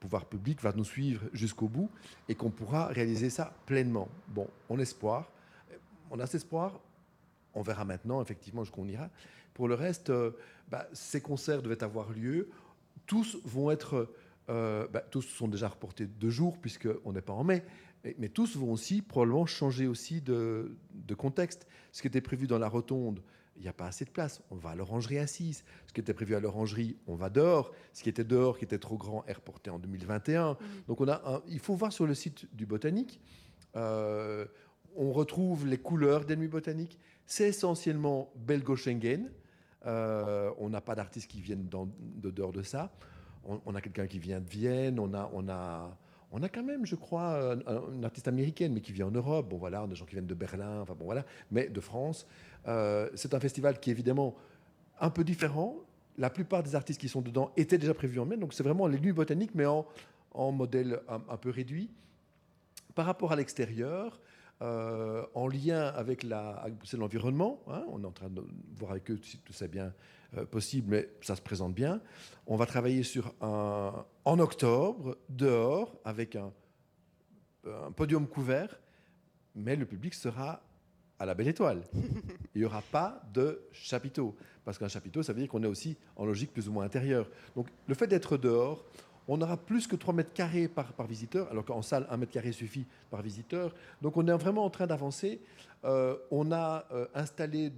pouvoir 0.01 0.27
public 0.27 0.61
va 0.61 0.75
nous 0.75 0.85
suivre 0.85 1.23
jusqu'au 1.33 1.67
bout 1.67 1.91
et 2.29 2.35
qu'on 2.35 2.51
pourra 2.51 2.89
réaliser 2.89 3.31
ça 3.31 3.57
pleinement. 3.65 4.09
Bon, 4.29 4.47
on 4.69 4.79
espoir, 4.79 5.31
on 6.11 6.21
a 6.21 6.27
cet 6.27 6.43
espoir, 6.43 6.79
on 7.55 7.63
verra 7.63 7.87
maintenant 7.87 8.21
effectivement 8.21 8.65
jusqu'où 8.65 8.83
on 8.83 8.89
ira. 8.89 9.09
Pour 9.55 9.67
le 9.67 9.75
reste, 9.75 10.11
euh, 10.11 10.33
bah, 10.69 10.87
ces 10.93 11.23
concerts 11.23 11.63
devaient 11.63 11.83
avoir 11.83 12.11
lieu 12.11 12.51
tous 13.07 13.39
vont 13.45 13.71
être, 13.71 14.15
euh, 14.49 14.87
bah, 14.89 15.01
tous 15.01 15.23
sont 15.23 15.49
déjà 15.49 15.69
reportés 15.69 16.07
deux 16.07 16.31
jours 16.31 16.59
puisqu'on 16.59 17.13
n'est 17.13 17.23
pas 17.23 17.33
en 17.33 17.45
mai, 17.45 17.65
mais, 18.19 18.29
tous 18.29 18.57
vont 18.57 18.71
aussi 18.71 19.01
probablement 19.01 19.47
changer 19.47 19.87
aussi 19.87 20.21
de, 20.21 20.77
contexte. 21.17 21.67
Ce 21.93 22.03
qui 22.03 22.09
était 22.09 22.21
prévu 22.21 22.47
dans 22.47 22.59
la 22.59 22.69
rotonde, 22.69 23.23
il 23.57 23.63
n'y 23.63 23.69
a 23.69 23.73
pas 23.73 23.87
assez 23.87 24.05
de 24.05 24.11
place, 24.11 24.43
on 24.51 24.57
va 24.57 24.71
à 24.71 24.75
l'orangerie 24.75 25.19
assise. 25.19 25.65
Ce 25.87 25.93
qui 25.93 26.01
était 26.01 26.13
prévu 26.13 26.35
à 26.35 26.41
l'orangerie, 26.41 26.99
on 27.07 27.15
va 27.15 27.31
dehors. 27.31 27.73
Ce 27.93 28.03
qui 28.03 28.09
était 28.09 28.25
dehors, 28.25 28.59
qui 28.59 28.65
était 28.65 28.79
trop 28.79 28.99
grand, 28.99 29.25
est 29.27 29.33
reporté 29.33 29.71
en 29.71 29.79
2021. 29.79 30.53
Mmh. 30.53 30.57
Donc 30.89 31.01
on 31.01 31.09
a 31.09 31.43
il 31.49 31.61
faut 31.61 31.75
voir 31.75 31.93
sur 31.93 32.07
le 32.07 32.15
site 32.15 32.47
du 32.55 32.67
botanique. 32.67 33.21
Euh, 33.77 34.45
on 34.97 35.13
retrouve 35.13 35.67
les 35.67 35.79
couleurs 35.79 36.25
des 36.25 36.37
nuits 36.37 36.49
botaniques. 36.49 36.99
C'est 37.27 37.49
essentiellement 37.49 38.33
belgo-Schengen. 38.37 39.31
Euh, 39.87 40.50
on 40.59 40.71
n'a 40.71 40.81
pas 40.81 40.95
d'artistes 40.95 41.31
qui 41.31 41.41
viennent 41.41 41.69
de 41.69 42.31
dehors 42.31 42.53
de 42.53 42.62
ça. 42.62 42.91
On, 43.67 43.75
a 43.75 43.81
quelqu'un 43.83 44.07
qui 44.07 44.19
vient 44.19 44.41
de 44.41 44.49
Vienne. 44.49 44.99
On 44.99 45.12
a, 45.12 45.31
on 45.35 45.49
a, 45.49 45.95
on 46.33 46.43
a 46.43 46.49
quand 46.49 46.62
même, 46.62 46.87
je 46.87 46.97
crois, 46.97 47.57
une 47.93 48.05
artiste 48.05 48.26
américaine, 48.26 48.73
mais 48.73 48.81
qui 48.81 48.93
vient 48.93 49.07
en 49.07 49.11
Europe. 49.11 49.49
Bon, 49.50 49.59
voilà, 49.59 49.83
on 49.83 49.85
a 49.85 49.88
des 49.88 49.95
gens 49.95 50.07
qui 50.07 50.14
viennent 50.14 50.26
de 50.26 50.35
Berlin, 50.35 50.81
enfin 50.81 50.95
bon, 50.99 51.05
voilà, 51.05 51.25
mais 51.50 51.69
de 51.69 51.81
France. 51.81 52.26
Euh, 52.67 53.09
c'est 53.14 53.35
un 53.35 53.41
festival 53.41 53.79
qui 53.79 53.91
est 53.91 53.93
évidemment 53.93 54.35
un 55.00 55.11
peu 55.11 55.25
différent. 55.25 55.76
La 56.17 56.31
plupart 56.31 56.62
des 56.62 56.75
artistes 56.75 57.00
qui 57.00 57.09
sont 57.09 57.21
dedans 57.21 57.53
étaient 57.57 57.79
déjà 57.79 57.93
prévus 57.95 58.19
en 58.19 58.25
mai, 58.25 58.37
donc 58.37 58.55
c'est 58.55 58.62
vraiment 58.62 58.87
les 58.87 58.99
nuits 58.99 59.12
botaniques, 59.12 59.55
mais 59.55 59.67
en, 59.67 59.85
modèle 60.53 61.00
un, 61.09 61.37
peu 61.37 61.50
réduit. 61.50 61.91
Par 62.95 63.07
rapport 63.07 63.33
à 63.33 63.37
l'extérieur, 63.37 64.21
euh, 64.64 65.25
en 65.35 65.47
lien 65.47 65.83
avec 65.88 66.25
l'environnement. 66.25 67.62
Hein, 67.68 67.85
on 67.88 68.02
est 68.02 68.06
en 68.06 68.12
train 68.12 68.30
de 68.30 68.42
voir 68.74 68.92
avec 68.92 69.11
eux 69.11 69.20
si 69.22 69.38
tout 69.38 69.53
ça 69.53 69.66
est 69.66 69.68
bien 69.68 69.92
euh, 70.37 70.46
possible, 70.46 70.88
mais 70.90 71.11
ça 71.20 71.37
se 71.37 71.42
présente 71.42 71.74
bien. 71.74 72.00
On 72.46 72.57
va 72.57 72.66
travailler 72.66 73.03
sur 73.03 73.35
un, 73.40 74.05
en 74.24 74.38
octobre, 74.38 75.18
dehors, 75.29 75.94
avec 76.05 76.35
un, 76.35 76.50
un 77.66 77.92
podium 77.92 78.27
couvert, 78.27 78.81
mais 79.55 79.77
le 79.77 79.87
public 79.87 80.14
sera 80.14 80.61
à 81.18 81.27
la 81.27 81.35
belle 81.35 81.48
étoile. 81.48 81.83
Il 82.55 82.61
n'y 82.61 82.64
aura 82.64 82.83
pas 82.83 83.22
de 83.33 83.62
chapiteau, 83.70 84.35
parce 84.64 84.79
qu'un 84.79 84.88
chapiteau, 84.88 85.22
ça 85.22 85.33
veut 85.33 85.40
dire 85.40 85.48
qu'on 85.48 85.62
est 85.62 85.68
aussi 85.68 85.96
en 86.16 86.24
logique 86.24 86.53
plus 86.53 86.68
ou 86.68 86.72
moins 86.72 86.85
intérieure. 86.85 87.29
Donc 87.55 87.68
le 87.87 87.94
fait 87.94 88.07
d'être 88.07 88.37
dehors, 88.37 88.85
on 89.29 89.41
aura 89.41 89.57
plus 89.57 89.87
que 89.87 89.97
3 89.97 90.15
mètres 90.15 90.33
carrés 90.33 90.69
par, 90.69 91.07
visiteur, 91.07 91.51
alors 91.51 91.65
qu'en 91.65 91.83
salle, 91.83 92.07
1 92.11 92.17
mètre 92.17 92.33
carré 92.33 92.53
suffit 92.53 92.87
par 93.11 93.23
visiteur. 93.23 93.75
Donc 94.03 94.17
on 94.17 94.27
est 94.27 94.33
vraiment 94.33 94.65
en 94.65 94.71
train 94.71 94.87
d'avancer. 94.87 95.41
Euh, 95.85 96.17
on 96.31 96.53
a 96.53 96.87
euh, 96.93 97.07
installé, 97.15 97.73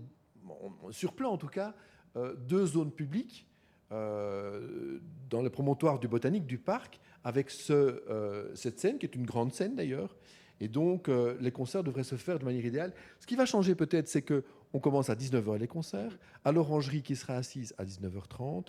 sur 0.90 1.12
plan 1.12 1.30
en 1.30 1.38
tout 1.38 1.48
cas, 1.48 1.74
euh, 2.16 2.34
deux 2.34 2.66
zones 2.66 2.92
publiques 2.92 3.46
dans 3.88 5.42
le 5.42 5.48
promontoire 5.48 6.00
du 6.00 6.08
botanique 6.08 6.44
du 6.44 6.58
parc, 6.58 6.98
avec 7.22 7.50
ce, 7.50 8.50
cette 8.56 8.80
scène, 8.80 8.98
qui 8.98 9.06
est 9.06 9.14
une 9.14 9.24
grande 9.24 9.52
scène 9.52 9.76
d'ailleurs. 9.76 10.16
Et 10.58 10.66
donc 10.66 11.08
les 11.38 11.52
concerts 11.52 11.84
devraient 11.84 12.02
se 12.02 12.16
faire 12.16 12.40
de 12.40 12.44
manière 12.44 12.64
idéale. 12.64 12.92
Ce 13.20 13.28
qui 13.28 13.36
va 13.36 13.46
changer 13.46 13.76
peut-être, 13.76 14.08
c'est 14.08 14.22
que 14.22 14.42
on 14.72 14.80
commence 14.80 15.08
à 15.08 15.14
19h 15.14 15.56
les 15.58 15.68
concerts, 15.68 16.18
à 16.44 16.50
l'orangerie 16.50 17.02
qui 17.02 17.14
sera 17.14 17.34
assise 17.34 17.76
à 17.78 17.84
19h30. 17.84 18.66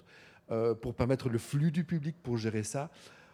Euh, 0.50 0.74
pour 0.74 0.94
permettre 0.94 1.28
le 1.28 1.40
flux 1.40 1.72
du 1.72 1.84
public, 1.84 2.16
pour 2.24 2.38
gérer 2.38 2.64
ça. 2.64 2.90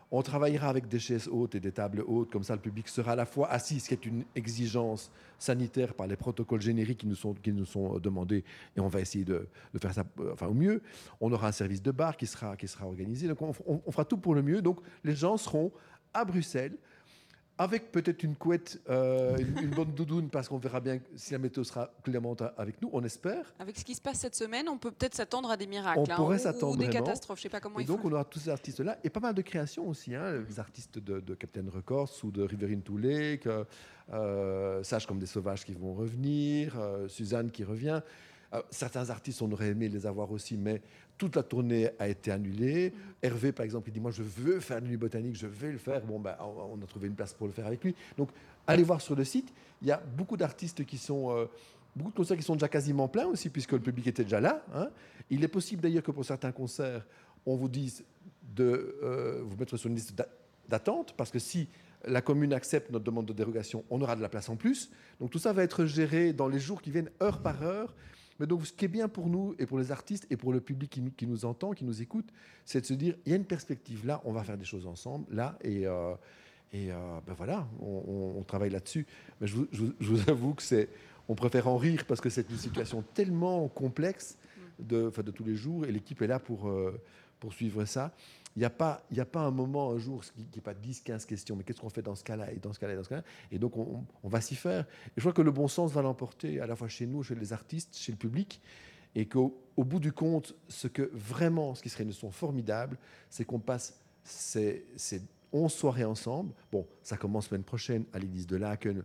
On 0.10 0.24
travaillera 0.24 0.68
avec 0.68 0.88
des 0.88 0.98
chaises 0.98 1.28
hautes 1.28 1.54
et 1.54 1.60
des 1.60 1.72
tables 1.72 2.04
hautes, 2.08 2.32
comme 2.32 2.42
ça 2.42 2.56
le 2.56 2.62
public 2.62 2.88
sera 2.88 3.12
à 3.12 3.16
la 3.16 3.28
fois 3.28 3.52
assis, 3.52 3.80
ce 3.80 3.90
qui 3.90 3.94
est 3.94 4.06
une 4.08 4.24
exigence 4.36 5.12
sanitaire 5.38 5.94
par 5.94 6.08
les 6.08 6.16
protocoles 6.16 6.62
génériques 6.62 7.02
qui 7.02 7.08
nous 7.08 7.16
sont, 7.16 7.36
qui 7.36 7.52
nous 7.52 7.66
sont 7.66 8.00
demandés, 8.00 8.44
et 8.76 8.80
on 8.80 8.88
va 8.88 9.00
essayer 9.00 9.26
de, 9.26 9.48
faire 9.80 9.94
ça 9.94 10.04
euh, 10.20 10.34
enfin, 10.34 10.48
au 10.48 10.56
mieux. 10.56 10.82
On 11.22 11.32
aura 11.32 11.50
un 11.50 11.52
service 11.52 11.84
de 11.84 11.92
bar 11.92 12.18
qui 12.18 12.26
sera, 12.26 12.58
qui 12.58 12.68
sera 12.68 12.88
organisé, 12.88 13.28
donc 13.28 13.42
on 13.42 13.92
fera 13.92 14.06
tout 14.06 14.18
pour 14.18 14.34
le 14.34 14.42
mieux. 14.42 14.64
Donc 14.64 14.80
les 15.04 15.16
gens 15.16 15.38
seront 15.38 15.72
à 16.16 16.26
Bruxelles 16.26 16.78
avec 17.58 17.92
peut-être 17.92 18.24
une 18.24 18.36
couette, 18.36 18.82
euh, 18.90 19.38
une, 19.38 19.70
bonne 19.70 19.92
doudoune, 19.92 20.30
parce 20.30 20.48
qu'on 20.48 20.58
verra 20.58 20.80
bien 20.80 21.00
si 21.16 21.34
la 21.34 21.40
météo 21.40 21.64
sera 21.64 21.92
clémente 22.04 22.42
avec 22.58 22.82
nous, 22.82 22.90
on 22.92 23.04
espère. 23.04 23.54
Avec 23.60 23.78
ce 23.78 23.86
qui 23.86 23.94
se 23.94 24.02
passe 24.02 24.20
cette 24.20 24.36
semaine, 24.36 24.68
on 24.68 24.78
peut 24.78 24.92
peut-être 24.92 25.14
s'attendre 25.14 25.52
à 25.52 25.58
des 25.58 25.68
miracles. 25.68 26.00
On 26.00 26.12
hein, 26.12 26.16
pourrait 26.16 26.40
s'attendre. 26.40 26.74
Ou 26.74 26.78
des 26.78 26.90
catastrophes, 26.90 27.38
je 27.38 27.42
ne 27.42 27.44
sais 27.44 27.50
pas 27.50 27.60
comment 27.60 27.80
et 27.80 27.84
donc, 27.84 28.04
on 28.04 28.12
aura 28.12 28.26
tous 28.26 28.40
ces 28.40 28.50
artistes-là, 28.50 28.98
et 29.04 29.10
pas 29.10 29.20
mal 29.20 29.36
de 29.36 29.42
créations 29.42 29.88
aussi, 29.88 30.16
hein, 30.16 30.44
les 30.48 30.60
artistes 30.60 30.98
de, 30.98 31.36
Captain 31.36 31.66
Records 31.72 32.12
ou 32.24 32.32
de 32.32 32.42
Riverine 32.42 32.82
Toulet, 32.82 33.38
que, 33.38 33.66
euh, 34.12 34.84
Sage 34.84 35.06
comme 35.06 35.20
des 35.20 35.26
sauvages 35.28 35.64
qui 35.64 35.74
vont 35.74 35.94
revenir, 35.94 36.80
euh, 36.80 37.08
Suzanne 37.08 37.52
qui 37.52 37.64
revient. 37.64 38.02
certains 38.70 39.10
artistes, 39.10 39.42
on 39.42 39.52
aurait 39.52 39.70
aimé 39.70 39.90
les 39.90 40.06
avoir 40.06 40.32
aussi, 40.32 40.58
mais 40.58 40.82
toute 41.18 41.36
la 41.36 41.44
tournée 41.44 41.90
a 42.00 42.08
été 42.08 42.32
annulée. 42.32 42.94
Hervé, 43.22 43.52
par 43.52 43.64
exemple, 43.64 43.90
il 43.90 43.94
dit 43.94 44.00
Moi, 44.00 44.12
je 44.12 44.24
veux 44.24 44.60
faire 44.60 44.80
une 44.80 44.88
nuit 44.88 44.98
botanique, 44.98 45.36
je 45.36 45.48
vais 45.48 45.72
le 45.72 45.78
faire. 45.78 46.02
Bon, 46.02 46.20
ben, 46.20 46.36
on 46.40 46.82
a 46.82 46.86
trouvé 46.86 47.08
une 47.08 47.16
place 47.16 47.34
pour 47.34 47.48
le 47.48 47.54
faire 47.54 47.68
avec 47.68 47.84
lui. 47.84 47.96
Donc, 48.18 48.30
allez 48.68 48.84
voir 48.84 49.02
sur 49.02 49.16
le 49.16 49.24
site. 49.24 49.54
Il 49.82 49.88
y 49.88 49.92
a 49.92 50.02
beaucoup 50.18 50.38
d'artistes 50.38 50.86
qui 50.86 50.98
sont. 50.98 51.32
Euh, 51.32 51.46
beaucoup 51.96 52.12
de 52.12 52.16
concerts 52.16 52.38
qui 52.38 52.44
sont 52.44 52.56
déjà 52.56 52.68
quasiment 52.68 53.08
pleins 53.08 53.28
aussi, 53.28 53.50
puisque 53.50 53.74
le 53.74 53.80
public 53.80 54.08
était 54.08 54.24
déjà 54.24 54.42
là. 54.42 54.66
Hein. 54.74 54.90
Il 55.30 55.44
est 55.44 55.50
possible 55.50 55.82
d'ailleurs 55.82 56.04
que 56.04 56.12
pour 56.12 56.26
certains 56.26 56.52
concerts, 56.52 57.06
on 57.46 57.56
vous 57.56 57.70
dise 57.70 58.04
de 58.56 58.98
euh, 59.04 59.42
vous 59.44 59.56
mettre 59.58 59.78
sur 59.78 59.90
une 59.90 59.96
liste 59.96 60.14
d'attente, 60.68 61.14
parce 61.16 61.32
que 61.32 61.40
si 61.40 61.68
la 62.06 62.22
commune 62.22 62.54
accepte 62.54 62.92
notre 62.92 63.06
demande 63.06 63.26
de 63.26 63.34
dérogation, 63.34 63.84
on 63.90 64.02
aura 64.02 64.16
de 64.16 64.22
la 64.22 64.30
place 64.30 64.50
en 64.50 64.56
plus. 64.56 64.92
Donc 65.20 65.30
tout 65.30 65.40
ça 65.40 65.54
va 65.54 65.64
être 65.64 65.86
géré 65.86 66.34
dans 66.34 66.48
les 66.48 66.60
jours 66.60 66.82
qui 66.82 66.92
viennent, 66.92 67.10
heure 67.22 67.42
par 67.42 67.64
heure. 67.64 67.94
Mais 68.40 68.48
donc, 68.48 68.66
ce 68.66 68.74
qui 68.74 68.86
est 68.86 68.90
bien 68.90 69.08
pour 69.08 69.28
nous 69.28 69.56
et 69.60 69.66
pour 69.66 69.80
les 69.80 69.92
artistes 69.92 70.26
et 70.30 70.38
pour 70.38 70.54
le 70.54 70.60
public 70.60 70.90
qui 71.16 71.28
nous, 71.28 71.46
entend, 71.46 71.72
qui 71.72 71.86
nous 71.86 72.02
écoute, 72.02 72.30
c'est 72.66 72.82
de 72.82 72.86
se 72.86 72.94
dire 72.94 73.16
il 73.26 73.32
y 73.32 73.34
a 73.34 73.38
une 73.38 73.46
perspective 73.46 74.06
là, 74.06 74.22
on 74.26 74.32
va 74.32 74.44
faire 74.44 74.58
des 74.58 74.66
choses 74.66 74.88
ensemble 74.88 75.26
là, 75.32 75.58
et, 75.62 75.86
euh, 75.86 76.14
euh, 76.74 77.20
ben 77.28 77.34
voilà, 77.34 77.68
on, 77.82 78.44
travaille 78.48 78.72
là-dessus. 78.72 79.06
Mais 79.40 79.48
je 79.48 79.56
vous, 80.00 80.30
avoue 80.30 80.54
que 80.56 80.64
c'est, 80.64 80.90
on 81.28 81.36
préfère 81.36 81.68
en 81.68 81.78
rire 81.78 82.06
parce 82.08 82.22
que 82.22 82.30
c'est 82.30 82.50
une 82.50 82.58
situation 82.58 83.04
tellement 83.14 83.68
complexe 83.68 84.38
de, 84.80 85.10
de 85.10 85.32
tous 85.32 85.44
les 85.44 85.56
jours, 85.56 85.86
et 85.86 85.92
l'équipe 85.92 86.22
est 86.22 86.28
là 86.28 86.40
pour, 86.40 86.68
euh, 86.68 87.00
pour 87.40 87.54
suivre 87.54 87.86
ça. 87.86 88.12
Il 88.56 88.60
n'y 88.60 88.66
a, 88.66 88.70
pas, 88.70 89.02
un 89.36 89.52
moment, 89.52 89.92
un 89.92 89.98
jour, 89.98 90.24
qui 90.24 90.48
n'est 90.56 90.62
pas 90.62 90.76
10, 90.76 91.02
15 91.02 91.26
questions, 91.26 91.56
mais 91.56 91.64
qu'est-ce 91.64 91.82
qu'on 91.82 91.90
fait 91.90 92.04
dans 92.04 92.16
ce 92.16 92.24
cas-là, 92.24 92.52
et 92.52 92.58
dans 92.58 92.72
ce 92.72 92.80
cas-là, 92.80 92.94
et 92.94 92.96
dans 92.96 93.04
ce 93.04 93.10
cas-là. 93.10 93.24
Et 93.52 93.58
donc, 93.58 93.78
on, 93.78 94.06
va 94.24 94.42
s'y 94.42 94.56
faire. 94.56 94.86
Et 95.08 95.14
je 95.18 95.22
crois 95.22 95.34
que 95.34 95.42
le 95.42 95.52
bon 95.52 95.68
sens 95.68 95.92
va 95.92 96.04
l'emporter, 96.04 96.60
à 96.60 96.68
la 96.68 96.76
fois 96.76 96.88
chez 96.88 97.08
nous, 97.08 97.24
chez 97.24 97.34
les 97.34 97.52
artistes, 97.52 97.96
chez 97.96 98.12
le 98.12 98.18
public, 98.18 98.62
et 99.16 99.28
qu'au 99.28 99.60
au 99.76 99.84
bout 99.84 100.00
du 100.00 100.12
compte, 100.12 100.56
ce 100.68 100.88
que 100.88 101.10
vraiment, 101.14 101.74
ce 101.74 101.82
qui 101.82 101.90
serait 101.90 102.04
une 102.04 102.10
leçon 102.10 102.30
formidable, 102.30 102.98
c'est 103.30 103.44
qu'on 103.44 103.60
passe 103.60 104.00
ces, 104.24 104.86
ces 104.96 105.24
11 105.52 105.72
soirées 105.72 106.06
ensemble. 106.06 106.54
Bon, 106.72 106.86
ça 107.02 107.18
commence 107.18 107.48
semaine 107.48 107.64
prochaine 107.64 108.06
à 108.14 108.20
l'église 108.20 108.46
de 108.46 108.56
Laken, 108.56 109.04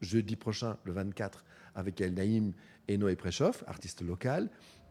jeudi 0.00 0.34
prochain, 0.34 0.76
le 0.84 0.92
24, 0.92 1.44
avec 1.76 2.00
El 2.00 2.14
Naïm 2.14 2.52
et 2.88 2.98
Noé 2.98 3.14
Préchoff, 3.14 3.62
artiste 3.66 4.02
local, 4.02 4.50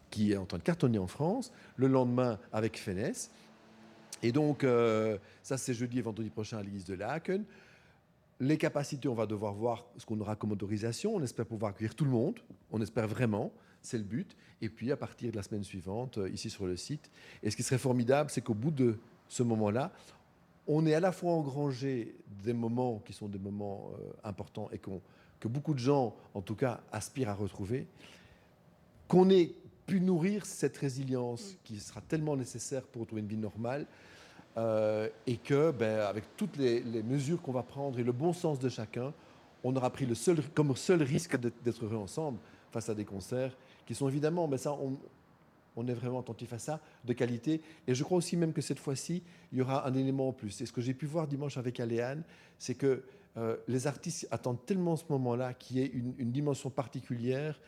qui 0.09 0.31
est 0.31 0.37
en 0.37 0.45
train 0.45 0.57
de 0.57 0.63
cartonner 0.63 0.99
en 0.99 1.07
France. 1.07 1.51
Le 1.75 1.87
lendemain, 1.87 2.39
avec 2.51 2.79
Fenès. 2.79 3.31
Et 4.21 4.31
donc, 4.31 4.63
euh, 4.63 5.17
ça, 5.43 5.57
c'est 5.57 5.73
jeudi 5.73 5.99
et 5.99 6.01
vendredi 6.01 6.29
prochain 6.29 6.57
à 6.57 6.63
l'église 6.63 6.85
de 6.85 6.93
Laken. 6.93 7.43
Les 8.41 8.57
capacités, 8.57 9.07
on 9.07 9.13
va 9.13 9.25
devoir 9.25 9.53
voir 9.53 9.85
ce 9.97 10.05
qu'on 10.05 10.19
aura 10.19 10.35
comme 10.35 10.51
autorisation. 10.51 11.15
On 11.15 11.21
espère 11.21 11.45
pouvoir 11.45 11.71
accueillir 11.71 11.95
tout 11.95 12.05
le 12.05 12.11
monde. 12.11 12.39
On 12.71 12.81
espère 12.81 13.07
vraiment. 13.07 13.51
C'est 13.81 13.97
le 13.97 14.03
but. 14.03 14.35
Et 14.61 14.69
puis, 14.69 14.91
à 14.91 14.97
partir 14.97 15.31
de 15.31 15.37
la 15.37 15.43
semaine 15.43 15.63
suivante, 15.63 16.17
euh, 16.17 16.29
ici 16.29 16.49
sur 16.49 16.65
le 16.65 16.75
site. 16.75 17.09
Et 17.43 17.49
ce 17.49 17.55
qui 17.55 17.63
serait 17.63 17.77
formidable, 17.77 18.29
c'est 18.29 18.41
qu'au 18.41 18.53
bout 18.53 18.71
de 18.71 18.97
ce 19.27 19.43
moment-là, 19.43 19.91
on 20.67 20.85
est 20.85 20.93
à 20.93 20.99
la 20.99 21.11
fois 21.11 21.33
engrangé 21.33 22.15
des 22.43 22.53
moments 22.53 22.99
qui 22.99 23.13
sont 23.13 23.27
des 23.27 23.39
moments 23.39 23.91
euh, 23.99 24.11
importants 24.23 24.69
et 24.71 24.77
que 24.77 25.47
beaucoup 25.47 25.73
de 25.73 25.79
gens, 25.79 26.15
en 26.33 26.41
tout 26.41 26.55
cas, 26.55 26.81
aspirent 26.91 27.29
à 27.29 27.33
retrouver, 27.33 27.87
qu'on 29.07 29.29
ait 29.29 29.51
pu 29.89 29.99
nourrir 29.99 30.45
cette 30.45 30.77
résilience 30.77 31.55
qui 31.63 31.79
sera 31.79 31.99
tellement 32.01 32.37
nécessaire 32.37 32.83
pour 32.83 33.01
retrouver 33.01 33.23
une 33.23 33.27
vie 33.27 33.37
normale, 33.37 33.87
euh, 34.55 35.09
et 35.25 35.37
que, 35.37 35.71
ben, 35.71 36.01
avec 36.01 36.25
toutes 36.37 36.57
les, 36.57 36.83
mesures 37.01 37.41
qu'on 37.41 37.51
va 37.51 37.63
prendre 37.63 37.97
et 37.97 38.03
le 38.03 38.11
bon 38.11 38.31
sens 38.31 38.59
de 38.59 38.69
chacun, 38.69 39.13
on 39.63 39.75
aura 39.75 39.89
pris 39.89 40.05
le 40.05 40.13
seul, 40.13 40.43
comme 40.53 40.75
seul 40.75 41.01
risque 41.01 41.37
d'être 41.37 41.83
heureux 41.83 41.97
ensemble 41.97 42.37
face 42.71 42.87
à 42.89 42.93
des 42.93 43.03
concerts 43.03 43.57
qui 43.87 43.95
sont 43.95 44.07
évidemment, 44.07 44.47
mais 44.47 44.51
ben, 44.51 44.57
ça, 44.57 44.77
on, 45.75 45.87
est 45.87 45.93
vraiment 45.93 46.19
attentif 46.19 46.53
à 46.53 46.59
ça, 46.59 46.79
de 47.05 47.13
qualité. 47.13 47.61
Et 47.87 47.95
je 47.95 48.03
crois 48.03 48.19
aussi 48.19 48.37
même 48.37 48.53
que 48.53 48.61
cette 48.61 48.79
fois-ci, 48.79 49.23
il 49.51 49.57
y 49.57 49.61
aura 49.61 49.87
un 49.87 49.93
élément 49.95 50.29
en 50.29 50.33
plus. 50.33 50.61
Et 50.61 50.67
ce 50.67 50.71
que 50.71 50.81
j'ai 50.81 50.93
pu 50.93 51.07
voir 51.07 51.25
dimanche 51.25 51.57
avec 51.57 51.79
Aléane, 51.79 52.23
c'est 52.59 52.75
que 52.75 53.03
euh, 53.37 53.55
les 53.67 53.87
artistes 53.87 54.27
attendent 54.29 54.63
tellement 54.65 54.95
ce 54.97 55.05
moment-là 55.09 55.53
qu'il 55.53 55.77
y 55.77 55.81
ait 55.81 55.91
une, 55.93 56.31
dimension 56.31 56.69
particulière 56.69 57.59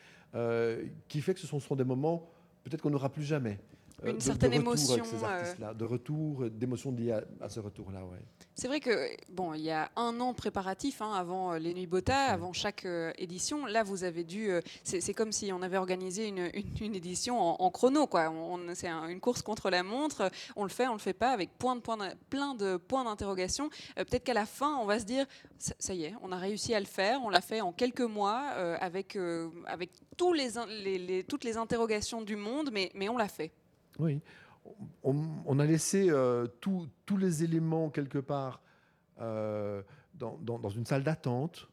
qui 1.08 1.20
fait 1.20 1.34
que 1.34 1.40
ce 1.40 1.46
sont 1.46 1.76
des 1.76 1.84
moments 1.84 2.28
peut-être 2.64 2.82
qu'on 2.82 2.90
n'aura 2.90 3.10
plus 3.10 3.24
jamais. 3.24 3.58
Euh, 4.04 4.10
une 4.10 4.20
certaine 4.20 4.52
émotion. 4.52 5.04
Euh, 5.24 5.74
de 5.74 5.84
retour, 5.84 6.50
d'émotion 6.50 6.92
liée 6.92 7.18
à, 7.40 7.48
ce 7.48 7.60
retour-là. 7.60 8.04
Ouais. 8.04 8.18
C'est 8.54 8.68
vrai 8.68 8.80
que 8.80 9.08
bon, 9.28 9.54
il 9.54 9.62
y 9.62 9.70
a 9.70 9.90
un 9.96 10.18
an 10.20 10.34
préparatif 10.34 11.00
hein, 11.02 11.12
avant 11.12 11.54
les 11.54 11.74
Nuits 11.74 11.86
Bota, 11.86 12.16
avant 12.16 12.52
chaque 12.52 12.84
euh, 12.84 13.12
édition. 13.18 13.66
Là, 13.66 13.82
vous 13.82 14.04
avez 14.04 14.24
dû. 14.24 14.50
c'est 14.84 15.14
comme 15.14 15.32
si 15.32 15.52
on 15.52 15.62
avait 15.62 15.76
organisé 15.76 16.28
une, 16.28 16.50
une, 16.80 16.94
édition 16.94 17.38
en, 17.38 17.70
chrono, 17.70 18.06
quoi. 18.06 18.32
C'est 18.74 18.88
une 18.88 19.20
course 19.20 19.42
contre 19.42 19.70
la 19.70 19.82
montre. 19.82 20.30
On 20.56 20.64
le 20.64 20.68
fait, 20.68 20.88
on 20.88 20.92
le 20.92 20.98
fait 20.98 21.12
pas, 21.12 21.30
avec 21.30 21.50
point 21.58 21.76
de, 21.76 21.80
point 21.80 21.98
plein 22.30 22.54
de 22.54 22.76
points 22.76 23.04
d'interrogation. 23.04 23.70
Peut-être 23.96 24.24
qu'à 24.24 24.34
la 24.34 24.46
fin, 24.46 24.76
on 24.76 24.86
va 24.86 24.98
se 24.98 25.04
dire, 25.04 25.26
ça, 25.58 25.94
y 25.94 26.04
est, 26.04 26.14
on 26.22 26.32
a 26.32 26.36
réussi 26.36 26.74
à 26.74 26.80
le 26.80 26.86
faire. 26.86 27.20
On 27.22 27.30
l'a 27.30 27.40
fait 27.40 27.60
en 27.60 27.72
quelques 27.72 28.00
mois, 28.00 28.40
avec 28.80 29.16
avec 29.66 29.90
tous 30.16 30.32
les, 30.32 30.50
les, 30.98 31.24
toutes 31.24 31.44
les 31.44 31.56
interrogations 31.56 32.22
du 32.22 32.36
monde, 32.36 32.70
mais 32.72 32.90
mais 32.94 33.08
on 33.08 33.16
l'a 33.16 33.28
fait. 33.28 33.52
Oui. 33.98 34.20
On, 35.02 35.58
a 35.58 35.66
laissé 35.66 36.08
euh, 36.10 36.46
tous 36.60 37.16
les 37.18 37.44
éléments 37.44 37.90
quelque 37.90 38.18
part 38.18 38.60
euh, 39.20 39.82
dans, 40.14 40.68
une 40.68 40.86
salle 40.86 41.02
d'attente, 41.02 41.68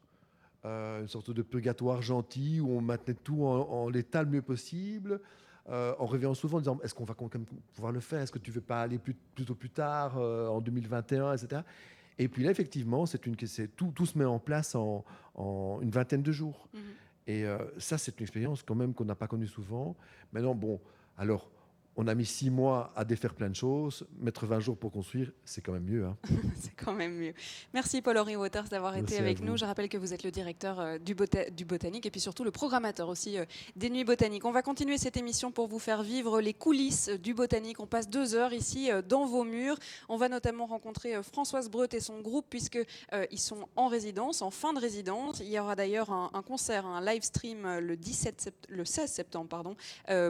euh, 0.65 1.01
une 1.01 1.07
sorte 1.07 1.31
de 1.31 1.41
purgatoire 1.41 2.01
gentil 2.01 2.59
où 2.59 2.71
on 2.71 2.81
maintenait 2.81 3.13
tout 3.13 3.43
en, 3.45 3.89
l'état 3.89 4.23
le 4.23 4.29
mieux 4.29 4.41
possible. 4.41 5.21
en 5.67 6.05
revenant 6.05 6.33
souvent 6.33 6.57
en 6.57 6.61
disant 6.61 6.79
est-ce 6.83 6.95
qu'on 6.95 7.05
va 7.05 7.13
pouvoir 7.13 7.91
le 7.91 7.99
faire? 7.99 8.21
Est-ce 8.21 8.31
que 8.31 8.39
tu 8.39 8.49
ne 8.49 8.55
veux 8.55 8.61
pas 8.61 8.81
aller 8.81 8.97
plus, 8.97 9.15
plutôt 9.35 9.55
plus 9.55 9.69
tard, 9.69 10.17
en 10.17 10.59
2021, 10.59 11.33
etc. 11.33 11.61
Et 12.17 12.27
puis 12.27 12.43
là, 12.43 12.51
effectivement, 12.51 13.05
c'est 13.05 13.25
une, 13.27 13.35
tout, 13.35 13.91
tout 13.95 14.05
se 14.05 14.17
met 14.17 14.25
en 14.25 14.39
place 14.39 14.75
en, 14.75 15.05
une 15.81 15.91
vingtaine 15.91 16.23
de 16.23 16.31
jours. 16.31 16.67
Mmh 16.73 16.77
Et 17.27 17.45
ça, 17.77 17.99
c'est 17.99 18.19
une 18.19 18.23
expérience 18.23 18.63
quand 18.63 18.75
même 18.75 18.95
qu'on 18.95 19.05
n'a 19.05 19.15
pas 19.15 19.27
connue 19.27 19.47
souvent. 19.47 19.95
Maintenant, 20.33 20.55
bon, 20.55 20.81
alors 21.17 21.49
on 22.01 22.07
a 22.07 22.15
mis 22.15 22.25
six 22.25 22.49
mois 22.49 22.93
à 22.95 23.03
défaire 23.03 23.33
plein 23.33 23.49
de 23.49 23.55
choses. 23.55 24.07
Mettre 24.21 24.45
20 24.45 24.61
jours 24.61 24.77
pour 24.77 24.89
construire, 24.89 25.33
c'est 25.43 25.59
quand 25.59 25.73
même 25.73 25.83
mieux. 25.83 26.05
Hein. 26.05 26.15
c'est 26.55 26.73
quand 26.73 26.93
même 26.93 27.13
mieux. 27.13 27.33
Merci 27.73 28.01
Paul-Henri 28.01 28.37
Waters 28.37 28.69
d'avoir 28.69 28.95
été 28.95 29.17
avec 29.17 29.41
nous. 29.41 29.57
Je 29.57 29.65
rappelle 29.65 29.89
que 29.89 29.97
vous 29.97 30.13
êtes 30.13 30.23
le 30.23 30.31
directeur 30.31 30.79
euh, 30.79 30.97
du, 30.97 31.13
du, 31.51 31.65
Botanique 31.65 32.05
et 32.05 32.09
puis 32.09 32.21
surtout 32.21 32.45
le 32.45 32.51
programmateur 32.51 33.09
aussi 33.09 33.37
euh, 33.37 33.43
des 33.75 33.89
Nuits 33.89 34.05
Botaniques. 34.05 34.45
On 34.45 34.53
va 34.53 34.61
continuer 34.61 34.97
cette 34.97 35.17
émission 35.17 35.51
pour 35.51 35.67
vous 35.67 35.77
faire 35.77 36.01
vivre 36.01 36.39
les 36.39 36.53
coulisses 36.53 37.09
du 37.09 37.33
Botanique. 37.33 37.81
On 37.81 37.85
passe 37.85 38.09
deux 38.09 38.33
heures 38.33 38.53
ici 38.53 38.89
euh, 38.89 39.01
dans 39.01 39.25
vos 39.25 39.43
murs. 39.43 39.75
On 40.07 40.15
va 40.15 40.29
notamment 40.29 40.67
rencontrer 40.67 41.21
Françoise 41.21 41.69
Breut 41.69 41.93
et 41.93 41.99
son 41.99 42.21
groupe 42.21 42.45
puisqu'ils 42.49 43.39
sont 43.39 43.67
en 43.75 43.87
résidence, 43.87 44.41
en 44.41 44.51
fin 44.51 44.71
de 44.71 44.79
résidence. 44.79 45.41
Il 45.41 45.49
y 45.49 45.59
aura 45.59 45.75
d'ailleurs 45.75 46.11
un, 46.11 46.43
concert, 46.43 46.85
un 46.85 47.03
live 47.03 47.23
stream 47.23 47.79
le, 47.79 47.97
17 47.97 48.53
le 48.69 48.85
16 48.85 49.11
septembre 49.11 49.49
pardon, 49.49 49.75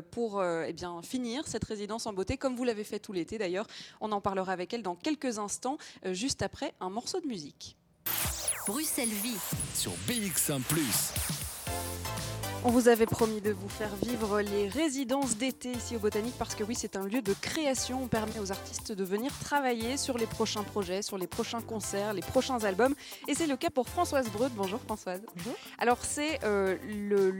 pour 0.10 0.44
eh 0.44 0.74
bien, 0.74 1.02
finir 1.04 1.48
cette 1.48 1.59
résidence 1.66 2.06
en 2.06 2.14
beauté, 2.14 2.38
comme 2.38 2.56
vous 2.56 2.64
l'avez 2.64 2.84
fait 2.84 3.00
tout 3.00 3.14
l'été 3.14 3.38
d'ailleurs. 3.38 3.68
On 4.02 4.12
en 4.12 4.22
parlera 4.22 4.52
avec 4.52 4.74
elle 4.74 4.84
dans 4.84 4.96
quelques 4.96 5.40
instants, 5.40 5.78
euh, 6.06 6.14
juste 6.14 6.42
après 6.42 6.74
un 6.80 6.90
morceau 6.90 7.20
de 7.20 7.28
musique. 7.28 7.76
Bruxelles 8.68 9.10
Vie 9.10 9.38
sur 9.74 9.92
BX1⁇ 10.08 10.60
on 12.66 12.72
vous 12.72 12.90
avait 12.90 13.06
promis 13.06 13.40
de 13.40 13.52
vous 13.52 13.70
faire 13.70 13.96
vivre 13.96 14.42
les 14.42 14.68
résidences 14.68 15.38
d'été 15.38 15.72
ici 15.72 15.96
au 15.96 16.00
Botanique 16.00 16.34
parce 16.38 16.56
que 16.56 16.64
oui, 16.64 16.76
c'est 16.76 16.98
un 16.98 17.06
lieu 17.06 17.22
de 17.22 17.34
création. 17.34 18.04
On 18.04 18.08
permet 18.08 18.38
aux 18.42 18.52
artistes 18.52 18.92
de 18.92 19.04
venir 19.04 19.32
travailler 19.40 19.96
sur 19.96 20.18
les 20.18 20.26
prochains 20.26 20.64
projets, 20.64 21.02
sur 21.02 21.18
les 21.18 21.28
prochains 21.28 21.62
concerts, 21.62 22.14
les 22.14 22.22
prochains 22.22 22.62
albums. 22.66 22.96
Et 23.30 23.34
c'est 23.34 23.48
le 23.48 23.56
cas 23.56 23.70
pour 23.70 23.88
Françoise 23.88 24.30
Breut. 24.30 24.52
Bonjour 24.56 24.82
Françoise. 24.82 25.22
Bonjour. 25.38 25.54
Alors 25.78 26.00
c'est 26.04 26.44
euh, 26.44 26.78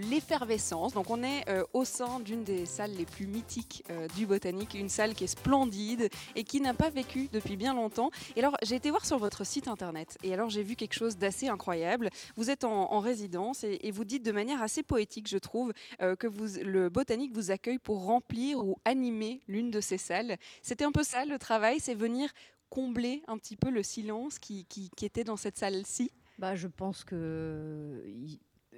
l'effervescence. 0.10 0.94
Donc 0.94 1.10
on 1.10 1.22
est 1.22 1.50
euh, 1.50 1.64
au 1.74 1.84
sein 1.84 2.22
d'une 2.22 2.44
des 2.44 2.66
salles 2.66 2.94
les 2.98 3.06
plus 3.06 3.28
mythiques 3.28 3.84
euh, 3.90 4.08
du 4.16 4.26
Botanique, 4.26 4.74
une 4.74 4.90
salle 4.90 5.16
qui 5.16 5.26
est 5.26 5.28
splendide 5.28 6.10
et 6.36 6.46
qui 6.46 6.62
n'a 6.62 6.74
pas 6.74 6.90
vécu 6.90 7.28
depuis 7.34 7.58
bien 7.58 7.74
longtemps. 7.74 8.10
Et 8.38 8.40
alors 8.40 8.56
j'ai 8.64 8.76
été 8.76 8.90
voir 8.90 9.06
sur 9.06 9.18
votre 9.18 9.46
site 9.46 9.68
internet 9.68 10.18
et 10.24 10.34
alors 10.34 10.50
j'ai 10.50 10.64
vu 10.64 10.78
quelque 10.78 10.96
chose 10.96 11.18
d'assez 11.18 11.50
incroyable. 11.50 12.10
Vous 12.38 12.50
êtes 12.50 12.64
en, 12.64 13.00
résidence 13.00 13.64
et, 13.64 13.80
et 13.84 13.92
vous 13.92 14.04
dites 14.04 14.26
de 14.26 14.32
manière 14.32 14.62
assez 14.62 14.84
poétique 14.84 15.09
je 15.26 15.38
trouve, 15.38 15.74
euh, 16.02 16.16
que 16.16 16.28
le 16.64 16.90
botanique 16.90 17.34
vous 17.34 17.52
accueille 17.52 17.80
pour 17.80 18.04
remplir 18.04 18.60
ou 18.60 18.78
animer 18.86 19.42
l'une 19.48 19.72
de 19.72 19.82
ces 19.82 19.98
salles. 19.98 20.38
C'était 20.62 20.86
un 20.86 20.92
peu 20.92 21.04
ça 21.04 21.26
le 21.26 21.38
travail, 21.38 21.80
c'est 21.80 21.96
venir 21.96 22.30
combler 22.70 23.24
un 23.28 23.38
petit 23.38 23.56
peu 23.56 23.70
le 23.70 23.82
silence 23.84 24.38
qui, 24.38 24.66
était 25.02 25.24
dans 25.24 25.38
cette 25.38 25.58
salle-ci? 25.58 26.12
Bah, 26.38 26.56
Je 26.56 26.68
pense 26.68 27.04
que 27.04 28.04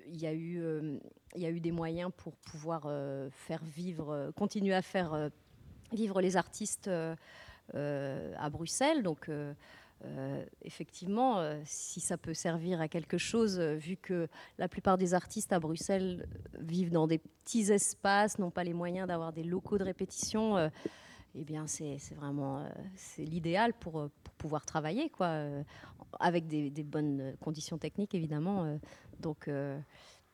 il 0.07 0.19
y 0.19 0.25
a 0.25 0.33
eu, 0.33 0.59
euh, 0.61 0.97
y 1.35 1.45
a 1.45 1.49
eu 1.49 1.59
des 1.59 1.71
moyens 1.71 2.11
pour 2.15 2.35
pouvoir 2.37 2.83
euh, 2.85 3.29
faire 3.31 3.63
vivre, 3.63 4.31
continuer 4.35 4.73
à 4.73 4.81
faire 4.81 5.29
vivre 5.91 6.21
les 6.21 6.37
artistes 6.37 6.89
à 7.73 8.49
Bruxelles. 8.49 9.03
Euh, 10.03 10.43
effectivement, 10.63 11.39
euh, 11.39 11.61
si 11.63 11.99
ça 11.99 12.17
peut 12.17 12.33
servir 12.33 12.81
à 12.81 12.87
quelque 12.87 13.17
chose, 13.17 13.59
euh, 13.59 13.75
vu 13.75 13.97
que 13.97 14.27
la 14.57 14.67
plupart 14.67 14.97
des 14.97 15.13
artistes 15.13 15.53
à 15.53 15.59
Bruxelles 15.59 16.27
vivent 16.59 16.91
dans 16.91 17.07
des 17.07 17.19
petits 17.19 17.71
espaces, 17.71 18.39
n'ont 18.39 18.49
pas 18.49 18.63
les 18.63 18.73
moyens 18.73 19.07
d'avoir 19.07 19.31
des 19.31 19.43
locaux 19.43 19.77
de 19.77 19.83
répétition, 19.83 20.71
eh 21.35 21.43
bien, 21.43 21.67
c'est 21.67 21.97
vraiment 22.15 22.67
c'est 22.95 23.23
l'idéal 23.23 23.73
pour, 23.73 24.09
pouvoir 24.37 24.65
travailler, 24.65 25.09
quoi, 25.09 25.45
avec 26.19 26.47
des, 26.47 26.83
bonnes 26.83 27.35
conditions 27.39 27.77
techniques, 27.77 28.15
évidemment. 28.15 28.79
donc, 29.19 29.49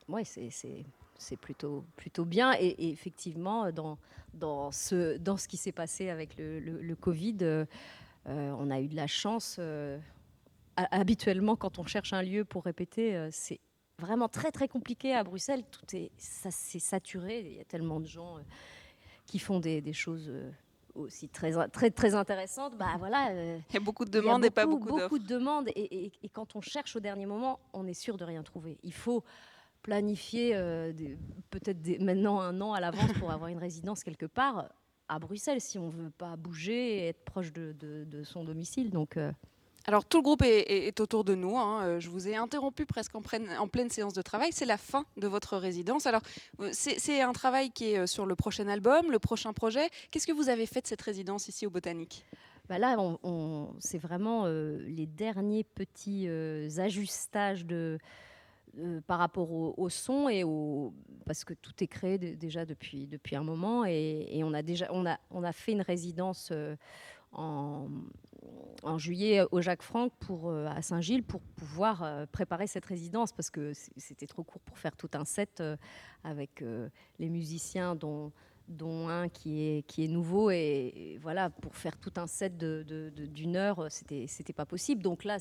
ouais, 0.07 0.23
c'est 0.23 1.37
plutôt, 1.37 1.85
plutôt 1.95 2.25
bien. 2.25 2.53
Et, 2.59 2.89
effectivement, 2.91 3.71
dans, 3.71 3.97
dans, 4.33 4.71
ce, 4.71 5.17
dans 5.17 5.37
ce 5.37 5.47
qui 5.47 5.57
s'est 5.57 5.71
passé 5.71 6.09
avec 6.09 6.35
le, 6.37 6.95
Covid, 6.95 7.65
on 8.27 8.69
a 8.69 8.79
eu 8.79 8.87
de 8.87 8.95
la 8.95 9.07
chance. 9.07 9.57
Euh, 9.59 9.97
habituellement, 10.75 11.55
quand 11.55 11.79
on 11.79 11.85
cherche 11.85 12.13
un 12.13 12.21
lieu 12.21 12.45
pour 12.45 12.63
répéter, 12.63 13.15
euh, 13.15 13.29
c'est 13.31 13.59
vraiment 13.99 14.27
très 14.27 14.51
très 14.51 14.67
compliqué 14.67 15.13
à 15.13 15.23
Bruxelles. 15.23 15.63
Tout 15.71 15.95
est, 15.95 16.11
ça 16.17 16.51
saturé. 16.51 17.39
Il 17.39 17.57
y 17.57 17.59
a 17.59 17.65
tellement 17.65 17.99
de 17.99 18.07
gens 18.07 18.37
qui 19.25 19.39
font 19.39 19.59
des, 19.59 19.93
choses 19.93 20.31
aussi 20.93 21.29
très 21.29 21.51
très 21.69 21.89
très 21.89 22.15
intéressantes. 22.15 22.77
Bah 22.77 22.95
voilà. 22.99 23.31
il 23.33 23.73
y 23.73 23.77
a 23.77 23.79
beaucoup 23.79 24.05
de 24.05 24.11
demandes 24.11 24.45
et 24.45 24.51
pas 24.51 24.65
beaucoup 24.65 24.89
d'offres. 24.89 25.03
Beaucoup 25.03 25.19
de 25.19 25.27
demandes 25.27 25.69
et, 25.75 26.11
quand 26.31 26.55
on 26.55 26.61
cherche 26.61 26.95
au 26.95 26.99
dernier 26.99 27.25
moment, 27.25 27.59
on 27.73 27.87
est 27.87 27.93
sûr 27.93 28.17
de 28.17 28.23
rien 28.23 28.43
trouver. 28.43 28.77
Il 28.83 28.93
faut 28.93 29.23
planifier 29.81 30.51
peut-être 31.49 31.99
maintenant 32.01 32.39
un 32.39 32.61
an 32.61 32.73
à 32.73 32.79
l'avance 32.79 33.13
pour 33.19 33.31
avoir 33.31 33.49
une 33.49 33.57
résidence 33.57 34.03
quelque 34.03 34.27
part 34.27 34.69
à 35.09 35.19
Bruxelles 35.19 35.61
si 35.61 35.77
on 35.77 35.89
veut 35.89 36.09
pas 36.09 36.35
bouger 36.35 36.97
et 36.97 37.07
être 37.09 37.23
proche 37.23 37.51
de, 37.53 38.05
son 38.23 38.43
domicile. 38.43 38.89
Donc, 38.89 39.17
euh, 39.17 39.31
Alors 39.85 40.05
tout 40.05 40.17
le 40.17 40.23
groupe 40.23 40.41
est, 40.43 40.99
autour 40.99 41.23
de 41.23 41.35
nous. 41.35 41.57
Hein. 41.57 41.83
Euh, 41.83 41.99
je 41.99 42.09
vous 42.09 42.27
ai 42.27 42.35
interrompu 42.35 42.85
presque 42.85 43.15
en 43.15 43.21
pleine, 43.21 43.49
en 43.57 43.67
pleine 43.67 43.89
séance 43.89 44.13
de 44.13 44.21
travail. 44.21 44.49
C'est 44.51 44.65
la 44.65 44.77
fin 44.77 45.05
de 45.17 45.27
votre 45.27 45.57
résidence. 45.57 46.05
Alors 46.05 46.21
euh, 46.59 46.69
c'est 46.73 47.21
un 47.21 47.33
travail 47.33 47.71
qui 47.71 47.91
est 47.91 48.07
sur 48.07 48.25
le 48.25 48.35
prochain 48.35 48.67
album, 48.67 49.11
le 49.11 49.19
prochain 49.19 49.53
projet. 49.53 49.89
Qu'est-ce 50.11 50.27
que 50.27 50.33
vous 50.33 50.49
avez 50.49 50.65
fait 50.65 50.81
de 50.81 50.87
cette 50.87 51.01
résidence 51.01 51.47
ici 51.47 51.65
au 51.65 51.69
Botanique? 51.69 52.25
Bah 52.67 52.77
là, 52.79 52.97
on, 52.99 53.69
c'est 53.79 53.97
vraiment 53.97 54.45
les 54.45 55.05
derniers 55.05 55.63
petits 55.63 56.27
ajustages 56.77 57.65
de, 57.65 57.97
par 59.07 59.19
rapport 59.19 59.51
au, 59.51 59.89
son 59.89 60.29
et 60.29 60.43
au 60.43 60.93
parce 61.25 61.43
que 61.43 61.53
tout 61.53 61.73
est 61.81 61.87
créé 61.87 62.17
déjà 62.17 62.65
depuis 62.65 63.07
depuis 63.07 63.35
un 63.35 63.43
moment 63.43 63.85
et, 63.85 64.41
on 64.43 64.53
a 64.53 64.61
déjà 64.61 64.87
on 64.91 65.05
a 65.05 65.17
on 65.31 65.43
a 65.43 65.51
fait 65.51 65.71
une 65.71 65.81
résidence 65.81 66.51
en, 67.31 67.87
en, 68.83 68.97
juillet 68.97 69.43
au 69.51 69.61
Jacques 69.61 69.81
Franck 69.81 70.13
pour 70.19 70.51
à 70.51 70.81
Saint-Gilles 70.81 71.23
pour 71.23 71.41
pouvoir 71.41 72.27
préparer 72.31 72.67
cette 72.67 72.85
résidence 72.85 73.31
parce 73.31 73.49
que 73.49 73.73
c'était 73.73 74.27
trop 74.27 74.43
court 74.43 74.61
pour 74.61 74.77
faire 74.77 74.95
tout 74.95 75.09
un 75.13 75.25
set 75.25 75.63
avec 76.23 76.63
les 77.19 77.29
musiciens 77.29 77.95
dont 77.95 78.31
dont 78.67 79.07
un 79.07 79.29
qui 79.29 79.61
est, 79.61 79.83
qui 79.83 80.03
est 80.03 80.07
nouveau. 80.07 80.51
Et, 80.51 81.17
voilà, 81.21 81.49
pour 81.49 81.75
faire 81.75 81.97
tout 81.97 82.13
un 82.17 82.27
set 82.27 82.57
d'une 82.57 82.83
de, 82.83 83.09
de, 83.09 83.57
heure, 83.57 83.87
c'était, 83.89 84.25
c'était 84.27 84.53
pas 84.53 84.65
possible. 84.65 85.01
Donc 85.01 85.23
là, 85.23 85.37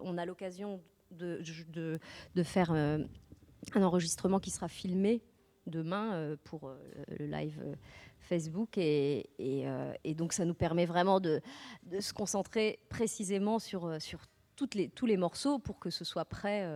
on 0.00 0.18
a 0.18 0.26
l'occasion 0.26 0.80
de, 1.12 2.42
faire 2.42 2.72
euh, 2.72 2.98
un 3.74 3.82
enregistrement 3.82 4.40
qui 4.40 4.50
sera 4.50 4.68
filmé 4.68 5.22
demain 5.66 6.12
euh, 6.12 6.36
pour 6.44 6.68
euh, 6.68 6.76
le 7.18 7.26
live 7.26 7.62
Facebook. 8.20 8.78
Et, 8.78 9.28
et, 9.38 10.14
donc, 10.14 10.32
ça 10.32 10.44
nous 10.44 10.54
permet 10.54 10.86
vraiment 10.86 11.20
de, 11.20 11.40
se 12.00 12.12
concentrer 12.12 12.78
précisément 12.88 13.58
sur, 13.58 14.00
sur 14.00 14.20
toutes 14.56 14.74
les, 14.74 14.88
tous 14.88 15.06
les 15.06 15.16
morceaux 15.16 15.58
pour 15.58 15.78
que 15.78 15.90
ce 15.90 16.04
soit 16.04 16.24
prêt 16.24 16.66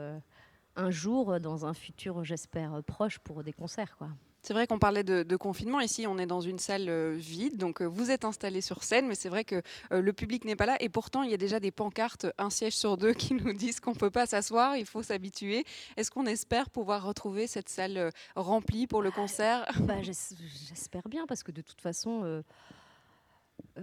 un 0.75 0.91
jour 0.91 1.41
dans 1.41 1.65
un 1.65 1.73
futur, 1.73 2.25
j'espère, 2.25 2.83
proche 2.85 3.19
pour 3.21 3.43
des 3.45 3.53
concerts. 3.53 3.97
Quoi. 3.97 4.09
C'est 4.47 4.55
vrai 4.55 4.69
qu'on 4.69 4.79
parlait 4.79 5.03
de, 5.03 5.37
confinement. 5.37 5.81
Ici, 5.81 6.07
on 6.07 6.19
est 6.19 6.27
dans 6.27 6.41
une 6.41 6.61
salle 6.61 6.89
euh, 6.89 7.17
vide, 7.17 7.57
donc 7.57 7.83
euh, 7.83 7.85
vous 7.85 8.13
êtes 8.13 8.25
installé 8.25 8.61
sur 8.61 8.85
scène, 8.85 9.09
mais 9.09 9.17
c'est 9.17 9.29
vrai 9.29 9.43
que 9.43 9.57
euh, 9.91 10.01
le 10.01 10.13
public 10.13 10.45
n'est 10.45 10.55
pas 10.55 10.67
là. 10.67 10.77
Et 10.79 10.89
pourtant, 10.89 11.25
il 11.25 11.33
y 11.33 11.35
a 11.35 11.37
déjà 11.37 11.59
des 11.59 11.73
pancartes, 11.73 12.27
un 12.39 12.49
siège 12.49 12.77
sur 12.77 12.97
deux, 12.97 13.13
qui 13.13 13.35
nous 13.35 13.53
disent 13.53 13.81
qu'on 13.81 13.91
ne 13.91 13.97
peut 13.97 14.11
pas 14.11 14.25
s'asseoir, 14.25 14.77
il 14.77 14.87
faut 14.87 15.03
s'habituer. 15.03 15.65
Est-ce 15.97 16.13
qu'on 16.13 16.27
espère 16.27 16.71
pouvoir 16.71 17.03
retrouver 17.03 17.49
cette 17.49 17.69
salle 17.69 18.13
remplie 18.37 18.87
pour 18.87 19.03
le 19.03 19.11
concert? 19.11 19.67
Bah, 19.81 20.01
J'espère 20.01 21.09
bien, 21.09 21.27
parce 21.27 21.43
que 21.43 21.51
de 21.51 21.61
toute 21.61 21.81
façon 21.81 22.45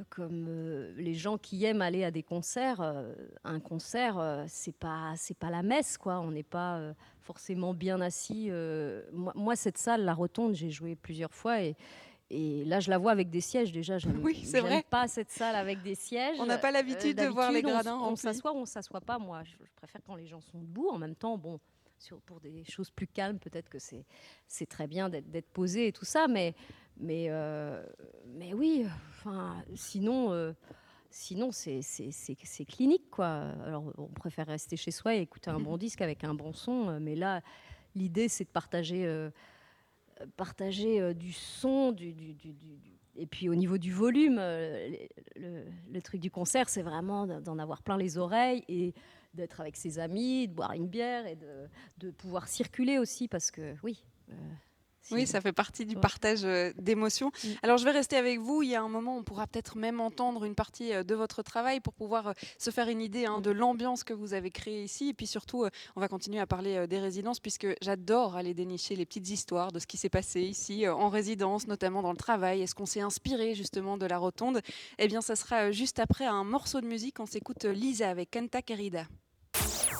comme 0.09 0.47
euh, 0.47 0.93
les 0.97 1.13
gens 1.13 1.37
qui 1.37 1.63
aiment 1.65 1.81
aller 1.81 2.03
à 2.03 2.11
des 2.11 2.23
concerts, 2.23 2.81
euh, 2.81 3.13
un 3.43 3.59
concert, 3.59 4.43
c'est 4.47 4.75
pas 4.75 5.13
c'est 5.17 5.37
pas 5.37 5.49
la 5.49 5.63
messe, 5.63 5.97
quoi. 5.97 6.19
On 6.19 6.31
n'est 6.31 6.43
pas 6.43 6.93
forcément 7.21 7.73
bien 7.73 8.01
assis. 8.01 8.49
Moi, 9.11 9.55
cette 9.55 9.77
salle, 9.77 10.03
la 10.03 10.13
Rotonde, 10.13 10.55
j'ai 10.55 10.71
joué 10.71 10.95
plusieurs 10.95 11.33
fois 11.33 11.61
et, 11.61 11.75
et 12.33 12.65
là, 12.65 12.79
je 12.79 12.89
la 12.89 12.97
vois 12.97 13.11
avec 13.11 13.29
des 13.29 13.41
sièges 13.41 13.71
déjà. 13.71 13.97
Oui, 14.23 14.41
c'est 14.43 14.59
vrai. 14.59 14.83
Pas 14.89 15.07
cette 15.07 15.29
salle 15.29 15.55
avec 15.55 15.83
des 15.83 15.93
sièges. 15.93 16.37
On 16.39 16.45
n'a 16.45 16.57
pas 16.57 16.71
l'habitude 16.71 17.17
de 17.17 17.27
voir 17.27 17.51
les 17.51 17.61
gradins. 17.61 17.99
On, 17.99 18.15
s'assoit 18.15 18.53
ou 18.53 18.57
on 18.57 18.65
s'assoit 18.65 19.01
pas. 19.01 19.19
Moi, 19.19 19.43
je, 19.43 19.55
préfère 19.75 20.01
quand 20.03 20.15
les 20.15 20.25
gens 20.25 20.41
sont 20.41 20.59
debout. 20.59 20.89
En 20.89 20.97
même 20.97 21.15
temps, 21.15 21.37
bon, 21.37 21.59
pour 22.25 22.39
des 22.39 22.63
choses 22.63 22.89
plus 22.89 23.07
calmes, 23.07 23.37
peut-être 23.37 23.69
que 23.69 23.77
c'est 23.79 24.65
très 24.65 24.87
bien 24.87 25.09
d'être 25.09 25.51
posé 25.51 25.87
et 25.87 25.91
tout 25.91 26.05
ça, 26.05 26.27
mais 26.27 26.55
mais, 26.97 27.27
euh, 27.29 27.83
mais 28.27 28.53
oui, 28.53 28.85
enfin, 29.09 29.63
sinon, 29.75 30.31
euh, 30.31 30.53
sinon 31.09 31.51
c'est 31.51 32.65
clinique, 32.67 33.09
quoi. 33.09 33.27
Alors, 33.65 33.91
on 33.97 34.07
préfère 34.07 34.47
rester 34.47 34.77
chez 34.77 34.91
soi 34.91 35.15
et 35.15 35.21
écouter 35.21 35.49
un 35.49 35.59
bon 35.59 35.77
disque 35.77 36.01
avec 36.01 36.23
un 36.23 36.33
bon 36.33 36.53
son, 36.53 36.89
euh, 36.89 36.99
mais 36.99 37.15
là, 37.15 37.41
l'idée, 37.95 38.29
c'est 38.29 38.45
de 38.45 38.49
partager, 38.49 39.29
partager 40.37 41.13
du 41.13 41.31
son, 41.33 41.91
du, 41.91 42.13
du, 42.13 42.33
du, 42.33 42.55
et 43.15 43.27
puis 43.27 43.49
au 43.49 43.55
niveau 43.55 43.77
du 43.77 43.91
volume, 43.91 44.37
le, 44.37 45.65
le 45.91 46.01
truc 46.01 46.19
du 46.19 46.31
concert, 46.31 46.69
c'est 46.69 46.81
vraiment 46.81 47.27
d'en 47.27 47.59
avoir 47.59 47.83
plein 47.83 47.97
les 47.97 48.17
oreilles 48.17 48.63
et 48.67 48.93
d'être 49.35 49.61
avec 49.61 49.75
ses 49.75 49.99
amis, 49.99 50.47
de 50.47 50.53
boire 50.53 50.73
une 50.73 50.87
bière 50.87 51.27
et 51.27 51.35
de, 51.35 51.67
de 51.97 52.11
pouvoir 52.11 52.47
circuler 52.47 52.97
aussi, 52.97 53.27
parce 53.27 53.51
que 53.51 53.75
oui. 53.83 54.03
Oui, 55.11 55.27
ça 55.27 55.41
fait 55.41 55.51
partie 55.51 55.85
du 55.85 55.95
partage 55.95 56.43
euh, 56.43 56.71
d'émotions. 56.77 57.31
Mm. 57.43 57.47
Alors 57.63 57.77
je 57.77 57.83
vais 57.83 57.91
rester 57.91 58.15
avec 58.15 58.39
vous. 58.39 58.63
Il 58.63 58.69
y 58.69 58.75
a 58.75 58.81
un 58.81 58.89
moment, 58.89 59.17
on 59.17 59.23
pourra 59.23 59.47
peut-être 59.47 59.77
même 59.77 59.99
entendre 59.99 60.45
une 60.45 60.55
partie 60.55 60.93
euh, 60.93 61.03
de 61.03 61.15
votre 61.15 61.43
travail 61.43 61.79
pour 61.79 61.93
pouvoir 61.93 62.27
euh, 62.27 62.33
se 62.57 62.69
faire 62.69 62.87
une 62.87 63.01
idée 63.01 63.25
hein, 63.25 63.41
de 63.41 63.51
l'ambiance 63.51 64.03
que 64.03 64.13
vous 64.13 64.33
avez 64.33 64.51
créée 64.51 64.83
ici. 64.83 65.09
Et 65.09 65.13
puis 65.13 65.27
surtout, 65.27 65.65
on 65.95 66.01
va 66.01 66.07
continuer 66.07 66.39
à 66.39 66.47
parler 66.47 66.87
des 66.87 66.99
résidences 66.99 67.39
puisque 67.39 67.67
j'adore 67.81 68.35
aller 68.35 68.53
dénicher 68.53 68.95
les 68.95 69.05
petites 69.05 69.29
histoires 69.29 69.71
de 69.71 69.79
ce 69.79 69.87
qui 69.87 69.97
s'est 69.97 70.09
passé 70.09 70.41
ici 70.41 70.87
en 70.87 71.09
résidence, 71.09 71.67
notamment 71.67 72.01
dans 72.01 72.11
le 72.11 72.17
travail. 72.17 72.61
Est-ce 72.61 72.75
qu'on 72.75 72.85
s'est 72.85 73.01
inspiré 73.01 73.55
justement 73.55 73.97
de 73.97 74.05
la 74.05 74.17
rotonde? 74.17 74.61
Eh 74.99 75.07
bien, 75.07 75.21
ça 75.21 75.35
sera 75.35 75.71
juste 75.71 75.99
après 75.99 76.25
un 76.25 76.43
morceau 76.43 76.81
de 76.81 76.87
musique. 76.87 77.19
On 77.19 77.25
s'écoute 77.25 77.65
Lisa 77.65 78.09
avec 78.09 78.31
Kanta 78.31 78.61
Kerida. 78.61 79.05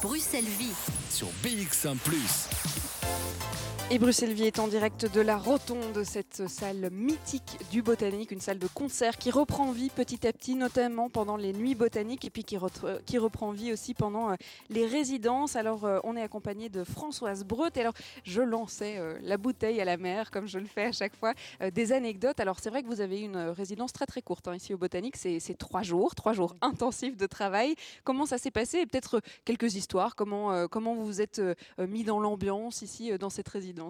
Bruxelles 0.02 0.44
Vie 0.44 0.74
sur 1.10 1.28
BX1⁇ 1.44 1.96
et 3.94 4.00
Bruxelles 4.00 4.34
Vie 4.34 4.46
est 4.46 4.58
en 4.58 4.68
direct 4.68 5.06
de 5.14 5.22
la 5.22 5.38
rotonde, 5.38 6.04
cette 6.04 6.48
salle 6.48 6.90
mythique 6.92 7.60
du 7.70 7.84
botanique, 7.84 8.32
une 8.32 8.42
salle 8.42 8.58
de 8.58 8.66
concert 8.66 9.18
qui 9.20 9.30
reprend 9.30 9.72
vie 9.72 9.92
petit 9.92 10.26
à 10.26 10.34
petit, 10.34 10.56
notamment 10.56 11.12
pendant 11.12 11.38
les 11.38 11.54
nuits 11.54 11.76
botaniques 11.76 12.26
et 12.26 12.32
puis 12.32 12.44
qui, 12.44 12.58
qui 13.06 13.18
reprend 13.20 13.52
vie 13.52 13.72
aussi 13.72 13.94
pendant 13.94 14.32
euh, 14.32 14.36
les 14.72 14.88
résidences. 14.88 15.56
Alors 15.56 15.86
euh, 15.86 16.00
on 16.06 16.18
est 16.18 16.24
accompagné 16.24 16.70
de 16.70 16.84
Françoise 16.84 17.44
Breut. 17.44 17.78
Et 17.78 17.82
alors 17.82 17.94
je 18.24 18.42
lançais 18.42 18.98
euh, 18.98 19.20
la 19.22 19.38
bouteille 19.38 19.80
à 19.80 19.86
la 19.86 19.98
mer, 19.98 20.32
comme 20.32 20.48
je 20.48 20.58
le 20.58 20.66
fais 20.66 20.86
à 20.86 20.92
chaque 20.92 21.16
fois, 21.16 21.36
des 21.72 21.92
anecdotes. 21.92 22.40
Alors 22.40 22.58
c'est 22.60 22.72
vrai 22.72 22.82
que 22.82 22.88
vous 22.88 23.00
avez 23.02 23.20
une 23.20 23.38
résidence 23.38 23.94
très 23.94 24.08
très 24.08 24.24
courte 24.24 24.48
hein, 24.48 24.56
ici 24.56 24.74
au 24.74 24.80
botanique, 24.80 25.18
c'est 25.18 25.58
trois 25.60 25.84
jours, 25.84 26.16
trois 26.16 26.34
jours 26.34 26.56
intensifs 26.62 27.16
de 27.16 27.28
travail. 27.28 27.76
Comment 28.04 28.26
ça 28.26 28.40
s'est 28.40 28.50
passé? 28.50 28.80
Et 28.80 28.86
peut-être 28.88 29.22
quelques 29.46 29.76
histoires, 29.76 30.16
comment, 30.16 30.68
comment 30.68 30.96
vous 30.96 31.06
vous 31.06 31.22
êtes 31.22 31.40
mis 31.78 32.04
dans 32.04 32.20
l'ambiance 32.20 32.82
ici 32.82 33.16
dans 33.20 33.30
cette 33.30 33.50
résidence? 33.50 33.83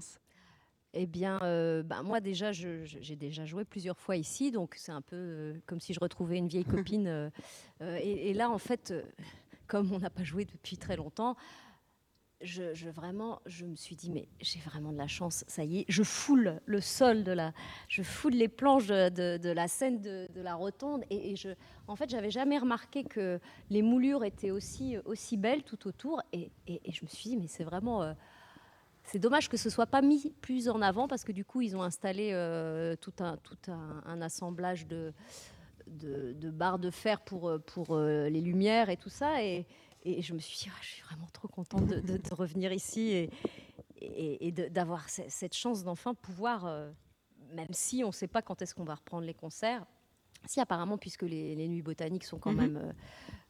Eh 0.95 1.07
bien, 1.07 1.39
euh, 1.41 1.81
bah, 1.81 2.03
moi 2.03 2.21
déjà, 2.21 2.51
j'ai 2.51 3.15
déjà 3.15 3.45
joué 3.45 3.65
plusieurs 3.65 3.97
fois 3.97 4.15
ici, 4.15 4.51
donc 4.51 4.75
c'est 4.77 4.91
un 4.91 5.01
peu 5.01 5.15
euh, 5.15 5.53
comme 5.65 5.79
si 5.79 5.93
je 5.93 5.99
retrouvais 5.99 6.37
une 6.37 6.47
vieille 6.47 6.65
copine. 6.65 7.07
Euh, 7.07 7.29
et, 7.99 8.33
là, 8.33 8.51
en 8.51 8.59
fait, 8.59 8.93
comme 9.67 9.91
on 9.91 9.99
n'a 9.99 10.11
pas 10.11 10.23
joué 10.23 10.45
depuis 10.45 10.77
très 10.77 10.95
longtemps, 10.95 11.35
je, 12.41 12.89
vraiment, 12.89 13.41
je 13.47 13.65
me 13.65 13.75
suis 13.75 13.95
dit, 13.95 14.11
mais 14.11 14.27
j'ai 14.39 14.59
vraiment 14.59 14.91
de 14.91 14.97
la 14.97 15.07
chance, 15.07 15.45
ça 15.47 15.63
y 15.63 15.79
est, 15.79 15.85
je 15.87 16.03
foule 16.03 16.61
le 16.65 16.81
sol 16.81 17.23
de 17.23 17.31
la, 17.31 17.53
je 17.87 18.03
foule 18.03 18.33
les 18.33 18.49
planches 18.49 18.87
de, 18.87 19.51
la 19.51 19.67
scène 19.67 19.99
de, 20.01 20.27
la 20.35 20.53
rotonde, 20.53 21.05
et, 21.09 21.33
en 21.87 21.95
fait, 21.95 22.09
j'avais 22.09 22.29
jamais 22.29 22.59
remarqué 22.59 23.03
que 23.03 23.39
les 23.71 23.81
moulures 23.81 24.25
étaient 24.25 24.51
aussi 24.51 25.37
belles 25.37 25.63
tout 25.63 25.87
autour, 25.87 26.21
et, 26.33 26.51
je 26.67 27.03
me 27.03 27.07
suis 27.07 27.31
dit, 27.31 27.37
mais 27.37 27.47
c'est 27.47 27.63
vraiment 27.63 28.13
c'est 29.03 29.19
dommage 29.19 29.49
que 29.49 29.57
ce 29.57 29.69
soit 29.69 29.85
pas 29.85 30.01
mis 30.01 30.33
plus 30.41 30.69
en 30.69 30.81
avant 30.81 31.07
parce 31.07 31.23
que 31.23 31.31
du 31.31 31.45
coup, 31.45 31.61
ils 31.61 31.75
ont 31.75 31.83
installé 31.83 32.31
euh, 32.31 32.95
tout, 32.95 33.13
un, 33.19 33.37
tout 33.37 33.57
un, 33.67 34.21
assemblage 34.21 34.87
de, 34.87 35.13
de, 35.87 36.49
barres 36.49 36.79
de 36.79 36.89
fer 36.89 37.21
pour, 37.21 37.49
euh, 37.49 37.59
pour 37.59 37.91
euh, 37.91 38.29
les 38.29 38.41
lumières 38.41 38.89
et 38.89 38.97
tout 38.97 39.09
ça. 39.09 39.43
Et, 39.43 39.65
et 40.03 40.21
je 40.21 40.33
me 40.33 40.39
suis 40.39 40.57
dit, 40.57 40.69
ah, 40.73 40.79
je 40.81 40.87
suis 40.87 41.03
vraiment 41.03 41.27
trop 41.33 41.47
contente 41.47 41.85
de, 41.85 42.33
revenir 42.33 42.71
ici 42.71 43.11
et, 43.11 44.47
et, 44.47 44.51
d'avoir 44.51 45.09
cette 45.09 45.55
chance 45.55 45.83
d'enfin 45.83 46.13
pouvoir, 46.13 46.65
même 47.53 47.71
si 47.71 48.03
on 48.03 48.07
ne 48.07 48.13
sait 48.13 48.27
pas 48.27 48.41
quand 48.41 48.61
est-ce 48.61 48.75
qu'on 48.75 48.83
va 48.83 48.95
reprendre 48.95 49.25
les 49.25 49.33
concerts, 49.33 49.85
si 50.45 50.59
apparemment, 50.59 50.97
puisque 50.97 51.23
les, 51.23 51.55
les 51.55 51.67
nuits 51.67 51.81
botaniques 51.81 52.25
sont 52.25 52.39
quand 52.39 52.51
mhm. 52.51 52.57
même 52.61 52.93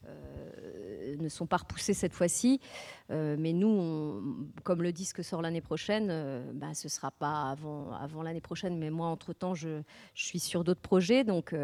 euh, 0.07 1.15
ne 1.19 1.29
sont 1.29 1.45
pas 1.45 1.57
repoussés 1.57 1.93
cette 1.93 2.13
fois-ci. 2.13 2.59
Euh, 3.11 3.35
mais 3.37 3.53
nous, 3.53 4.49
comme 4.63 4.81
le 4.81 4.91
disque 4.91 5.23
sort 5.23 5.41
l'année 5.41 5.61
prochaine, 5.61 6.07
euh, 6.09 6.51
bah, 6.53 6.73
ce 6.73 6.87
ne 6.87 6.89
sera 6.89 7.11
pas 7.11 7.51
avant, 7.51 7.91
avant 7.93 8.23
l'année 8.23 8.41
prochaine. 8.41 8.77
Mais 8.77 8.89
moi, 8.89 9.07
entre-temps, 9.07 9.53
je, 9.53 9.81
je, 10.15 10.25
suis 10.25 10.39
sur 10.39 10.63
d'autres 10.63 10.81
projets. 10.81 11.23
Donc, 11.23 11.55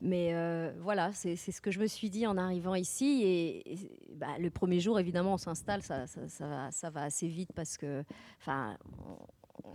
mais 0.00 0.32
voilà, 0.80 1.12
c'est 1.12 1.36
ce 1.36 1.60
que 1.60 1.70
je 1.70 1.80
me 1.80 1.86
suis 1.86 2.08
dit 2.08 2.26
en 2.26 2.36
arrivant 2.38 2.74
ici. 2.74 3.22
Et, 3.24 3.90
bah, 4.14 4.38
le 4.38 4.48
premier 4.50 4.80
jour, 4.80 4.98
évidemment, 4.98 5.34
on 5.34 5.38
s'installe, 5.38 5.82
ça, 5.82 6.06
ça, 6.06 6.90
va, 6.90 7.02
assez 7.02 7.26
vite 7.26 7.50
parce 7.54 7.76
que, 7.76 8.04
enfin, 8.40 8.78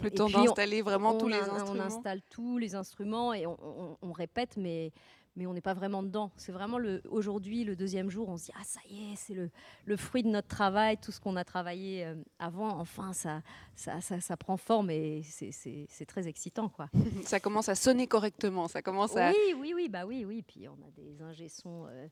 le 0.01 0.11
temps 0.11 0.29
d'installer 0.29 0.81
vraiment 0.81 1.17
tous 1.17 1.27
les 1.27 1.37
instruments. 1.37 1.83
On 1.83 1.87
installe 1.87 2.21
tous 2.29 2.57
les 2.57 2.75
instruments 2.75 3.33
et 3.33 3.45
on, 3.45 3.97
on 4.01 4.11
répète, 4.11 4.57
mais 4.57 4.91
mais 5.35 5.47
on 5.47 5.53
n'est 5.53 5.61
pas 5.61 5.73
vraiment 5.73 6.03
dedans. 6.03 6.31
C'est 6.37 6.51
vraiment 6.51 6.77
le, 6.77 7.01
aujourd'hui, 7.09 7.63
le 7.63 7.75
deuxième 7.75 8.09
jour, 8.09 8.29
on 8.29 8.37
se 8.37 8.45
dit 8.45 8.51
Ah, 8.55 8.63
ça 8.63 8.79
y 8.89 9.11
est, 9.11 9.15
c'est 9.15 9.33
le, 9.33 9.49
le 9.85 9.97
fruit 9.97 10.23
de 10.23 10.29
notre 10.29 10.47
travail, 10.47 10.97
tout 10.97 11.11
ce 11.11 11.19
qu'on 11.19 11.35
a 11.35 11.43
travaillé 11.43 12.05
euh, 12.05 12.15
avant, 12.39 12.79
enfin, 12.79 13.13
ça, 13.13 13.41
ça, 13.75 13.99
ça, 14.01 14.37
prend 14.37 14.57
forme 14.57 14.89
et 14.91 15.21
c'est 15.23 16.05
très 16.05 16.27
excitant. 16.27 16.69
Quoi. 16.69 16.87
ça 17.25 17.39
commence 17.39 17.69
à 17.69 17.75
sonner 17.75 18.07
correctement, 18.07 18.67
ça 18.67 18.81
commence 18.81 19.15
à. 19.17 19.31
Oui, 19.31 19.55
oui, 19.57 19.73
oui, 19.75 19.89
bah 19.89 20.05
oui, 20.05 20.25
oui. 20.25 20.43
Puis 20.43 20.67
on 20.67 20.73
a 20.85 20.91
des 20.91 21.21
ingé 21.21 21.47
euh, 21.65 22.07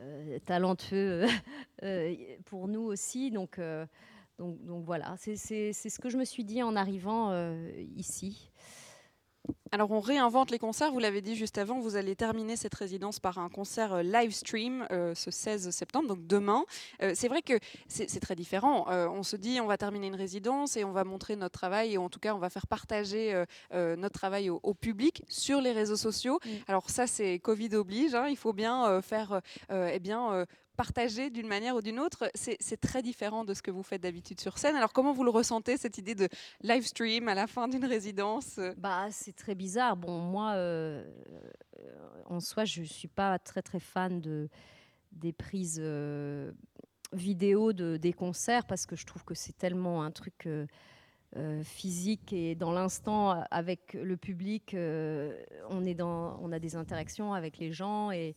euh, 0.00 0.38
talentueux 0.44 1.26
pour 2.44 2.68
nous 2.68 2.82
aussi. 2.82 3.30
Donc, 3.30 3.58
donc, 4.38 4.64
donc 4.64 4.84
voilà, 4.84 5.16
c'est 5.18 5.36
ce 5.36 5.98
que 5.98 6.08
je 6.08 6.16
me 6.16 6.24
suis 6.24 6.44
dit 6.44 6.62
en 6.62 6.76
arrivant 6.76 7.32
ici. 7.96 8.50
Alors 9.70 9.90
on 9.90 10.00
réinvente 10.00 10.50
les 10.50 10.58
concerts, 10.58 10.92
vous 10.92 10.98
l'avez 10.98 11.20
dit 11.20 11.36
juste 11.36 11.58
avant, 11.58 11.78
vous 11.78 11.96
allez 11.96 12.16
terminer 12.16 12.56
cette 12.56 12.74
résidence 12.74 13.20
par 13.20 13.38
un 13.38 13.48
concert 13.48 13.94
euh, 13.94 14.02
live 14.02 14.32
stream 14.32 14.86
euh, 14.90 15.14
ce 15.14 15.30
16 15.30 15.70
septembre, 15.70 16.08
donc 16.08 16.26
demain. 16.26 16.64
Euh, 17.02 17.12
c'est 17.14 17.28
vrai 17.28 17.42
que 17.42 17.54
c'est 17.86 18.20
très 18.20 18.34
différent. 18.34 18.86
on 18.88 19.22
se 19.22 19.36
dit 19.36 19.60
on 19.60 19.66
va 19.66 19.76
terminer 19.76 20.06
une 20.06 20.14
résidence 20.14 20.76
et 20.76 20.84
on 20.84 20.92
va 20.92 21.04
montrer 21.04 21.36
notre 21.36 21.58
travail 21.58 21.94
et 21.94 21.98
en 21.98 22.08
tout 22.08 22.20
cas 22.20 22.34
on 22.34 22.38
va 22.38 22.50
faire 22.50 22.66
partager 22.66 23.44
notre 23.72 24.12
travail 24.12 24.50
au, 24.50 24.74
public 24.74 25.22
sur 25.28 25.60
les 25.60 25.72
réseaux 25.72 25.96
sociaux. 25.96 26.38
Mm. 26.44 26.48
Alors 26.68 26.90
ça 26.90 27.06
c'est 27.06 27.38
Covid 27.38 27.74
oblige, 27.74 28.14
hein. 28.14 28.28
il 28.28 28.36
faut 28.36 28.52
bien 28.52 29.00
faire 29.02 29.40
eh 29.70 29.98
bien, 29.98 30.46
partager 30.78 31.28
d'une 31.28 31.48
manière 31.48 31.74
ou 31.74 31.82
d'une 31.82 31.98
autre, 31.98 32.30
c'est 32.36 32.80
très 32.80 33.02
différent 33.02 33.44
de 33.44 33.52
ce 33.52 33.62
que 33.62 33.72
vous 33.72 33.82
faites 33.82 34.00
d'habitude 34.00 34.40
sur 34.40 34.58
scène. 34.58 34.76
Alors 34.76 34.92
comment 34.92 35.12
vous 35.12 35.24
le 35.24 35.30
ressentez, 35.30 35.76
cette 35.76 35.98
idée 35.98 36.14
de 36.14 36.28
live 36.62 36.86
stream 36.86 37.26
à 37.26 37.34
la 37.34 37.48
fin 37.48 37.66
d'une 37.66 37.84
résidence 37.84 38.60
bah, 38.76 39.08
C'est 39.10 39.34
très 39.34 39.56
bizarre. 39.56 39.96
Bon, 39.96 40.20
moi, 40.20 40.52
euh, 40.52 41.04
en 42.26 42.38
soi, 42.38 42.64
je 42.64 42.82
ne 42.82 42.86
suis 42.86 43.08
pas 43.08 43.40
très 43.40 43.60
très 43.60 43.80
fan 43.80 44.20
de, 44.20 44.48
des 45.10 45.32
prises 45.32 45.80
euh, 45.82 46.52
vidéo 47.12 47.72
de, 47.72 47.96
des 47.96 48.12
concerts 48.12 48.64
parce 48.64 48.86
que 48.86 48.94
je 48.94 49.04
trouve 49.04 49.24
que 49.24 49.34
c'est 49.34 49.58
tellement 49.58 50.02
un 50.04 50.12
truc... 50.12 50.46
Euh, 50.46 50.66
physique 51.62 52.32
et 52.32 52.54
dans 52.54 52.72
l'instant 52.72 53.44
avec 53.50 53.92
le 53.92 54.16
public, 54.16 54.74
on, 55.68 55.84
est 55.84 55.94
dans, 55.94 56.40
on 56.40 56.50
a 56.52 56.58
des 56.58 56.74
interactions 56.74 57.34
avec 57.34 57.58
les 57.58 57.70
gens 57.70 58.10
et, 58.10 58.34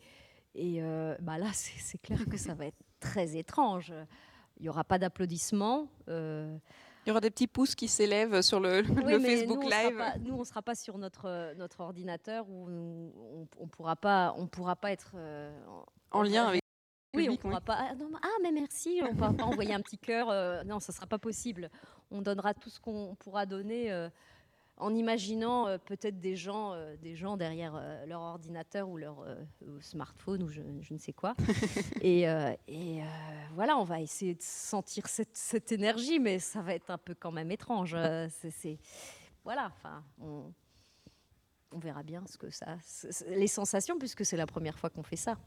et 0.56 0.82
euh, 0.82 1.16
bah 1.22 1.38
là, 1.38 1.48
c'est 1.54 2.02
clair 2.02 2.20
que 2.30 2.38
ça 2.38 2.54
va 2.54 2.66
être 2.68 2.80
très 3.00 3.36
étrange. 3.38 3.94
Il 4.58 4.64
n'y 4.64 4.70
aura 4.70 4.84
pas 4.84 5.00
d'applaudissements. 5.00 5.88
Euh. 6.08 6.58
Il 7.06 7.10
y 7.10 7.12
aura 7.12 7.22
des 7.22 7.32
petits 7.32 7.48
pouces 7.48 7.74
qui 7.74 7.88
s'élèvent 7.88 8.44
sur 8.44 8.60
le, 8.60 8.84
Facebook 8.84 9.64
Live. 9.64 10.00
nous, 10.20 10.36
on 10.36 10.40
ne 10.40 10.44
sera 10.44 10.62
pas 10.62 10.76
sur 10.76 11.00
notre, 11.00 11.56
notre 11.56 11.80
ordinateur 11.80 12.48
où 12.48 12.68
on 12.68 13.64
ne 13.64 13.70
pourra, 13.70 13.96
pas, 13.96 14.36
on 14.38 14.46
pourra 14.46 14.76
pas 14.76 14.92
être 14.92 15.14
euh, 15.16 15.52
en, 16.12 16.22
lien 16.22 16.46
avec. 16.46 16.62
Oui, 17.16 17.28
on 17.28 17.38
pourra 17.38 17.60
pas. 17.60 17.76
Ah, 17.80 17.94
ah, 18.22 18.28
mais 18.44 18.52
merci, 18.52 19.02
on 19.04 19.14
ne 19.14 19.18
pourra 19.18 19.34
pas 19.34 19.46
envoyer 19.46 19.74
un 19.74 19.82
petit 19.82 19.98
cœur. 19.98 20.28
non, 20.64 20.80
ça 20.80 20.92
ne 20.92 20.96
sera 20.96 21.08
pas 21.08 21.18
possible. 21.18 21.72
On 22.12 22.22
donnera 22.22 22.54
tout 22.54 22.70
ce 22.70 22.80
qu'on 22.80 23.16
pourra 23.16 23.48
donner 23.48 23.92
en 24.82 24.96
imaginant 24.96 25.68
euh, 25.68 25.78
peut-être 25.78 26.20
des 26.20 26.36
gens, 26.36 26.74
euh, 26.74 26.96
des 26.98 27.16
gens 27.16 27.38
derrière 27.38 27.76
euh, 27.76 28.06
leur 28.06 28.22
ordinateur 28.22 28.90
ou 28.90 28.98
leur 28.98 29.26
smartphone 29.80 30.44
ou 30.44 30.50
je, 30.50 30.62
ne 30.62 30.98
sais 30.98 31.14
quoi. 31.14 31.36
et, 32.02 32.26
voilà, 33.54 33.78
on 33.78 33.84
va 33.84 34.02
essayer 34.02 34.34
de 34.34 34.42
sentir 34.42 35.08
cette, 35.08 35.38
cette, 35.38 35.72
énergie, 35.72 36.20
mais 36.20 36.40
ça 36.40 36.62
va 36.62 36.74
être 36.74 36.90
un 36.90 36.98
peu 36.98 37.14
quand 37.14 37.32
même 37.32 37.52
étrange. 37.52 37.96
c'est, 38.30 38.80
voilà, 39.44 39.72
enfin, 39.76 40.04
on, 40.20 40.52
on 41.72 41.80
verra 41.80 42.04
bien 42.04 42.24
ce 42.28 42.38
que 42.38 42.50
ça, 42.50 42.78
les 43.30 43.48
sensations, 43.48 43.98
puisque 43.98 44.26
c'est 44.26 44.38
la 44.38 44.46
première 44.46 44.78
fois 44.78 44.90
qu'on 44.90 45.04
fait 45.04 45.16
ça. 45.16 45.38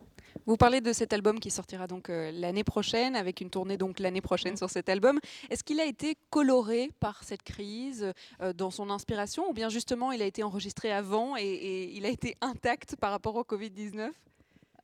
Vous 0.47 0.57
parlez 0.57 0.81
de 0.81 0.93
cet 0.93 1.13
album 1.13 1.39
qui 1.39 1.51
sortira 1.51 1.87
donc 1.87 2.11
euh, 2.11 2.31
l'année 2.33 2.65
prochaine, 2.65 3.17
avec 3.17 3.41
une 3.41 3.51
tournée 3.51 3.77
donc 3.77 3.99
l'année 4.01 4.21
prochaine 4.21 4.57
sur 4.57 4.71
cet 4.71 4.89
album. 4.89 5.21
Est-ce 5.51 5.65
qu'il 5.65 5.81
a 5.81 5.85
été 5.85 6.17
coloré 6.31 6.91
par 7.01 7.25
cette 7.25 7.43
crise 7.43 8.13
euh, 8.41 8.53
dans 8.53 8.71
son 8.71 8.91
inspiration, 8.91 9.49
ou 9.49 9.53
bien 9.53 9.69
justement 9.69 10.13
il 10.13 10.23
a 10.23 10.27
été 10.27 10.43
enregistré 10.43 10.93
avant 10.93 11.37
et 11.37 11.91
il 11.95 12.07
a 12.07 12.11
été 12.11 12.37
intact 12.41 12.97
par 12.97 13.11
rapport 13.11 13.37
au 13.37 13.45
Covid 13.45 13.71
19 13.71 14.13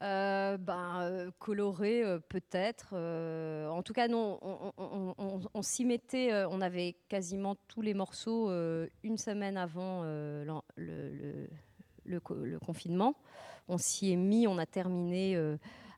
euh, 0.02 0.56
ben, 0.56 1.02
euh, 1.02 1.30
coloré 1.38 2.02
euh, 2.02 2.18
peut-être. 2.20 2.94
en 2.94 3.82
tout 3.82 3.92
cas, 3.92 4.08
non, 4.08 4.38
on, 4.40 5.62
s'y 5.62 5.84
mettait, 5.84 6.32
on 6.46 6.62
avait 6.62 6.96
quasiment 7.08 7.56
tous 7.68 7.82
les 7.82 7.92
morceaux 7.92 8.50
une 9.02 9.18
semaine 9.18 9.56
avant 9.58 10.02
le, 10.76 11.48
confinement. 12.64 13.14
On 13.68 13.76
s'y 13.76 14.12
est 14.12 14.16
mis, 14.16 14.46
on 14.46 14.56
a 14.56 14.66
terminé 14.66 15.38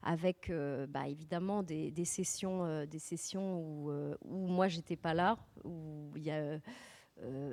avec 0.03 0.53
bah, 0.88 1.07
évidemment 1.07 1.62
des, 1.62 2.05
sessions, 2.05 2.85
des 2.87 2.99
sessions 2.99 3.61
où, 3.61 3.93
où 4.25 4.47
moi 4.49 4.67
j'étais 4.67 4.97
pas 4.97 5.15
là, 5.15 5.38
où 5.65 6.11
il 6.17 6.25
y 6.25 6.31
a 6.31 6.59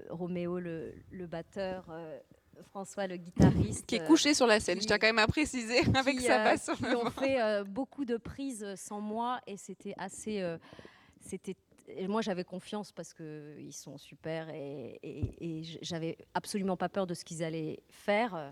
Roméo 0.10 0.60
le, 0.60 1.28
batteur 1.28 1.86
François, 2.70 3.08
le 3.08 3.18
guitariste. 3.18 3.86
Qui 3.86 3.96
est 3.96 4.06
couché 4.06 4.34
sur 4.34 4.48
la 4.48 4.60
scène, 4.60 4.82
je 4.82 4.88
tiens 4.88 4.98
quand 4.98 5.08
même 5.08 5.20
à 5.20 5.28
préciser, 5.28 5.80
avec 5.96 6.20
sa 6.20 6.44
basse. 6.44 6.70
Qui 6.78 6.96
ont 6.96 7.10
fait 7.12 7.42
euh, 7.42 7.64
beaucoup 7.64 8.06
de 8.06 8.18
prises 8.18 8.66
sans 8.76 9.02
moi 9.02 9.40
et 9.48 9.58
c'était 9.58 9.94
assez. 9.98 10.42
Euh, 10.42 10.58
c'était 11.20 11.56
moi, 12.08 12.22
j'avais 12.22 12.44
confiance 12.44 12.92
parce 12.92 13.14
qu'ils 13.14 13.74
sont 13.74 13.98
super 13.98 14.50
et, 14.50 15.00
et, 15.04 15.64
j'avais 15.82 16.18
absolument 16.34 16.78
pas 16.78 16.90
peur 16.90 17.08
de 17.08 17.14
ce 17.14 17.26
qu'ils 17.26 17.44
allaient 17.44 17.80
faire. 17.90 18.36
Euh, 18.36 18.52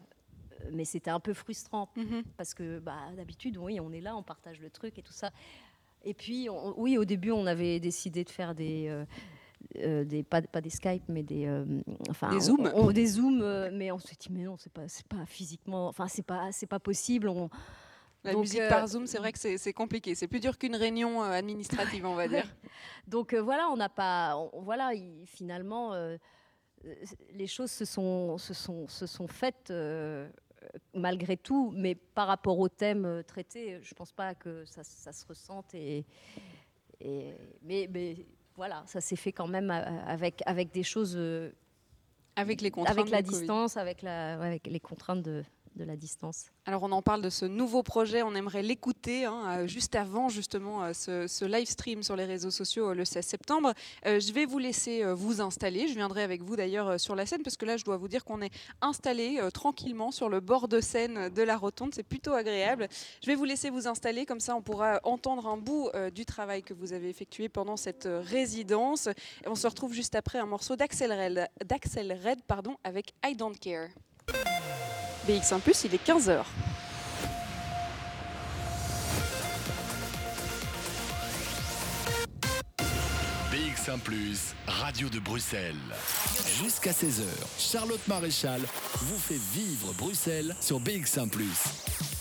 mais 0.72 0.86
c'était 0.86 1.12
un 1.12 1.20
peu 1.20 1.34
frustrant 1.34 1.89
mhm. 1.96 2.24
parce 2.36 2.54
que 2.54 2.80
bah, 2.80 2.98
d'habitude, 3.15 3.58
oui, 3.58 3.80
on 3.80 3.91
est 3.91 4.02
là, 4.02 4.15
on 4.15 4.24
partage 4.24 4.60
le 4.60 4.70
truc 4.70 4.98
et 4.98 5.04
tout 5.04 5.13
ça. 5.13 5.32
Et 6.04 6.13
puis, 6.13 6.48
oui, 6.78 6.98
au 6.98 7.06
début, 7.06 7.32
on 7.32 7.46
avait 7.46 7.80
décidé 7.80 8.24
de 8.24 8.30
faire 8.30 8.56
des, 8.56 8.88
euh, 8.88 9.06
des, 9.75 10.23
pas, 10.23 10.41
pas, 10.41 10.62
des 10.62 10.69
Skype, 10.69 11.03
mais 11.08 11.23
des, 11.23 11.45
euh, 11.45 11.65
enfin, 12.10 12.30
des 12.30 12.39
Zooms. 12.39 12.93
des 12.93 13.06
Zooms, 13.06 13.41
euh, 13.41 13.69
mais 13.73 13.91
on 13.91 13.99
s'est 13.99 14.15
dit, 14.19 14.30
mais 14.32 14.43
non, 14.43 14.58
c'est 14.58 14.71
pas, 14.71 14.88
c'est 14.88 15.08
pas 15.08 15.25
physiquement, 15.25 15.88
enfin, 15.88 16.08
c'est 16.08 16.25
pas, 16.25 16.51
c'est 16.51 16.67
pas 16.67 16.80
possible. 16.80 17.30
On, 17.30 17.49
la 18.23 18.34
musique 18.34 18.67
par 18.67 18.88
Zoom, 18.88 19.08
c'est 19.08 19.19
vrai 19.19 19.32
que 19.32 19.39
c'est 19.39 19.73
compliqué. 19.73 20.13
C'est 20.15 20.27
plus 20.27 20.39
dur 20.39 20.58
qu'une 20.58 20.75
réunion 20.75 21.21
administrative, 21.21 22.06
on 22.06 22.15
va 22.15 22.27
dire. 22.27 22.45
Donc 23.08 23.34
voilà, 23.34 23.69
on 23.69 23.77
n'a 23.77 23.89
pas. 23.89 24.36
voilà, 24.53 24.91
finalement, 25.25 25.93
les 27.32 27.47
choses 27.47 27.71
se 27.71 27.86
sont, 27.86 28.38
se 28.38 28.53
sont, 28.53 28.88
se 28.88 29.06
sont 29.06 29.27
faites 29.27 29.71
malgré 30.93 31.38
tout, 31.38 31.71
mais 31.73 31.95
par 31.95 32.27
rapport 32.27 32.60
au 32.60 32.67
thème 32.67 33.23
traité, 33.25 33.80
je 33.82 33.93
ne 33.93 33.95
pense 33.95 34.12
pas 34.12 34.36
que 34.36 34.65
ça, 34.65 34.84
ça 34.84 35.13
se 35.13 35.25
ressente. 35.25 35.73
Et, 35.73 36.06
et 36.99 37.34
mais, 37.62 37.88
mais 37.89 38.25
voilà, 38.58 38.84
ça 38.88 39.00
s'est 39.02 39.15
fait 39.15 39.32
quand 39.32 39.48
même 39.48 39.70
euh, 39.70 39.84
avec, 40.08 40.41
avec 40.48 40.74
des 40.74 40.84
choses. 40.84 41.15
Euh, 41.15 41.52
avec 42.36 42.62
les 42.62 42.72
contraintes. 42.72 42.98
Avec 42.98 43.12
la 43.12 43.22
distance, 43.22 43.78
avec, 43.78 44.02
la, 44.02 44.34
avec 44.34 44.67
les 44.67 44.80
contraintes 44.80 45.22
de, 45.22 45.43
de 45.78 45.84
la 45.84 45.96
distance. 45.96 46.48
Alors 46.66 46.84
on 46.84 46.92
en 46.92 47.02
parle 47.02 47.22
de 47.22 47.30
ce 47.30 47.46
nouveau 47.46 47.84
projet, 47.84 48.24
on 48.24 48.36
aimerait 48.36 48.63
l'écouter 48.63 49.26
hein, 49.26 49.44
euh, 49.48 49.68
juste 49.68 49.96
avant 49.96 50.28
justement 50.28 50.84
euh, 50.84 50.92
ce, 50.94 51.46
live 51.46 51.68
stream 51.68 52.04
sur 52.04 52.16
les 52.16 52.26
réseaux 52.26 52.52
sociaux 52.52 52.90
euh, 52.90 52.94
le 52.94 53.06
16 53.06 53.26
septembre. 53.26 53.74
je 54.04 54.34
vais 54.34 54.46
vous 54.46 54.60
laisser 54.60 55.04
vous 55.13 55.40
installer, 55.40 55.88
je 55.88 55.94
viendrai 55.94 56.24
avec 56.24 56.42
vous 56.42 56.56
d'ailleurs 56.56 57.00
sur 57.00 57.16
la 57.16 57.26
scène 57.26 57.44
parce 57.44 57.56
que 57.56 57.66
là 57.66 57.78
je 57.78 57.86
dois 57.86 57.98
vous 57.98 58.08
dire 58.08 58.26
qu'on 58.26 58.42
est 58.42 58.52
installé 58.82 59.40
tranquillement 59.54 60.12
sur 60.12 60.30
le 60.30 60.40
bord 60.40 60.68
de 60.68 60.82
scène 60.82 61.30
de 61.30 61.42
la 61.42 61.56
rotonde, 61.56 61.94
c'est 61.94 62.04
plutôt 62.04 62.34
agréable. 62.34 62.88
Je 63.22 63.28
vais 63.28 63.36
vous 63.36 63.46
laisser 63.46 63.70
vous 63.70 63.88
installer, 63.88 64.26
comme 64.26 64.40
ça 64.40 64.56
on 64.56 64.62
pourra 64.62 65.00
entendre 65.04 65.48
un 65.48 65.58
bout 65.58 65.90
du 66.13 66.26
travail 66.26 66.63
que 66.63 66.74
vous 66.74 66.94
avez 66.94 67.10
effectué 67.10 67.50
pendant 67.50 67.78
cette 67.78 68.08
résidence. 68.08 69.08
Et 69.08 69.48
on 69.48 69.56
se 69.56 69.68
retrouve 69.68 69.94
juste 69.94 70.16
après 70.16 70.40
un 70.40 70.46
morceau 70.46 70.76
d'Axel 70.76 71.12
Red, 71.12 71.50
Red 72.26 72.42
pardon, 72.48 72.76
avec 72.84 73.13
I 73.26 73.36
Don't 73.36 73.58
Care. 73.60 73.90
BX1⁇ 75.28 75.60
il 75.86 75.94
est 75.94 76.08
15h. 76.08 76.42
BX1⁇ 83.52 84.00
Radio 84.68 85.10
de 85.10 85.20
Bruxelles. 85.20 85.76
Jusqu'à 86.63 86.92
16h, 86.92 87.24
Charlotte 87.60 88.08
Maréchal 88.08 88.62
vous 89.02 89.18
fait 89.18 89.40
vivre 89.54 89.94
Bruxelles 89.98 90.56
sur 90.62 90.80
BX1⁇ 90.80 91.30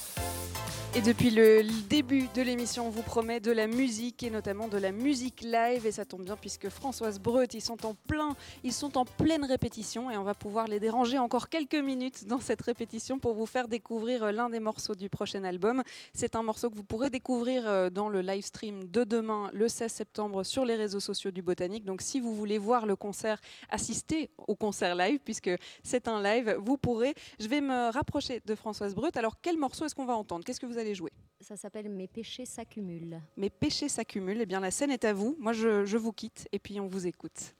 et 0.96 1.02
depuis 1.02 1.28
le 1.28 1.62
début 1.90 2.26
de 2.34 2.40
l'émission, 2.40 2.86
on 2.86 2.90
vous 2.90 3.02
promet 3.02 3.38
de 3.38 3.52
la 3.52 3.66
musique 3.66 4.22
et 4.22 4.30
notamment 4.30 4.66
de 4.66 4.78
la 4.78 4.92
musique 4.92 5.42
live. 5.42 5.84
Et 5.84 5.92
ça 5.92 6.06
tombe 6.06 6.24
bien 6.24 6.38
puisque 6.38 6.70
Françoise 6.70 7.18
Breut, 7.20 7.52
ils 7.52 7.60
sont 7.60 7.84
en 7.84 7.92
plein, 7.92 8.34
ils 8.64 8.72
sont 8.72 8.96
en 8.96 9.04
pleine 9.04 9.44
répétition 9.44 10.10
et 10.10 10.16
on 10.16 10.22
va 10.22 10.32
pouvoir 10.32 10.68
les 10.68 10.80
déranger 10.80 11.18
encore 11.18 11.50
quelques 11.50 11.74
minutes 11.74 12.26
dans 12.26 12.40
cette 12.40 12.62
répétition 12.62 13.18
pour 13.18 13.34
vous 13.34 13.44
faire 13.44 13.68
découvrir 13.68 14.24
euh, 14.24 14.32
l'un 14.32 14.48
des 14.48 14.58
morceaux 14.58 14.94
du 14.94 15.10
prochain 15.10 15.44
album. 15.44 15.82
C'est 16.14 16.34
un 16.34 16.42
morceau 16.42 16.70
que 16.70 16.76
vous 16.76 16.82
pourrez 16.82 17.10
découvrir 17.10 17.68
euh, 17.68 17.90
dans 17.90 18.08
le 18.08 18.22
live 18.22 18.44
stream 18.44 18.84
de 18.84 19.04
demain, 19.04 19.50
le 19.52 19.68
16 19.68 19.92
septembre, 19.92 20.44
sur 20.44 20.64
les 20.64 20.76
réseaux 20.76 21.00
sociaux 21.00 21.30
du 21.30 21.42
Botanique. 21.42 21.84
Donc 21.84 22.00
si 22.00 22.20
vous 22.20 22.34
voulez 22.34 22.56
voir 22.56 22.86
le 22.86 22.96
concert, 22.96 23.38
assister 23.68 24.30
au 24.48 24.54
concert 24.54 24.94
live 24.94 25.18
puisque 25.22 25.50
c'est 25.82 26.08
un 26.08 26.22
live, 26.22 26.56
vous 26.58 26.78
pourrez. 26.78 27.14
Je 27.38 27.48
vais 27.48 27.60
me 27.60 27.92
rapprocher 27.92 28.40
de 28.46 28.54
Françoise 28.54 28.94
Breut. 28.94 29.14
Alors 29.16 29.34
quel 29.42 29.58
morceau 29.58 29.84
est-ce 29.84 29.94
qu'on 29.94 30.06
va 30.06 30.16
entendre? 30.16 30.42
Qu'est-ce 30.42 30.58
que 30.58 30.64
vous 30.64 30.78
allez 30.78 30.85
jouer 30.94 31.10
Ça 31.40 31.56
s'appelle 31.56 31.88
Mes 31.88 32.08
péchés 32.08 32.46
s'accumulent. 32.46 33.20
Mes 33.36 33.50
péchés 33.50 33.88
s'accumulent. 33.88 34.40
Eh 34.40 34.46
bien, 34.46 34.60
la 34.60 34.70
scène 34.70 34.90
est 34.90 35.04
à 35.04 35.12
vous. 35.12 35.36
Moi, 35.38 35.52
je, 35.52 35.84
je 35.84 35.96
vous 35.96 36.12
quitte 36.12 36.48
et 36.52 36.58
puis 36.58 36.80
on 36.80 36.86
vous 36.86 37.06
écoute. 37.06 37.54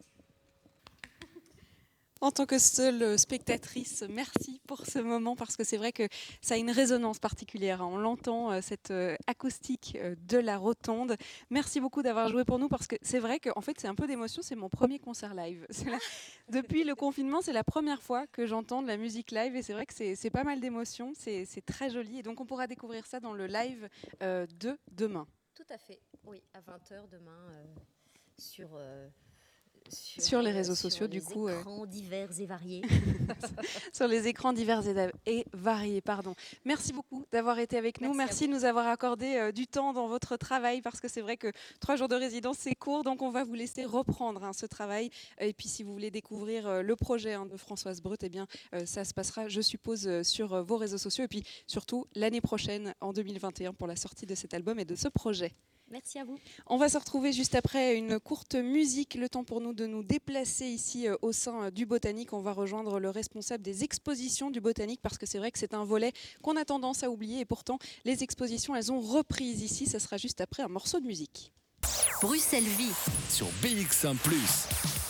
En 2.27 2.33
tant 2.33 2.45
que 2.45 2.59
seule 2.59 3.17
spectatrice, 3.21 4.03
merci 4.11 4.61
pour 4.67 4.85
ce 4.85 4.99
moment 4.99 5.37
parce 5.37 5.57
que 5.57 5.63
c'est 5.63 5.77
vrai 5.77 5.93
que 5.93 6.09
ça 6.41 6.55
a 6.55 6.57
une 6.57 6.73
résonance 6.73 7.21
particulière. 7.21 7.83
Hein. 7.83 7.89
On 7.89 7.99
l'entend, 7.99 8.51
euh, 8.51 8.61
cette 8.61 8.91
euh, 8.91 9.15
acoustique 9.29 9.97
euh, 10.01 10.17
de 10.27 10.37
la 10.37 10.59
rotonde. 10.59 11.15
Merci 11.51 11.79
beaucoup 11.79 12.03
d'avoir 12.03 12.29
joué 12.29 12.45
pour 12.45 12.59
nous 12.59 12.69
parce 12.69 12.89
que 12.89 12.97
c'est 13.01 13.21
vrai 13.21 13.39
qu'en 13.39 13.61
fait, 13.61 13.79
c'est 13.79 13.87
un 13.87 13.95
peu 13.95 14.09
d'émotion. 14.09 14.43
C'est 14.43 14.57
mon 14.57 14.69
premier 14.69 14.99
concert 14.99 15.35
live. 15.35 15.69
Depuis 16.49 16.83
le 16.83 16.97
confinement, 16.97 17.43
c'est 17.43 17.53
la 17.53 17.63
première 17.63 18.03
fois 18.03 18.27
que 18.27 18.45
j'entends 18.45 18.83
de 18.83 18.89
la 18.89 18.97
musique 18.97 19.31
live 19.31 19.55
et 19.55 19.63
c'est 19.63 19.75
vrai 19.75 19.87
que 19.87 19.95
c'est 19.95 20.31
pas 20.31 20.43
mal 20.43 20.59
d'émotions. 20.59 21.13
C'est 21.15 21.65
très 21.65 21.91
joli 21.91 22.19
et 22.19 22.23
donc 22.25 22.41
on 22.41 22.45
pourra 22.45 22.67
découvrir 22.67 23.07
ça 23.07 23.21
dans 23.21 23.35
le 23.35 23.47
live 23.47 23.89
de 24.21 24.77
demain. 24.91 25.29
Tout 25.55 25.63
à 25.71 25.79
fait, 25.79 26.01
oui, 26.25 26.43
à 26.55 26.61
20h 26.61 27.09
demain 27.09 27.39
sur 28.37 28.71
sur, 29.91 30.43
les 30.43 30.51
réseaux 30.51 30.75
sociaux, 30.75 31.07
du 31.07 31.23
coup. 31.23 31.49
Sur 31.57 31.57
les 31.57 31.59
écrans 31.59 31.87
divers 31.87 32.41
et 32.41 32.47
variés. 32.47 32.83
sur 33.93 34.09
les 34.09 34.27
écrans 34.29 34.53
divers 34.53 34.83
et, 35.27 35.45
variés, 35.53 36.01
pardon. 36.01 36.35
Merci 36.65 36.93
beaucoup 36.93 37.25
d'avoir 37.33 37.59
été 37.59 37.77
avec 37.77 38.01
nous. 38.01 38.15
Merci, 38.15 38.49
de 38.49 38.53
nous 38.53 38.65
avoir 38.65 38.87
accordé 38.87 39.37
euh, 39.37 39.53
du 39.53 39.67
temps 39.67 39.93
dans 39.93 40.09
votre 40.09 40.37
travail 40.37 40.81
parce 40.81 41.01
que 41.01 41.09
c'est 41.09 41.21
vrai 41.21 41.37
que 41.37 41.53
trois 41.81 41.97
jours 41.97 42.09
de 42.09 42.15
résidence, 42.15 42.59
c'est 42.59 42.75
court. 42.75 43.05
Donc, 43.05 43.23
on 43.23 43.31
va 43.31 43.45
vous 43.45 43.55
laisser 43.55 43.85
reprendre 43.85 44.45
hein, 44.45 44.53
ce 44.53 44.67
travail. 44.67 45.11
Et 45.41 45.53
puis, 45.53 45.69
si 45.69 45.83
vous 45.83 45.93
voulez 45.93 46.11
découvrir 46.11 46.67
euh, 46.67 46.83
le 46.83 46.97
projet 46.97 47.35
hein, 47.35 47.47
de 47.47 47.57
Françoise 47.57 48.01
Brut, 48.01 48.23
eh 48.23 48.29
bien, 48.29 48.47
euh, 48.75 48.87
ça 48.87 49.05
se 49.05 49.15
passera, 49.15 49.49
je 49.49 49.61
suppose, 49.61 50.23
sur 50.23 50.63
vos 50.65 50.77
réseaux 50.77 50.99
sociaux. 50.99 51.25
Et 51.25 51.29
puis, 51.29 51.45
surtout, 51.67 52.07
l'année 52.15 52.41
prochaine, 52.41 52.95
en 53.01 53.13
2021, 53.13 53.73
pour 53.75 53.87
la 53.87 53.97
sortie 53.97 54.27
de 54.27 54.35
cet 54.35 54.55
album 54.55 54.79
et 54.79 54.85
de 54.85 54.95
ce 54.95 55.09
projet. 55.09 55.53
Merci 55.91 56.19
à 56.19 56.25
vous. 56.25 56.37
On 56.67 56.79
va 56.79 56.89
se 56.89 56.99
retrouver 56.99 57.33
juste 57.33 57.55
après 57.55 57.97
une 57.97 58.19
courte 58.19 58.57
musique, 58.57 59.15
le 59.15 59.29
temps 59.29 59.45
pour 59.45 59.61
nous 59.61 59.73
de 59.73 59.87
nous 59.87 60.03
déplacer 60.03 60.67
ici 60.67 61.07
euh, 61.07 61.17
au 61.23 61.31
sein 61.33 61.65
euh, 61.65 61.71
du 61.71 61.87
Botanique. 61.87 62.33
On 62.33 62.41
va 62.41 62.53
rejoindre 62.53 62.99
le 62.99 63.09
responsable 63.09 63.63
des 63.63 63.85
expositions 63.85 64.51
du 64.51 64.61
Botanique 64.61 65.01
parce 65.01 65.17
que 65.17 65.27
c'est 65.27 65.39
vrai 65.39 65.53
que 65.53 65.59
c'est 65.59 65.75
un 65.75 65.85
volet 65.85 66.13
qu'on 66.43 66.57
a 66.57 66.65
tendance 66.65 67.05
à 67.05 67.11
oublier 67.11 67.41
et 67.41 67.45
pourtant 67.45 67.79
les 68.05 68.25
expositions 68.25 68.75
elles 68.75 68.91
ont 68.91 69.01
reprise 69.01 69.63
ici. 69.63 69.87
Ça 69.87 70.01
sera 70.01 70.17
juste 70.17 70.41
après 70.41 70.65
un 70.65 70.69
morceau 70.69 70.99
de 70.99 71.07
musique. 71.07 71.53
Bruxelles 72.21 72.65
Vie 72.65 72.93
sur 73.29 73.47
BX1⁇ 73.63 74.17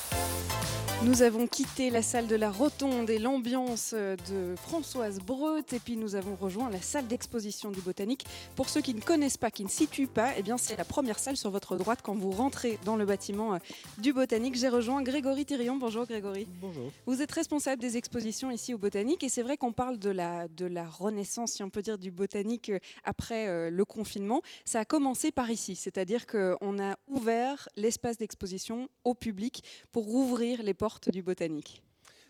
nous 1.03 1.21
avons 1.21 1.47
quitté 1.47 1.91
la 1.91 2.01
salle 2.01 2.27
de 2.27 2.37
la 2.37 2.51
Rotonde 2.51 3.11
et 3.11 3.19
l'ambiance 3.19 3.93
de 3.93 4.57
Françoise 4.57 5.19
Breut 5.21 5.65
et 5.73 5.79
puis 5.79 5.97
nous 5.97 6.15
avons 6.15 6.37
rejoint 6.37 6.71
la 6.71 6.81
salle 6.81 7.07
d'exposition 7.07 7.71
du 7.71 7.81
Botanique. 7.83 8.25
Pour 8.57 8.71
ceux 8.71 8.81
qui 8.81 8.95
ne 8.95 9.01
connaissent 9.01 9.37
pas, 9.37 9.51
qui 9.51 9.63
ne 9.63 9.69
situent 9.69 10.07
pas, 10.07 10.33
eh 10.39 10.43
bien 10.43 10.57
c'est 10.57 10.77
la 10.77 10.87
première 10.87 11.19
salle 11.19 11.37
sur 11.37 11.51
votre 11.51 11.77
droite 11.77 12.01
quand 12.03 12.15
vous 12.15 12.31
rentrez 12.31 12.79
dans 12.87 12.97
le 12.97 13.05
bâtiment 13.05 13.55
euh, 13.55 13.59
du 13.99 14.15
Botanique. 14.15 14.57
J'ai 14.57 14.71
rejoint 14.71 15.03
Grégory 15.03 15.45
Thirion. 15.45 15.77
Bonjour 15.77 16.07
Grégory. 16.07 16.47
Bonjour. 16.63 16.91
Vous 17.05 17.21
êtes 17.21 17.33
responsable 17.33 17.83
des 17.83 17.99
expositions 17.99 18.51
ici 18.51 18.73
au 18.73 18.79
Botanique 18.79 19.23
et 19.23 19.29
c'est 19.29 19.43
vrai 19.43 19.59
qu'on 19.59 19.73
parle 19.73 19.99
de 19.99 20.11
la, 20.11 20.49
de 20.49 20.65
la 20.65 20.87
renaissance, 20.87 21.53
si 21.53 21.63
on 21.63 21.69
peut 21.69 21.83
dire, 21.83 21.99
du 21.99 22.11
Botanique 22.11 22.71
euh, 22.71 22.79
après 23.05 23.49
euh, 23.49 23.69
le 23.69 23.85
confinement. 23.85 24.41
Ça 24.65 24.81
a 24.81 24.85
commencé 24.87 25.31
par 25.31 25.51
ici, 25.51 25.77
c'est-à-dire 25.77 26.27
qu'on 26.27 26.79
a 26.79 26.97
ouvert 27.07 27.69
l'espace 27.77 28.17
d'exposition 28.17 28.89
au 29.05 29.15
public 29.15 29.63
pour 29.93 30.05
rouvrir 30.05 30.63
les 30.63 30.73
portes 30.73 30.86
du 31.13 31.23
botanique. 31.23 31.83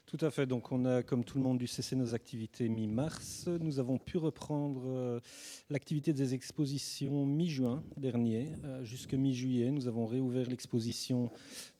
Tout 0.07 0.25
à 0.25 0.31
fait. 0.31 0.47
Donc, 0.47 0.71
on 0.71 0.85
a, 0.85 1.03
comme 1.03 1.25
tout 1.25 1.37
le 1.37 1.43
monde, 1.43 1.59
dû 1.59 1.67
cesser 1.67 1.97
nos 1.97 2.15
activités 2.15 2.69
mi-mars. 2.69 3.49
Nous 3.49 3.81
avons 3.81 3.99
pu 3.99 4.19
reprendre 4.19 4.85
euh, 4.87 5.21
l'activité 5.69 6.13
des 6.13 6.33
expositions 6.33 7.27
mi-juin 7.27 7.83
dernier, 7.97 8.53
euh, 8.65 8.85
jusque 8.85 9.15
mi-juillet. 9.15 9.73
Nous 9.73 9.89
avons 9.89 10.07
réouvert 10.07 10.49
l'exposition 10.49 11.29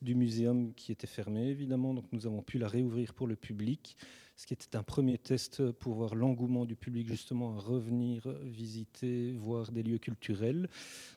du 0.01 0.13
muséum 0.13 0.73
qui 0.73 0.91
était 0.91 1.07
fermée, 1.07 1.47
évidemment. 1.47 1.93
Donc, 1.93 2.05
nous 2.11 2.27
avons 2.27 2.41
pu 2.41 2.57
la 2.57 2.67
réouvrir 2.67 3.13
pour 3.13 3.27
le 3.27 3.37
public, 3.37 3.95
ce 4.35 4.45
qui 4.45 4.53
était 4.53 4.75
un 4.75 4.83
premier 4.83 5.17
test 5.17 5.71
pour 5.71 5.93
voir 5.93 6.13
l'engouement 6.13 6.65
du 6.65 6.75
public, 6.75 7.07
justement, 7.07 7.55
à 7.55 7.59
revenir 7.61 8.27
visiter, 8.43 9.31
voir 9.31 9.71
des 9.71 9.83
lieux 9.83 9.99
culturels. 9.99 10.69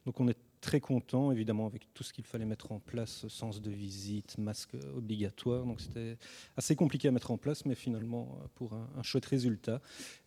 Donc, 0.06 0.20
on 0.20 0.28
est 0.28 0.38
très 0.60 0.80
content, 0.80 1.32
évidemment, 1.32 1.66
avec 1.66 1.92
tout 1.94 2.02
ce 2.02 2.12
qu'il 2.12 2.24
fallait 2.24 2.44
mettre 2.44 2.72
en 2.72 2.80
place, 2.80 3.26
sens 3.28 3.60
de 3.60 3.70
visite, 3.70 4.38
masque 4.38 4.76
obligatoire. 4.96 5.64
Donc 5.64 5.80
c'était 5.80 6.16
assez 6.56 6.76
compliqué 6.76 7.08
à 7.08 7.10
mettre 7.10 7.30
en 7.30 7.38
place, 7.38 7.64
mais 7.64 7.74
finalement, 7.74 8.38
pour 8.54 8.74
un, 8.74 9.02
chouette 9.02 9.26
résultat. 9.26 9.80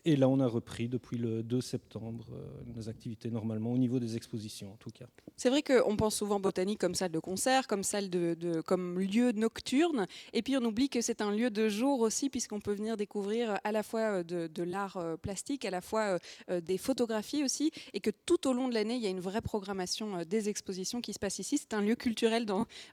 Et 0.06 0.16
là, 0.16 0.28
on 0.28 0.40
a 0.40 0.48
repris 0.48 0.90
depuis 0.90 1.18
le 1.18 1.44
2 1.44 1.62
septembre 1.62 2.26
euh, 2.34 2.74
nos 2.76 2.90
activités 2.90 3.30
normalement, 3.30 3.72
au 3.72 3.78
niveau 3.78 4.00
des 4.00 4.18
expositions 4.18 4.74
en 4.74 4.76
tout 4.76 4.90
cas. 4.90 5.06
C'est 5.38 5.50
vrai 5.50 5.62
qu'on 5.62 5.96
pense 5.96 6.16
souvent 6.16 6.40
botanique 6.40 6.80
comme 6.80 6.96
salle 6.96 7.12
de 7.12 7.20
concert, 7.20 7.68
comme 7.68 7.84
salle 7.84 8.10
de, 8.10 8.62
comme 8.66 9.00
lieu 9.00 9.32
nocturne, 9.32 10.08
et 10.34 10.42
puis 10.42 10.58
on 10.58 10.64
oublie 10.64 10.90
que 10.90 11.02
c'est 11.02 11.22
un 11.22 11.32
lieu 11.32 11.50
de 11.50 11.70
jour 11.70 12.02
aussi, 12.02 12.30
puisqu'on 12.30 12.60
peut 12.60 12.74
venir 12.74 12.98
découvrir 12.98 13.60
à 13.64 13.72
la 13.72 13.84
fois 13.84 14.24
de, 14.24 14.48
de 14.48 14.64
l'art 14.64 14.98
euh, 14.98 15.16
plastique, 15.16 15.66
à 15.66 15.70
la 15.70 15.82
fois 15.82 16.20
euh, 16.50 16.62
des 16.62 16.78
photographies 16.78 17.44
aussi, 17.44 17.72
et 17.94 18.00
que 18.00 18.12
tout 18.26 18.48
au 18.48 18.54
long 18.54 18.68
de 18.68 18.74
l'année, 18.74 18.96
il 18.96 19.02
y 19.02 19.08
a 19.08 19.10
une 19.10 19.20
vraie 19.20 19.42
programmation 19.42 20.23
des 20.26 20.50
expositions 20.50 21.02
qui 21.02 21.14
se 21.14 21.20
passent 21.20 21.40
ici. 21.40 21.58
C'est 21.58 21.74
un 21.74 21.82
lieu 21.82 21.96
culturel 21.96 22.46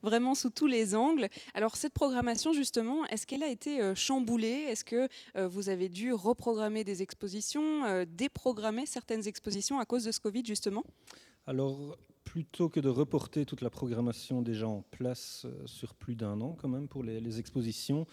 vraiment 0.03 0.35
sous 0.35 0.51
tous 0.51 0.67
les 0.67 0.95
angles. 0.95 1.29
Alors 1.55 1.77
cette 1.77 1.93
programmation, 1.93 2.53
justement, 2.53 3.05
est-ce 3.07 3.27
qu'elle 3.27 3.43
a 3.43 3.49
été 3.49 3.95
chamboulée? 3.95 4.67
Est-ce 4.69 4.85
que 4.85 5.09
vous 5.35 5.69
avez 5.69 5.89
dû 5.89 6.13
reprogrammer 6.13 6.85
des 6.85 7.03
expositions, 7.03 7.85
euh, 7.85 8.05
déprogrammer 8.09 8.87
certaines 8.87 9.27
expositions 9.27 9.79
à 9.79 9.85
cause 9.85 10.05
de 10.05 10.13
ce 10.13 10.21
Covid 10.21 10.45
justement? 10.45 10.85
Alors, 11.47 11.97
plutôt 12.25 12.69
que 12.69 12.81
de 12.81 12.89
reporter 12.89 13.45
toute 13.45 13.61
la 13.61 13.71
programmation 13.71 14.43
déjà 14.43 14.69
en 14.69 14.83
place 14.83 15.47
euh, 15.47 15.67
sur 15.67 15.95
plus 15.95 16.15
d'un 16.15 16.41
an 16.41 16.57
quand 16.59 16.69
même 16.69 16.89
pour 16.89 17.03
les, 17.03 17.39
expositions, 17.39 18.07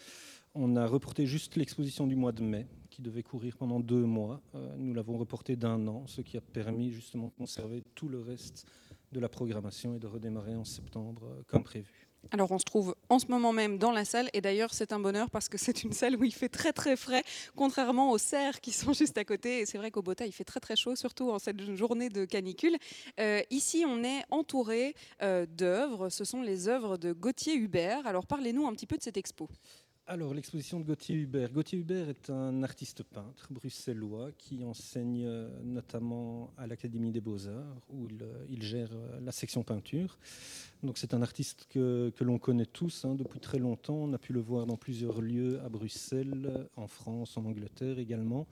on 0.55 0.75
a 0.75 0.87
reporté 0.87 1.25
juste 1.25 1.55
l'exposition 1.55 2.07
du 2.07 2.15
mois 2.15 2.31
de 2.31 2.41
mai 2.41 2.67
qui 2.89 3.01
devait 3.01 3.21
courir 3.21 3.57
pendant 3.57 3.79
deux 3.79 4.05
mois. 4.05 4.41
Euh, 4.55 4.75
nous 4.77 4.93
l'avons 4.93 5.17
reporté 5.17 5.55
d'un 5.55 5.87
an, 5.87 6.07
ce 6.07 6.21
qui 6.21 6.37
a 6.37 6.41
permis 6.41 6.91
justement 6.91 7.27
de 7.27 7.33
conserver 7.33 7.83
tout 7.93 8.09
le 8.09 8.21
reste 8.21 8.65
de 9.11 9.19
la 9.19 9.29
programmation 9.29 9.95
et 9.95 9.99
de 9.99 10.07
redémarrer 10.07 10.55
en 10.55 10.65
septembre 10.65 11.43
comme 11.47 11.63
prévu. 11.63 12.07
Alors 12.31 12.51
on 12.51 12.59
se 12.59 12.65
trouve 12.65 12.95
en 13.09 13.19
ce 13.19 13.27
moment 13.27 13.53
même 13.53 13.77
dans 13.77 13.91
la 13.91 14.03
salle 14.03 14.29
et 14.33 14.41
d'ailleurs 14.41 14.73
c'est 14.73 14.91
un 14.91 14.99
bonheur 14.99 15.29
parce 15.29 15.47
que 15.47 15.57
c'est 15.57 15.83
une 15.83 15.93
salle 15.93 16.15
où 16.17 16.23
il 16.23 16.33
fait 16.33 16.49
très 16.49 16.73
très 16.73 16.97
frais 16.97 17.23
contrairement 17.55 18.11
aux 18.11 18.17
serres 18.17 18.59
qui 18.59 18.71
sont 18.71 18.91
juste 18.93 19.17
à 19.17 19.23
côté 19.23 19.59
et 19.59 19.65
c'est 19.65 19.77
vrai 19.77 19.91
qu'au 19.91 20.01
Bota 20.01 20.25
il 20.25 20.33
fait 20.33 20.43
très 20.43 20.59
très 20.59 20.75
chaud 20.75 20.95
surtout 20.95 21.29
en 21.29 21.39
cette 21.39 21.75
journée 21.75 22.09
de 22.09 22.25
canicule. 22.25 22.75
Euh, 23.19 23.41
ici 23.49 23.85
on 23.87 24.03
est 24.03 24.23
entouré 24.29 24.93
euh, 25.21 25.45
d'œuvres, 25.45 26.09
ce 26.09 26.25
sont 26.25 26.41
les 26.41 26.67
œuvres 26.67 26.97
de 26.97 27.13
Gauthier 27.13 27.55
Hubert. 27.55 28.05
Alors 28.05 28.25
parlez-nous 28.25 28.67
un 28.67 28.73
petit 28.73 28.87
peu 28.87 28.97
de 28.97 29.03
cette 29.03 29.17
expo. 29.17 29.47
Alors, 30.09 30.33
l'exposition 30.33 30.79
de 30.79 30.85
Gauthier 30.85 31.17
Hubert. 31.17 31.51
Gauthier 31.51 31.79
Hubert 31.79 32.07
est 32.07 32.29
un 32.29 32.63
artiste 32.63 33.03
peintre 33.03 33.49
bruxellois 33.51 34.31
qui 34.37 34.63
enseigne 34.63 35.25
euh, 35.25 35.49
notamment 35.65 36.53
à 36.57 36.65
l'Académie 36.65 37.11
des 37.11 37.19
Beaux-Arts, 37.19 37.81
où 37.89 38.07
il, 38.07 38.25
il, 38.47 38.63
gère 38.63 38.87
la 39.21 39.33
section 39.33 39.63
peinture. 39.63 40.17
Donc 40.81 40.97
c'est 40.97 41.13
un 41.13 41.21
artiste 41.21 41.67
que, 41.69 42.13
l'on 42.21 42.39
connaît 42.39 42.65
tous 42.65 43.03
hein, 43.03 43.15
depuis 43.15 43.41
très 43.41 43.59
longtemps. 43.59 43.95
On 43.95 44.13
a 44.13 44.17
pu 44.17 44.31
le 44.31 44.39
voir 44.39 44.65
dans 44.65 44.77
plusieurs 44.77 45.19
lieux 45.19 45.59
à 45.59 45.67
Bruxelles, 45.67 46.69
en 46.77 46.87
France, 46.87 47.35
en 47.35 47.43
Angleterre 47.43 47.99
également. 47.99 48.47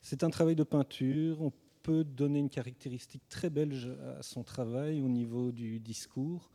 C'est 0.00 0.22
un 0.22 0.30
travail 0.30 0.54
de 0.54 0.62
peinture. 0.62 1.42
On 1.42 1.52
peut 1.82 2.04
donner 2.04 2.38
une 2.38 2.50
caractéristique 2.50 3.28
très 3.28 3.50
belge 3.50 3.90
à 4.16 4.22
son 4.22 4.44
travail 4.44 5.02
au 5.02 5.08
niveau 5.08 5.50
du 5.50 5.80
discours, 5.80 6.52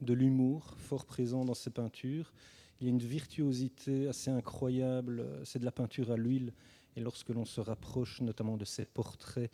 de 0.00 0.14
l'humour 0.14 0.74
fort 0.78 1.04
présent 1.04 1.44
dans 1.44 1.52
ses 1.52 1.68
peintures. 1.68 2.32
Il 2.80 2.86
y 2.86 2.86
a 2.88 2.90
une 2.90 2.98
virtuosité 2.98 4.08
assez 4.08 4.30
incroyable. 4.30 5.24
C'est 5.44 5.58
de 5.58 5.64
la 5.64 5.72
peinture 5.72 6.10
à 6.10 6.16
l'huile. 6.16 6.52
Et 6.96 7.00
lorsque 7.00 7.30
l'on 7.30 7.44
se 7.44 7.60
rapproche 7.60 8.20
notamment 8.20 8.56
de 8.56 8.64
ses 8.64 8.84
portraits, 8.84 9.50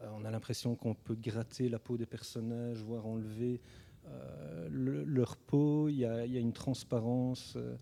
euh, 0.00 0.08
on 0.16 0.24
a 0.24 0.30
l'impression 0.30 0.76
qu'on 0.76 0.94
peut 0.94 1.16
gratter 1.16 1.68
la 1.68 1.78
peau 1.78 1.96
des 1.96 2.06
personnages, 2.06 2.78
voire 2.82 3.06
enlever 3.06 3.60
euh, 4.06 4.68
leur 4.70 5.36
peau, 5.36 5.88
il 5.88 5.96
y, 5.96 6.04
a, 6.04 6.24
une 6.24 6.52
transparence 6.52 7.54
euh, 7.56 7.76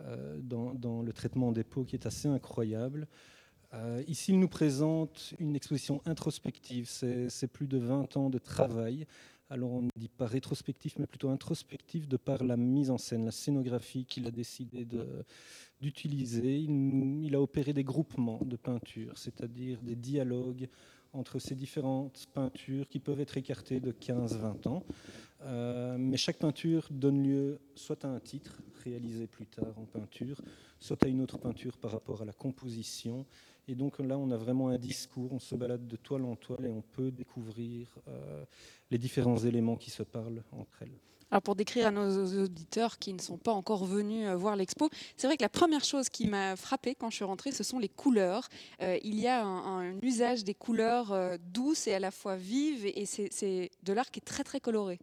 euh, 0.00 0.38
dans, 0.42 1.02
le 1.02 1.12
traitement 1.12 1.52
des 1.52 1.64
peaux 1.64 1.84
qui 1.84 1.96
est 1.96 2.06
assez 2.06 2.28
incroyable. 2.28 3.06
ici, 4.06 4.32
il 4.32 4.40
nous 4.40 4.48
présente 4.48 5.34
une 5.38 5.54
exposition 5.56 6.00
introspective. 6.06 6.88
C'est 6.88 7.48
plus 7.48 7.66
de 7.66 7.78
20 7.78 8.16
ans 8.16 8.30
de 8.30 8.38
travail. 8.38 9.06
Alors, 9.48 9.70
on 9.70 9.82
ne 9.82 9.90
dit 9.96 10.08
pas 10.08 10.26
rétrospectif, 10.26 10.98
mais 10.98 11.06
plutôt 11.06 11.28
introspectif 11.28 12.08
de 12.08 12.16
par 12.16 12.42
la 12.42 12.56
mise 12.56 12.90
en 12.90 12.98
scène, 12.98 13.24
la 13.24 13.30
scénographie 13.30 14.04
qu'il 14.04 14.26
a 14.26 14.32
décidé 14.32 14.86
d'utiliser. 15.80 16.58
Il, 16.58 17.34
a 17.34 17.40
opéré 17.40 17.72
des 17.72 17.84
groupements 17.84 18.40
de 18.44 18.56
peintures, 18.56 19.16
c'est-à-dire 19.16 19.80
des 19.82 19.94
dialogues 19.94 20.68
entre 21.12 21.38
ces 21.38 21.54
différentes 21.54 22.26
peintures 22.34 22.88
qui 22.88 22.98
peuvent 22.98 23.20
être 23.20 23.36
écartées 23.36 23.78
de 23.78 23.92
15-20 23.92 24.68
ans. 24.68 24.82
Euh, 25.42 25.96
mais 25.96 26.16
chaque 26.16 26.38
peinture 26.38 26.88
donne 26.90 27.22
lieu 27.22 27.60
soit 27.74 28.04
à 28.04 28.08
un 28.08 28.20
titre 28.20 28.60
réalisé 28.84 29.28
plus 29.28 29.46
tard 29.46 29.78
en 29.78 29.84
peinture, 29.84 30.40
soit 30.80 31.02
à 31.04 31.08
une 31.08 31.20
autre 31.20 31.38
peinture 31.38 31.78
par 31.78 31.92
rapport 31.92 32.22
à 32.22 32.24
la 32.24 32.32
composition. 32.32 33.26
Et 33.68 33.74
donc 33.74 33.98
là, 33.98 34.16
on 34.16 34.30
a 34.30 34.36
vraiment 34.36 34.68
un 34.68 34.78
discours, 34.78 35.32
on 35.32 35.40
se 35.40 35.54
balade 35.54 35.86
de 35.88 35.96
toile 35.96 36.24
en 36.24 36.36
toile 36.36 36.66
et 36.66 36.70
on 36.70 36.82
peut 36.82 37.10
découvrir 37.10 37.88
euh, 38.06 38.44
les 38.90 38.98
différents 38.98 39.38
éléments 39.38 39.76
qui 39.76 39.90
se 39.90 40.04
parlent 40.04 40.42
entre 40.52 40.82
elles. 40.82 40.98
Alors 41.32 41.42
pour 41.42 41.56
décrire 41.56 41.88
à 41.88 41.90
nos 41.90 42.44
auditeurs 42.44 43.00
qui 43.00 43.12
ne 43.12 43.20
sont 43.20 43.38
pas 43.38 43.50
encore 43.50 43.84
venus 43.84 44.28
euh, 44.28 44.36
voir 44.36 44.54
l'expo, 44.54 44.88
c'est 45.16 45.26
vrai 45.26 45.36
que 45.36 45.42
la 45.42 45.48
première 45.48 45.82
chose 45.82 46.08
qui 46.08 46.28
m'a 46.28 46.54
frappée 46.54 46.94
quand 46.94 47.10
je 47.10 47.16
suis 47.16 47.24
rentrée, 47.24 47.50
ce 47.50 47.64
sont 47.64 47.80
les 47.80 47.88
couleurs. 47.88 48.48
Euh, 48.80 48.98
il 49.02 49.18
y 49.18 49.26
a 49.26 49.44
un, 49.44 50.00
usage 50.02 50.44
des 50.44 50.54
couleurs 50.54 51.12
douces 51.40 51.88
et 51.88 51.94
à 51.94 51.98
la 51.98 52.12
fois 52.12 52.36
vives, 52.36 52.86
et 52.86 53.06
c'est 53.06 53.70
de 53.82 53.92
l'art 53.92 54.12
qui 54.12 54.20
est 54.20 54.24
très 54.24 54.44
très 54.44 54.60
coloré. 54.60 55.00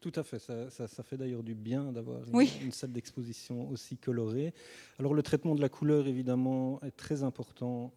Tout 0.00 0.12
à 0.14 0.22
fait, 0.22 0.38
ça, 0.38 1.02
fait 1.02 1.16
d'ailleurs 1.16 1.42
du 1.42 1.54
bien 1.54 1.90
d'avoir 1.90 2.20
une, 2.28 2.70
salle 2.70 2.92
d'exposition 2.92 3.68
aussi 3.70 3.96
colorée. 3.96 4.54
Alors 4.98 5.14
le 5.14 5.22
traitement 5.22 5.54
de 5.54 5.60
la 5.60 5.68
couleur, 5.68 6.06
évidemment, 6.06 6.80
est 6.82 6.96
très 6.96 7.22
important 7.22 7.92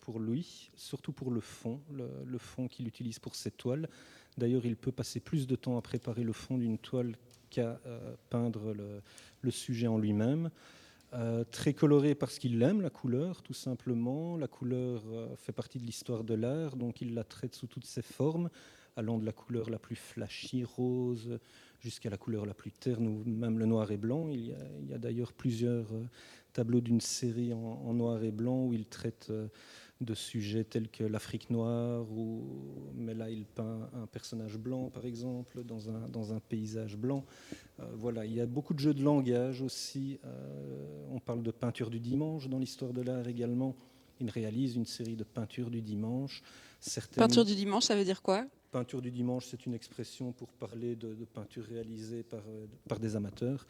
pour 0.00 0.18
lui, 0.18 0.70
surtout 0.74 1.12
pour 1.12 1.30
le 1.30 1.40
fond, 1.40 1.80
le, 1.92 2.08
le 2.26 2.38
fond 2.38 2.68
qu'il 2.68 2.86
utilise 2.88 3.18
pour 3.18 3.36
ses 3.36 3.50
toiles. 3.50 3.88
D'ailleurs, 4.36 4.64
il 4.64 4.76
peut 4.76 4.92
passer 4.92 5.20
plus 5.20 5.46
de 5.46 5.56
temps 5.56 5.76
à 5.76 5.82
préparer 5.82 6.22
le 6.22 6.32
fond 6.32 6.58
d'une 6.58 6.78
toile 6.78 7.16
qu'à 7.50 7.80
euh, 7.86 8.14
peindre 8.30 8.72
le, 9.42 9.50
sujet 9.50 9.86
en 9.86 9.98
lui-même. 9.98 10.50
Euh, 11.12 11.42
très 11.42 11.74
coloré 11.74 12.14
parce 12.14 12.38
qu'il 12.38 12.62
aime 12.62 12.80
la 12.80 12.90
couleur, 12.90 13.42
tout 13.42 13.52
simplement. 13.52 14.36
La 14.36 14.46
couleur 14.46 15.02
euh, 15.08 15.34
fait 15.36 15.52
partie 15.52 15.78
de 15.78 15.84
l'histoire 15.84 16.22
de 16.22 16.34
l'art, 16.34 16.76
donc 16.76 17.00
il 17.00 17.14
la 17.14 17.24
traite 17.24 17.56
sous 17.56 17.66
toutes 17.66 17.86
ses 17.86 18.02
formes, 18.02 18.48
allant 19.00 19.18
de 19.18 19.26
la 19.26 19.32
couleur 19.32 19.68
la 19.70 19.78
plus 19.78 19.96
flashy, 19.96 20.64
rose, 20.64 21.38
jusqu'à 21.80 22.10
la 22.10 22.16
couleur 22.16 22.46
la 22.46 22.54
plus 22.54 22.70
terne, 22.70 23.06
ou 23.08 23.24
même 23.26 23.58
le 23.58 23.66
noir 23.66 23.90
et 23.90 23.96
blanc. 23.96 24.28
Il 24.28 24.46
y 24.88 24.94
a, 24.94 24.98
d'ailleurs 24.98 25.32
plusieurs 25.32 25.88
tableaux 26.52 26.80
d'une 26.80 27.00
série 27.00 27.52
en, 27.52 27.94
noir 27.94 28.22
et 28.22 28.30
blanc 28.30 28.66
où 28.66 28.72
il 28.72 28.86
traite 28.86 29.32
de 30.00 30.14
sujets 30.14 30.64
tels 30.64 30.88
que 30.88 31.04
l'Afrique 31.04 31.50
noire, 31.50 32.10
ou, 32.10 32.90
mais 32.94 33.14
là 33.14 33.28
il 33.28 33.44
peint 33.44 33.90
un 33.94 34.06
personnage 34.06 34.56
blanc 34.56 34.88
par 34.88 35.04
exemple, 35.04 35.62
dans 35.62 35.90
un, 35.90 36.08
dans 36.08 36.32
un 36.32 36.40
paysage 36.40 36.96
blanc. 36.96 37.24
Euh, 37.80 37.84
voilà, 37.94 38.24
il 38.24 38.32
y 38.32 38.40
a 38.40 38.46
beaucoup 38.46 38.72
de 38.72 38.78
jeux 38.78 38.94
de 38.94 39.02
langage 39.02 39.60
aussi. 39.60 40.18
Euh, 40.24 41.06
on 41.10 41.20
parle 41.20 41.42
de 41.42 41.50
peinture 41.50 41.90
du 41.90 42.00
dimanche 42.00 42.48
dans 42.48 42.58
l'histoire 42.58 42.92
de 42.92 43.02
l'art 43.02 43.28
également. 43.28 43.76
Il 44.20 44.30
réalise 44.30 44.76
une 44.76 44.86
série 44.86 45.16
de 45.16 45.24
peintures 45.24 45.70
du 45.70 45.82
dimanche. 45.82 46.42
Peinture 47.16 47.44
du 47.44 47.54
dimanche, 47.54 47.84
ça 47.84 47.94
veut 47.94 48.04
dire 48.04 48.22
quoi? 48.22 48.46
Peinture 48.70 49.02
du 49.02 49.10
dimanche, 49.10 49.46
c'est 49.46 49.66
une 49.66 49.74
expression 49.74 50.32
pour 50.32 50.52
parler 50.52 50.94
de, 50.94 51.14
de 51.14 51.24
peinture 51.24 51.64
réalisée 51.64 52.22
par, 52.22 52.42
euh, 52.48 52.66
par 52.88 53.00
des 53.00 53.16
amateurs. 53.16 53.66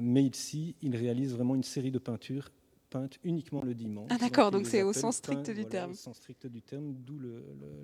mais 0.00 0.24
ici, 0.24 0.74
il 0.80 0.96
réalise 0.96 1.32
vraiment 1.34 1.54
une 1.54 1.64
série 1.64 1.90
de 1.90 1.98
peintures 1.98 2.50
peinte 2.90 3.18
uniquement 3.24 3.62
le 3.62 3.74
dimanche. 3.74 4.08
Ah 4.10 4.18
d'accord, 4.18 4.50
donc 4.50 4.66
c'est 4.66 4.82
au 4.82 4.92
sens 4.92 5.16
strict 5.16 5.50
du 5.50 5.64
terme. 5.64 5.92
Au 5.92 5.94
sens 5.94 6.16
strict 6.16 6.46
du 6.46 6.60
terme, 6.60 6.92
d'où 7.06 7.18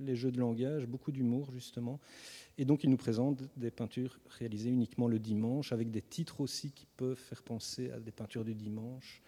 les 0.00 0.16
jeux 0.16 0.32
de 0.32 0.38
langage, 0.38 0.86
beaucoup 0.86 1.12
d'humour 1.12 1.50
justement. 1.52 2.00
Et 2.58 2.64
donc 2.64 2.84
il 2.84 2.90
nous 2.90 2.96
présente 2.96 3.42
des 3.56 3.70
peintures 3.70 4.18
réalisées 4.28 4.70
uniquement 4.70 5.08
le 5.08 5.18
dimanche, 5.18 5.72
avec 5.72 5.90
des 5.90 6.02
titres 6.02 6.40
aussi 6.40 6.72
qui 6.72 6.86
peuvent 6.96 7.16
faire 7.16 7.42
penser 7.42 7.90
à 7.90 8.00
des 8.00 8.12
peintures 8.12 8.44
du 8.44 8.54
dimanche. 8.54 9.22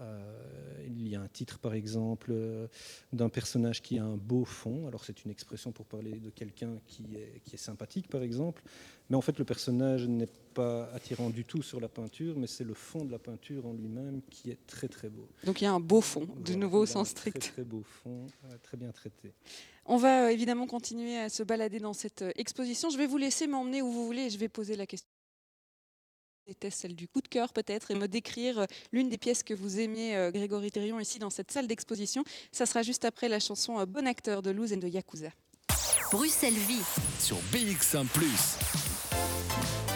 Euh, 0.00 0.86
il 0.86 1.08
y 1.08 1.14
a 1.14 1.20
un 1.20 1.28
titre, 1.28 1.58
par 1.58 1.74
exemple, 1.74 2.30
euh, 2.32 2.66
d'un 3.12 3.28
personnage 3.28 3.82
qui 3.82 3.98
a 3.98 4.04
un 4.04 4.16
beau 4.16 4.44
fond. 4.44 4.86
Alors, 4.86 5.04
c'est 5.04 5.24
une 5.24 5.30
expression 5.30 5.72
pour 5.72 5.86
parler 5.86 6.18
de 6.18 6.30
quelqu'un 6.30 6.78
qui 6.86 7.04
est, 7.16 7.40
qui 7.44 7.54
est 7.54 7.58
sympathique, 7.58 8.08
par 8.08 8.22
exemple. 8.22 8.62
Mais 9.08 9.16
en 9.16 9.20
fait, 9.20 9.38
le 9.38 9.44
personnage 9.44 10.06
n'est 10.06 10.28
pas 10.54 10.90
attirant 10.92 11.30
du 11.30 11.44
tout 11.44 11.62
sur 11.62 11.80
la 11.80 11.88
peinture, 11.88 12.34
mais 12.36 12.46
c'est 12.46 12.64
le 12.64 12.74
fond 12.74 13.04
de 13.04 13.10
la 13.10 13.18
peinture 13.18 13.66
en 13.66 13.72
lui-même 13.72 14.20
qui 14.30 14.50
est 14.50 14.66
très, 14.66 14.88
très 14.88 15.08
beau. 15.08 15.28
Donc, 15.44 15.60
il 15.60 15.64
y 15.64 15.66
a 15.66 15.72
un 15.72 15.80
beau 15.80 16.00
fond, 16.00 16.26
de 16.44 16.54
nouveau 16.54 16.80
au 16.80 16.86
sens 16.86 17.10
strict. 17.10 17.38
Très, 17.38 17.50
très 17.50 17.64
beau 17.64 17.82
fond, 17.82 18.26
euh, 18.44 18.56
très 18.62 18.76
bien 18.76 18.90
traité. 18.92 19.32
On 19.86 19.96
va 19.96 20.32
évidemment 20.32 20.66
continuer 20.66 21.18
à 21.18 21.28
se 21.28 21.42
balader 21.42 21.80
dans 21.80 21.94
cette 21.94 22.24
exposition. 22.36 22.90
Je 22.90 22.98
vais 22.98 23.06
vous 23.06 23.18
laisser 23.18 23.46
m'emmener 23.46 23.82
où 23.82 23.90
vous 23.90 24.06
voulez 24.06 24.22
et 24.22 24.30
je 24.30 24.38
vais 24.38 24.48
poser 24.48 24.76
la 24.76 24.86
question 24.86 25.09
était 26.50 26.70
celle 26.70 26.94
du 26.94 27.08
coup 27.08 27.20
de 27.20 27.28
cœur 27.28 27.52
peut-être 27.52 27.90
et 27.90 27.94
me 27.94 28.08
décrire 28.08 28.60
euh, 28.60 28.66
l'une 28.92 29.08
des 29.08 29.18
pièces 29.18 29.42
que 29.42 29.54
vous 29.54 29.80
aimez, 29.80 30.16
euh, 30.16 30.30
Grégory 30.30 30.70
Thérion, 30.70 31.00
ici 31.00 31.18
dans 31.18 31.30
cette 31.30 31.50
salle 31.50 31.66
d'exposition. 31.66 32.24
Ça 32.52 32.66
sera 32.66 32.82
juste 32.82 33.04
après 33.04 33.28
la 33.28 33.40
chanson 33.40 33.78
euh, 33.78 33.86
Bon 33.86 34.06
acteur 34.06 34.42
de 34.42 34.50
Luz 34.50 34.72
et 34.72 34.76
de 34.76 34.88
Yakuza. 34.88 35.30
Bruxelles 36.12 36.54
Vie 36.54 36.82
sur 37.20 37.36
BX1⁇ 37.52 38.04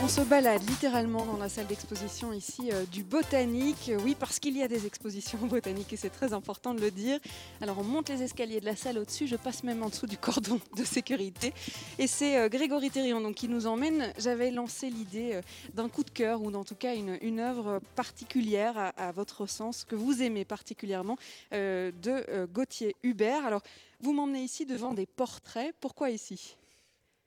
on 0.05 0.09
se 0.09 0.21
balade 0.21 0.61
littéralement 0.69 1.25
dans 1.25 1.39
la 1.39 1.49
salle 1.49 1.67
d'exposition 1.67 2.35
ici 2.35 2.69
euh, 2.71 2.85
du 2.93 3.03
Botanique. 3.03 3.91
Oui, 4.05 4.15
parce 4.15 4.39
qu'il 4.39 4.55
y 4.55 4.63
a 4.63 4.69
des 4.69 4.85
expositions 4.85 5.39
botaniques 5.47 5.95
et 5.95 5.97
c'est 5.97 6.11
très 6.11 6.35
important 6.35 6.75
de 6.75 6.83
le 6.83 6.91
dire. 6.91 7.19
Alors 7.63 7.79
on 7.79 7.85
monte 7.85 8.11
les 8.11 8.23
escaliers 8.23 8.61
de 8.61 8.67
la 8.67 8.77
salle 8.77 8.99
au-dessus, 8.99 9.27
je 9.27 9.37
passe 9.37 9.65
même 9.65 9.83
en 9.83 9.89
dessous 9.89 10.07
du 10.07 10.19
cordon 10.19 10.61
de 10.77 10.85
sécurité. 10.85 11.55
Et 11.99 12.07
c'est 12.07 12.37
euh, 12.37 12.51
Grégory 12.51 12.91
Thérion 12.91 13.23
donc, 13.23 13.37
qui 13.37 13.49
nous 13.49 13.67
emmène. 13.67 14.13
J'avais 14.19 14.51
lancé 14.51 14.91
l'idée 14.91 15.37
euh, 15.37 15.43
d'un 15.73 15.89
coup 15.89 16.05
de 16.05 16.11
cœur 16.11 16.43
ou 16.43 16.53
en 16.53 16.65
tout 16.65 16.77
cas 16.77 16.95
une, 16.95 17.17
une 17.23 17.41
œuvre 17.41 17.81
particulière 17.97 18.77
à, 18.77 18.89
à, 18.89 19.11
votre 19.11 19.47
sens, 19.47 19.85
que 19.85 19.97
vous 19.97 20.21
aimez 20.21 20.45
particulièrement, 20.45 21.17
de 21.51 22.47
Gauthier 22.53 22.95
Hubert. 23.03 23.47
Alors 23.47 23.63
vous 24.01 24.13
m'emmenez 24.13 24.43
ici 24.43 24.67
devant 24.67 24.93
des 24.93 25.07
portraits. 25.07 25.75
Pourquoi 25.81 26.11
ici? 26.11 26.57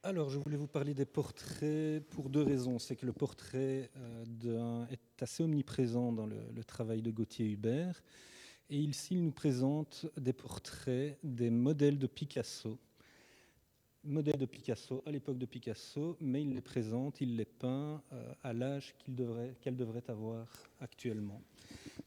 Alors, 0.08 0.30
je 0.30 0.38
voulais 0.38 0.56
vous 0.56 0.68
parler 0.68 0.94
des 0.94 1.06
portraits 1.06 2.02
pour 2.12 2.30
deux 2.30 2.42
raisons. 2.42 2.80
C'est 2.80 2.96
que 2.96 3.06
le 3.06 3.12
portrait 3.12 3.92
euh, 4.46 4.86
est 4.90 5.22
assez 5.22 5.44
omniprésent 5.44 6.14
dans 6.14 6.26
le, 6.26 6.64
travail 6.64 7.02
de 7.02 7.12
Gauthier 7.12 7.46
Hubert. 7.46 8.02
Et 8.70 8.78
ici, 8.78 9.16
il 9.16 9.24
nous 9.26 9.32
présente 9.32 10.06
des 10.16 10.32
portraits 10.32 11.18
des 11.24 11.50
modèles 11.50 12.00
de 12.00 12.08
Picasso. 12.08 12.80
Modèles 14.06 14.38
de 14.38 14.46
Picasso 14.46 15.04
à 15.06 15.12
l'époque 15.12 15.38
de 15.38 15.46
Picasso, 15.46 16.16
mais 16.22 16.42
il 16.42 16.54
les 16.54 16.62
présente, 16.62 17.20
il 17.20 17.36
les 17.36 17.44
peint 17.44 18.02
euh, 18.14 18.34
à 18.44 18.54
l'âge 18.54 18.96
qu'elles 19.00 19.16
devraient, 19.16 19.56
devraient 19.66 20.10
avoir 20.10 20.48
actuellement. 20.80 21.42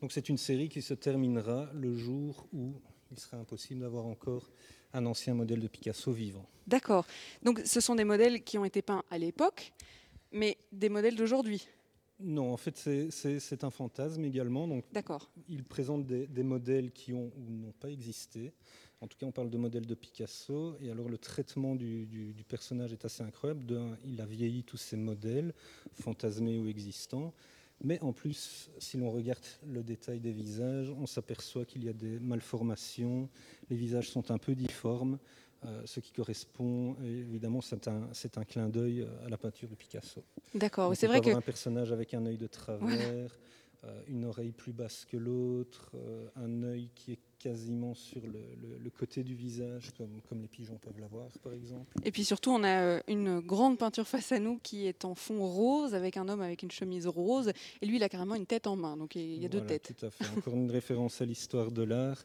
Donc 0.00 0.10
c'est 0.12 0.30
une 0.30 0.38
série 0.38 0.70
qui 0.70 0.80
se 0.80 0.94
terminera 0.94 1.70
le 1.74 1.94
jour 1.94 2.46
où 2.54 2.80
il 3.10 3.18
sera 3.18 3.36
impossible 3.36 3.80
d'avoir 3.80 4.06
encore 4.06 4.50
un 4.92 5.06
ancien 5.06 5.34
modèle 5.34 5.60
de 5.60 5.68
Picasso 5.68 6.12
vivant. 6.12 6.46
D'accord. 6.66 7.06
Donc 7.42 7.60
ce 7.64 7.80
sont 7.80 7.94
des 7.94 8.04
modèles 8.04 8.42
qui 8.42 8.58
ont 8.58 8.64
été 8.64 8.82
peints 8.82 9.02
à 9.10 9.18
l'époque, 9.18 9.72
mais 10.32 10.56
des 10.72 10.88
modèles 10.88 11.16
d'aujourd'hui 11.16 11.66
non, 12.22 12.52
en 12.52 12.56
fait, 12.58 12.76
c'est 13.10 13.64
un 13.64 13.70
fantasme 13.70 14.24
également. 14.24 14.68
D'accord. 14.92 15.30
Il 15.48 15.64
présente 15.64 16.04
des, 16.04 16.42
modèles 16.42 16.92
qui 16.92 17.14
ont 17.14 17.30
ou 17.34 17.50
n'ont 17.50 17.72
pas 17.72 17.88
existé. 17.88 18.52
En 19.00 19.06
tout 19.06 19.16
cas, 19.16 19.24
on 19.24 19.32
parle 19.32 19.48
de 19.48 19.56
modèles 19.56 19.86
de 19.86 19.94
Picasso. 19.94 20.76
Et 20.82 20.90
alors, 20.90 21.08
le 21.08 21.16
traitement 21.16 21.74
du, 21.74 22.04
du 22.04 22.44
personnage 22.46 22.92
est 22.92 23.06
assez 23.06 23.22
incroyable. 23.22 23.64
Il 24.04 24.20
a 24.20 24.26
vieilli 24.26 24.64
tous 24.64 24.76
ces 24.76 24.96
modèles, 24.96 25.54
fantasmés 25.94 26.58
ou 26.58 26.68
existants. 26.68 27.32
Mais 27.82 28.00
en 28.02 28.12
plus, 28.12 28.70
si 28.78 28.98
l'on 28.98 29.10
regarde 29.10 29.44
le 29.66 29.82
détail 29.82 30.20
des 30.20 30.32
visages, 30.32 30.90
on 30.98 31.06
s'aperçoit 31.06 31.64
qu'il 31.64 31.84
y 31.84 31.88
a 31.88 31.92
des 31.92 32.18
malformations, 32.18 33.28
les 33.70 33.76
visages 33.76 34.10
sont 34.10 34.30
un 34.30 34.38
peu 34.38 34.54
difformes, 34.54 35.18
euh, 35.64 35.82
ce 35.84 36.00
qui 36.00 36.12
correspond, 36.12 36.96
évidemment, 37.02 37.60
c'est 37.60 37.86
un, 37.88 38.08
un, 38.36 38.44
clin 38.44 38.68
d'œil 38.68 39.06
à 39.24 39.28
la 39.28 39.36
peinture 39.36 39.68
de 39.68 39.74
Picasso. 39.74 40.22
D'accord, 40.54 40.94
c'est 40.96 41.06
vrai 41.06 41.20
que... 41.20 41.30
un 41.30 41.40
personnage 41.40 41.92
avec 41.92 42.14
un 42.14 42.24
œil 42.24 42.38
de 42.38 42.46
travers, 42.46 43.38
euh, 43.84 44.02
une 44.08 44.26
oreille 44.26 44.52
plus 44.52 44.72
basse 44.72 45.06
que 45.06 45.16
l'autre, 45.16 45.90
euh, 45.94 46.28
un 46.36 46.62
œil 46.62 46.90
qui 46.94 47.12
est 47.12 47.20
quasiment 47.40 47.94
sur 47.94 48.20
le, 48.20 48.90
côté 48.90 49.24
du 49.24 49.34
visage, 49.34 49.90
comme, 49.96 50.20
comme, 50.28 50.42
les 50.42 50.48
pigeons 50.48 50.76
peuvent 50.76 51.00
l'avoir, 51.00 51.30
par 51.42 51.54
exemple. 51.54 51.86
Et 52.04 52.12
puis 52.12 52.24
surtout, 52.24 52.50
on 52.50 52.62
a 52.62 52.82
euh, 52.82 53.00
une 53.08 53.40
grande 53.40 53.78
peinture 53.78 54.06
face 54.06 54.30
à 54.30 54.38
nous 54.38 54.58
qui 54.62 54.86
est 54.86 55.06
en 55.06 55.14
fond 55.14 55.46
rose, 55.46 55.94
avec 55.94 56.18
un 56.18 56.28
homme 56.28 56.42
avec 56.42 56.62
une 56.62 56.70
chemise 56.70 57.06
rose, 57.06 57.52
et 57.80 57.86
lui, 57.86 57.96
il 57.96 58.02
a 58.02 58.10
carrément 58.10 58.34
une 58.34 58.46
tête 58.46 58.66
en 58.66 58.76
main, 58.76 58.96
donc 58.96 59.16
il 59.16 59.40
y 59.42 59.46
a 59.46 59.48
deux 59.48 59.64
têtes. 59.64 59.94
Tout 59.96 60.06
à 60.06 60.10
fait, 60.10 60.26
encore 60.36 60.54
une 60.54 60.70
référence 60.70 61.22
à 61.22 61.24
l'histoire 61.24 61.72
de 61.72 61.82
l'art. 61.82 62.22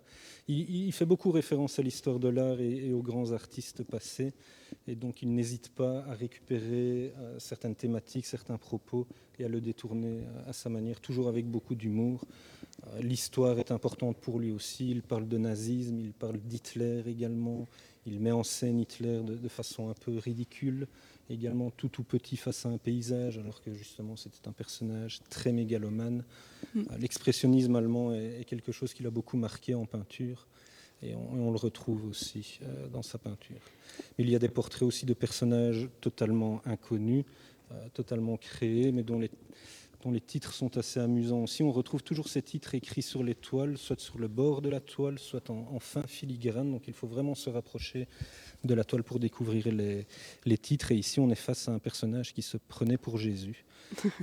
Il, 0.48 0.92
fait 0.92 1.06
beaucoup 1.06 1.32
référence 1.32 1.80
à 1.80 1.82
l'histoire 1.82 2.20
de 2.20 2.28
l'art 2.28 2.60
et, 2.60 2.92
aux 2.92 3.02
grands 3.02 3.32
artistes 3.32 3.84
passés, 3.84 4.34
et 4.88 4.96
donc 4.96 5.22
il 5.22 5.34
n'hésite 5.34 5.70
pas 5.70 6.04
à 6.08 6.14
récupérer 6.14 7.14
certaines 7.38 7.76
thématiques, 7.76 8.26
certains 8.26 8.58
propos, 8.58 9.08
et 9.40 9.46
à 9.46 9.48
le 9.48 9.62
détourner 9.62 10.22
à 10.48 10.54
sa 10.54 10.70
manière, 10.70 11.00
toujours 11.00 11.28
avec 11.28 11.46
beaucoup 11.46 11.76
d'humour. 11.76 12.26
Euh, 12.88 13.02
l'histoire 13.02 13.60
est 13.60 13.72
importante 13.72 14.18
pour 14.18 14.40
lui 14.40 14.52
aussi. 14.52 14.90
Il 14.90 15.02
parle 15.02 15.28
de 15.28 15.38
nazisme, 15.38 16.00
il 16.00 16.14
parle 16.14 16.40
d'Hitler 16.40 17.04
également. 17.08 17.68
Il 18.06 18.20
met 18.20 18.32
en 18.32 18.44
scène 18.44 18.80
Hitler 18.80 19.22
de, 19.24 19.48
façon 19.48 19.90
un 19.90 19.94
peu 19.94 20.18
ridicule, 20.20 20.88
également 21.30 21.72
tout 21.72 21.90
tout 21.90 22.04
petit 22.04 22.38
face 22.38 22.66
à 22.66 22.70
un 22.70 22.78
paysage, 22.78 23.40
alors 23.40 23.62
que 23.62 23.74
justement 23.74 24.16
c'était 24.16 24.48
un 24.48 24.52
personnage 24.52 25.22
très 25.30 25.52
mégalomane. 25.52 26.24
Mm. 26.76 26.80
Euh, 26.80 26.98
l'expressionnisme 27.00 27.76
allemand 27.76 28.14
est, 28.14 28.46
quelque 28.46 28.72
chose 28.72 28.94
qui 28.94 29.02
l'a 29.02 29.10
beaucoup 29.10 29.38
marqué 29.38 29.74
en 29.74 29.86
peinture. 29.86 30.48
Et 31.06 31.16
on, 31.16 31.52
le 31.52 31.58
retrouve 31.58 32.08
aussi 32.08 32.60
euh, 32.64 32.88
dans 32.88 33.02
sa 33.02 33.18
peinture. 33.18 33.62
Il 34.18 34.30
y 34.30 34.36
a 34.36 34.40
des 34.40 34.50
portraits 34.50 34.84
aussi 34.84 35.06
de 35.06 35.14
personnages 35.14 35.88
totalement 36.02 36.62
inconnus, 36.66 37.24
totalement 37.94 38.38
créés, 38.38 38.92
mais 38.92 39.04
dont 39.04 39.20
les, 39.20 39.32
dont 40.06 40.12
les 40.12 40.22
titres 40.22 40.54
sont 40.54 40.78
assez 40.78 41.00
amusants 41.00 41.44
aussi. 41.44 41.64
On 41.64 41.72
retrouve 41.72 42.04
toujours 42.04 42.28
ces 42.28 42.44
titres 42.44 42.76
écrits 42.76 43.02
sur 43.02 43.24
les 43.24 43.34
toiles, 43.34 43.78
soit 43.78 44.00
sur 44.00 44.20
le 44.20 44.28
bord 44.28 44.62
de 44.62 44.70
la 44.70 44.80
toile, 44.80 45.18
soit 45.18 45.50
en, 45.50 45.80
fin 45.80 46.04
filigrane. 46.04 46.72
Donc 46.72 46.84
il 46.88 46.94
faut 46.94 47.08
vraiment 47.08 47.34
se 47.34 47.50
rapprocher 47.50 48.08
de 48.64 48.74
la 48.76 48.84
toile 48.84 49.04
pour 49.04 49.20
découvrir 49.20 49.72
les, 49.74 50.06
les 50.46 50.58
titres. 50.60 50.92
Et 50.92 50.96
ici, 50.96 51.20
on 51.20 51.30
est 51.32 51.36
face 51.36 51.68
à 51.68 51.72
un 51.72 51.80
personnage 51.80 52.34
qui 52.34 52.44
se 52.44 52.58
prenait 52.58 52.98
pour 52.98 53.18
Jésus. 53.18 53.66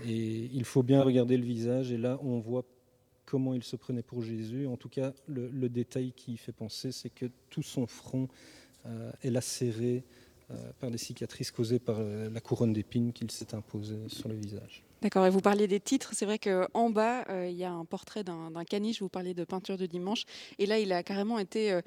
Et 0.07 0.49
il 0.53 0.65
faut 0.65 0.85
bien 0.85 1.03
regarder 1.03 1.37
le 1.37 1.45
visage. 1.45 1.91
Et 1.91 1.99
là, 1.99 2.17
on 2.23 2.39
voit 2.39 2.65
comment 3.33 3.55
il 3.55 3.63
se 3.63 3.77
prenait 3.77 4.03
pour 4.03 4.21
Jésus. 4.21 4.67
En 4.67 4.77
tout 4.77 4.91
cas, 4.91 5.15
le, 5.27 5.69
détail 5.71 6.13
qui 6.13 6.37
fait 6.37 6.53
penser, 6.53 6.93
c'est 6.93 7.09
que 7.09 7.25
tout 7.49 7.63
son 7.63 7.87
front 7.87 8.29
euh, 8.85 9.11
est 9.23 9.31
lacéré 9.31 10.05
euh, 10.51 10.55
par 10.81 10.91
des 10.91 10.99
cicatrices 10.99 11.51
causées 11.51 11.79
par 11.79 11.97
euh, 11.99 12.29
la 12.29 12.41
couronne 12.43 12.75
d'épines 12.75 13.11
qu'il 13.15 13.31
s'est 13.31 13.55
imposée 13.55 14.07
sur 14.09 14.29
le 14.29 14.35
visage. 14.35 14.85
D'accord, 15.01 15.25
et 15.25 15.31
vous 15.31 15.41
parliez 15.41 15.67
des 15.67 15.81
titres, 15.81 16.11
c'est 16.13 16.27
vrai 16.27 16.39
qu'en 16.39 16.91
bas, 16.91 17.25
il 17.49 17.57
y 17.57 17.65
a 17.65 17.73
un 17.73 17.87
portrait 17.87 18.23
d'un 18.23 18.65
caniche, 18.69 19.01
vous 19.01 19.09
parliez 19.09 19.33
de 19.33 19.45
peinture 19.45 19.79
du 19.79 19.89
dimanche, 19.89 20.25
et 20.59 20.67
là, 20.67 20.79
il 20.79 20.93
a 20.93 21.03
carrément 21.03 21.41
été 21.41 21.81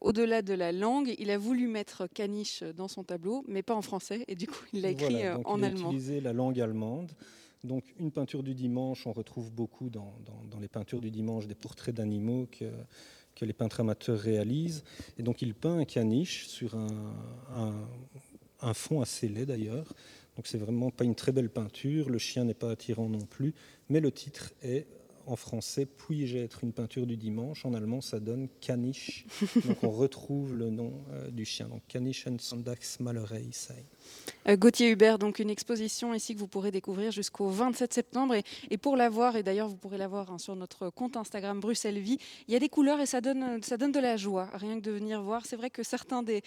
au-delà 0.00 0.40
de 0.40 0.54
la 0.54 0.70
langue, 0.70 1.16
il 1.18 1.32
a 1.32 1.38
voulu 1.38 1.66
mettre 1.66 2.06
caniche 2.06 2.62
dans 2.62 2.86
son 2.86 3.02
tableau, 3.02 3.42
mais 3.48 3.64
pas 3.64 3.74
en 3.74 3.82
français, 3.82 4.24
et 4.28 4.36
du 4.36 4.46
coup, 4.46 4.62
il 4.72 4.82
l'a 4.82 4.90
écrit 4.90 5.28
en 5.44 5.58
il 5.58 5.64
allemand. 5.64 5.78
Il 5.80 5.84
a 5.84 5.88
utilisé 5.88 6.20
la 6.20 6.32
langue 6.32 6.60
allemande, 6.60 7.10
donc 7.64 7.84
une 7.98 8.12
peinture 8.12 8.42
du 8.42 8.54
dimanche, 8.54 9.06
on 9.06 9.12
retrouve 9.12 9.50
beaucoup 9.50 9.90
dans, 9.90 10.14
les 10.60 10.68
peintures 10.68 11.00
du 11.00 11.10
dimanche 11.10 11.46
des 11.46 11.54
portraits 11.54 11.94
d'animaux 11.94 12.46
que, 12.50 12.70
les 13.44 13.52
peintres 13.52 13.80
amateurs 13.80 14.18
réalisent. 14.18 14.84
Et 15.18 15.22
donc 15.22 15.42
il 15.42 15.54
peint 15.54 15.78
un 15.78 15.84
caniche 15.84 16.46
sur 16.46 16.76
un, 16.76 18.74
fond 18.74 19.00
assez 19.00 19.28
laid 19.28 19.46
d'ailleurs. 19.46 19.92
Donc 20.36 20.46
c'est 20.46 20.58
vraiment 20.58 20.90
pas 20.90 21.04
une 21.04 21.14
très 21.14 21.32
belle 21.32 21.50
peinture, 21.50 22.10
le 22.10 22.18
chien 22.18 22.44
n'est 22.44 22.54
pas 22.54 22.70
attirant 22.70 23.08
non 23.08 23.24
plus, 23.24 23.54
mais 23.88 24.00
le 24.00 24.10
titre 24.10 24.52
est 24.62 24.86
en 25.26 25.36
français, 25.36 25.86
puis-je 25.86 26.36
être 26.38 26.64
une 26.64 26.72
peinture 26.72 27.06
du 27.06 27.16
dimanche? 27.16 27.64
En 27.64 27.72
allemand, 27.72 28.00
ça 28.00 28.20
donne 28.20 28.48
Kanisch. 28.60 29.26
donc 29.66 29.82
on 29.82 29.90
retrouve 29.90 30.54
le 30.54 30.70
nom 30.70 30.92
euh, 31.12 31.30
du 31.30 31.44
chien. 31.44 31.68
Donc 31.68 31.82
Kanischen 31.88 32.38
Sonntagsmalerei 32.38 33.48
sein. 33.52 33.74
Euh, 34.48 34.56
Gauthier 34.56 34.90
Hubert, 34.90 35.18
donc 35.18 35.38
une 35.38 35.50
exposition 35.50 36.12
ici 36.12 36.34
que 36.34 36.38
vous 36.38 36.48
pourrez 36.48 36.70
découvrir 36.70 37.10
jusqu'au 37.10 37.48
27 37.48 37.92
septembre. 37.94 38.34
Et, 38.70 38.78
pour 38.78 38.96
la 38.96 39.08
voir, 39.08 39.36
et 39.36 39.42
d'ailleurs 39.42 39.68
vous 39.68 39.76
pourrez 39.76 39.98
la 39.98 40.08
voir 40.08 40.30
hein, 40.30 40.38
sur 40.38 40.54
notre 40.56 40.90
compte 40.90 41.16
Instagram 41.16 41.60
Bruxelles 41.60 41.98
Vie, 41.98 42.18
il 42.48 42.52
y 42.52 42.56
a 42.56 42.60
des 42.60 42.68
couleurs 42.68 43.00
et 43.00 43.06
ça 43.06 43.20
donne, 43.20 43.62
ça 43.62 43.76
donne 43.76 43.92
de 43.92 44.00
la 44.00 44.16
joie, 44.16 44.50
rien 44.52 44.76
que 44.76 44.84
de 44.84 44.90
venir 44.90 45.22
voir. 45.22 45.46
C'est 45.46 45.56
vrai 45.56 45.70
que 45.70 45.82
certains 45.82 46.22
des, 46.22 46.42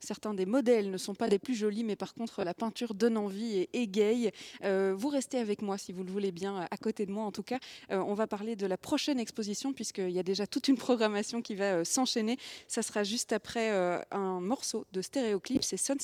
certains 0.00 0.34
des 0.34 0.46
modèles 0.46 0.90
ne 0.90 0.98
sont 0.98 1.14
pas 1.14 1.26
les 1.26 1.38
plus 1.38 1.54
jolis, 1.54 1.82
mais 1.82 1.96
par 1.96 2.14
contre 2.14 2.44
la 2.44 2.54
peinture 2.54 2.94
donne 2.94 3.16
envie 3.16 3.56
et 3.58 3.68
égaye. 3.72 4.30
Euh, 4.62 4.94
vous 4.96 5.08
restez 5.08 5.38
avec 5.38 5.62
moi 5.62 5.78
si 5.78 5.92
vous 5.92 6.04
le 6.04 6.10
voulez 6.10 6.30
bien, 6.30 6.66
à 6.70 6.76
côté 6.76 7.06
de 7.06 7.10
moi 7.10 7.24
en 7.24 7.32
tout 7.32 7.42
cas. 7.42 7.58
Euh, 7.90 7.98
on 8.06 8.14
va 8.14 8.26
parler 8.26 8.54
de 8.54 8.66
la 8.66 8.76
prochaine 8.76 9.18
exposition 9.18 9.72
puisqu'il 9.72 10.10
y 10.10 10.18
a 10.18 10.22
déjà 10.22 10.46
toute 10.46 10.68
une 10.68 10.76
programmation 10.76 11.42
qui 11.42 11.56
va 11.56 11.84
s'enchaîner. 11.84 12.36
Ça 12.68 12.82
sera 12.82 13.02
juste 13.02 13.32
après 13.32 13.70
un 14.10 14.40
morceau 14.40 14.84
de 14.92 15.02
stéréoclip, 15.02 15.64
c'est 15.64 15.76
Sunset 15.76 16.03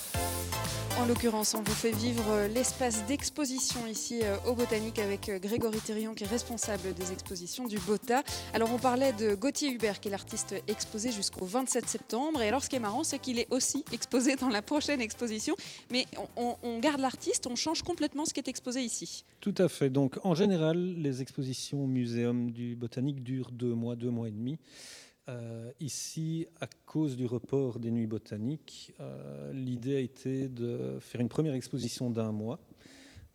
en 1.01 1.07
l'occurrence, 1.07 1.55
on 1.55 1.63
vous 1.63 1.73
fait 1.73 1.91
vivre 1.91 2.29
euh, 2.29 2.47
l'espace 2.47 3.03
d'exposition 3.07 3.87
ici 3.87 4.19
euh, 4.21 4.37
au 4.47 4.53
Botanique 4.53 4.99
avec 4.99 5.29
euh, 5.29 5.39
Grégory 5.39 5.79
Thérion 5.79 6.13
qui 6.13 6.25
est 6.25 6.27
responsable 6.27 6.93
des 6.93 7.11
expositions 7.11 7.65
du 7.65 7.79
Bota. 7.79 8.21
Alors 8.53 8.71
on 8.71 8.77
parlait 8.77 9.11
de 9.13 9.33
Gauthier 9.33 9.71
Hubert 9.71 9.99
qui 9.99 10.09
est 10.09 10.11
l'artiste 10.11 10.53
exposé 10.67 11.11
jusqu'au 11.11 11.45
27 11.45 11.87
septembre. 11.87 12.43
Et 12.43 12.47
alors 12.47 12.63
ce 12.63 12.69
qui 12.69 12.75
est 12.75 12.79
marrant, 12.79 13.03
c'est 13.03 13.17
qu'il 13.17 13.39
est 13.39 13.47
aussi 13.49 13.83
exposé 13.91 14.35
dans 14.35 14.49
la 14.49 14.61
prochaine 14.61 15.01
exposition. 15.01 15.55
Mais 15.91 16.05
on, 16.35 16.79
garde 16.79 16.99
l'artiste, 16.99 17.47
on 17.47 17.55
change 17.55 17.81
complètement 17.81 18.25
ce 18.25 18.33
qui 18.33 18.39
est 18.39 18.47
exposé 18.47 18.81
ici. 18.81 19.25
Tout 19.39 19.55
à 19.57 19.69
fait. 19.69 19.89
Donc 19.89 20.19
en 20.23 20.35
général, 20.35 20.77
les 20.77 21.23
expositions 21.23 21.83
au 21.83 21.87
muséum 21.87 22.51
du 22.51 22.75
Botanique 22.75 23.23
durent 23.23 23.51
deux 23.51 23.73
mois, 23.73 23.95
deux 23.95 24.11
mois 24.11 24.27
et 24.27 24.31
demi. 24.31 24.59
Euh, 25.29 25.71
ici, 25.79 26.47
à 26.59 26.67
cause 26.85 27.15
du 27.15 27.25
report 27.25 27.79
des 27.79 27.91
nuits 27.91 28.07
botaniques, 28.07 28.93
euh, 28.99 29.53
l'idée 29.53 29.95
a 29.95 29.99
été 29.99 30.49
de 30.49 30.97
faire 30.99 31.21
une 31.21 31.29
première 31.29 31.53
exposition 31.53 32.09
d'un 32.09 32.31
mois, 32.31 32.59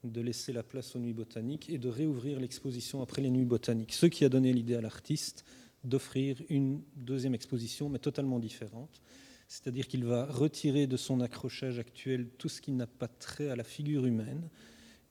de 0.02 0.20
laisser 0.20 0.52
la 0.52 0.62
place 0.62 0.96
aux 0.96 0.98
nuits 0.98 1.12
botaniques 1.12 1.70
et 1.70 1.78
de 1.78 1.88
réouvrir 1.88 2.40
l'exposition 2.40 3.02
après 3.02 3.22
les 3.22 3.30
nuits 3.30 3.44
botaniques. 3.44 3.92
Ce 3.92 4.06
qui 4.06 4.24
a 4.24 4.28
donné 4.28 4.52
l'idée 4.52 4.74
à 4.74 4.80
l'artiste 4.80 5.44
d'offrir 5.84 6.42
une 6.48 6.82
deuxième 6.96 7.34
exposition, 7.34 7.88
mais 7.88 8.00
totalement 8.00 8.40
différente. 8.40 9.00
C'est-à-dire 9.46 9.86
qu'il 9.86 10.04
va 10.04 10.26
retirer 10.26 10.88
de 10.88 10.96
son 10.96 11.20
accrochage 11.20 11.78
actuel 11.78 12.28
tout 12.38 12.48
ce 12.48 12.60
qui 12.60 12.72
n'a 12.72 12.88
pas 12.88 13.06
trait 13.06 13.48
à 13.48 13.56
la 13.56 13.62
figure 13.62 14.04
humaine. 14.04 14.48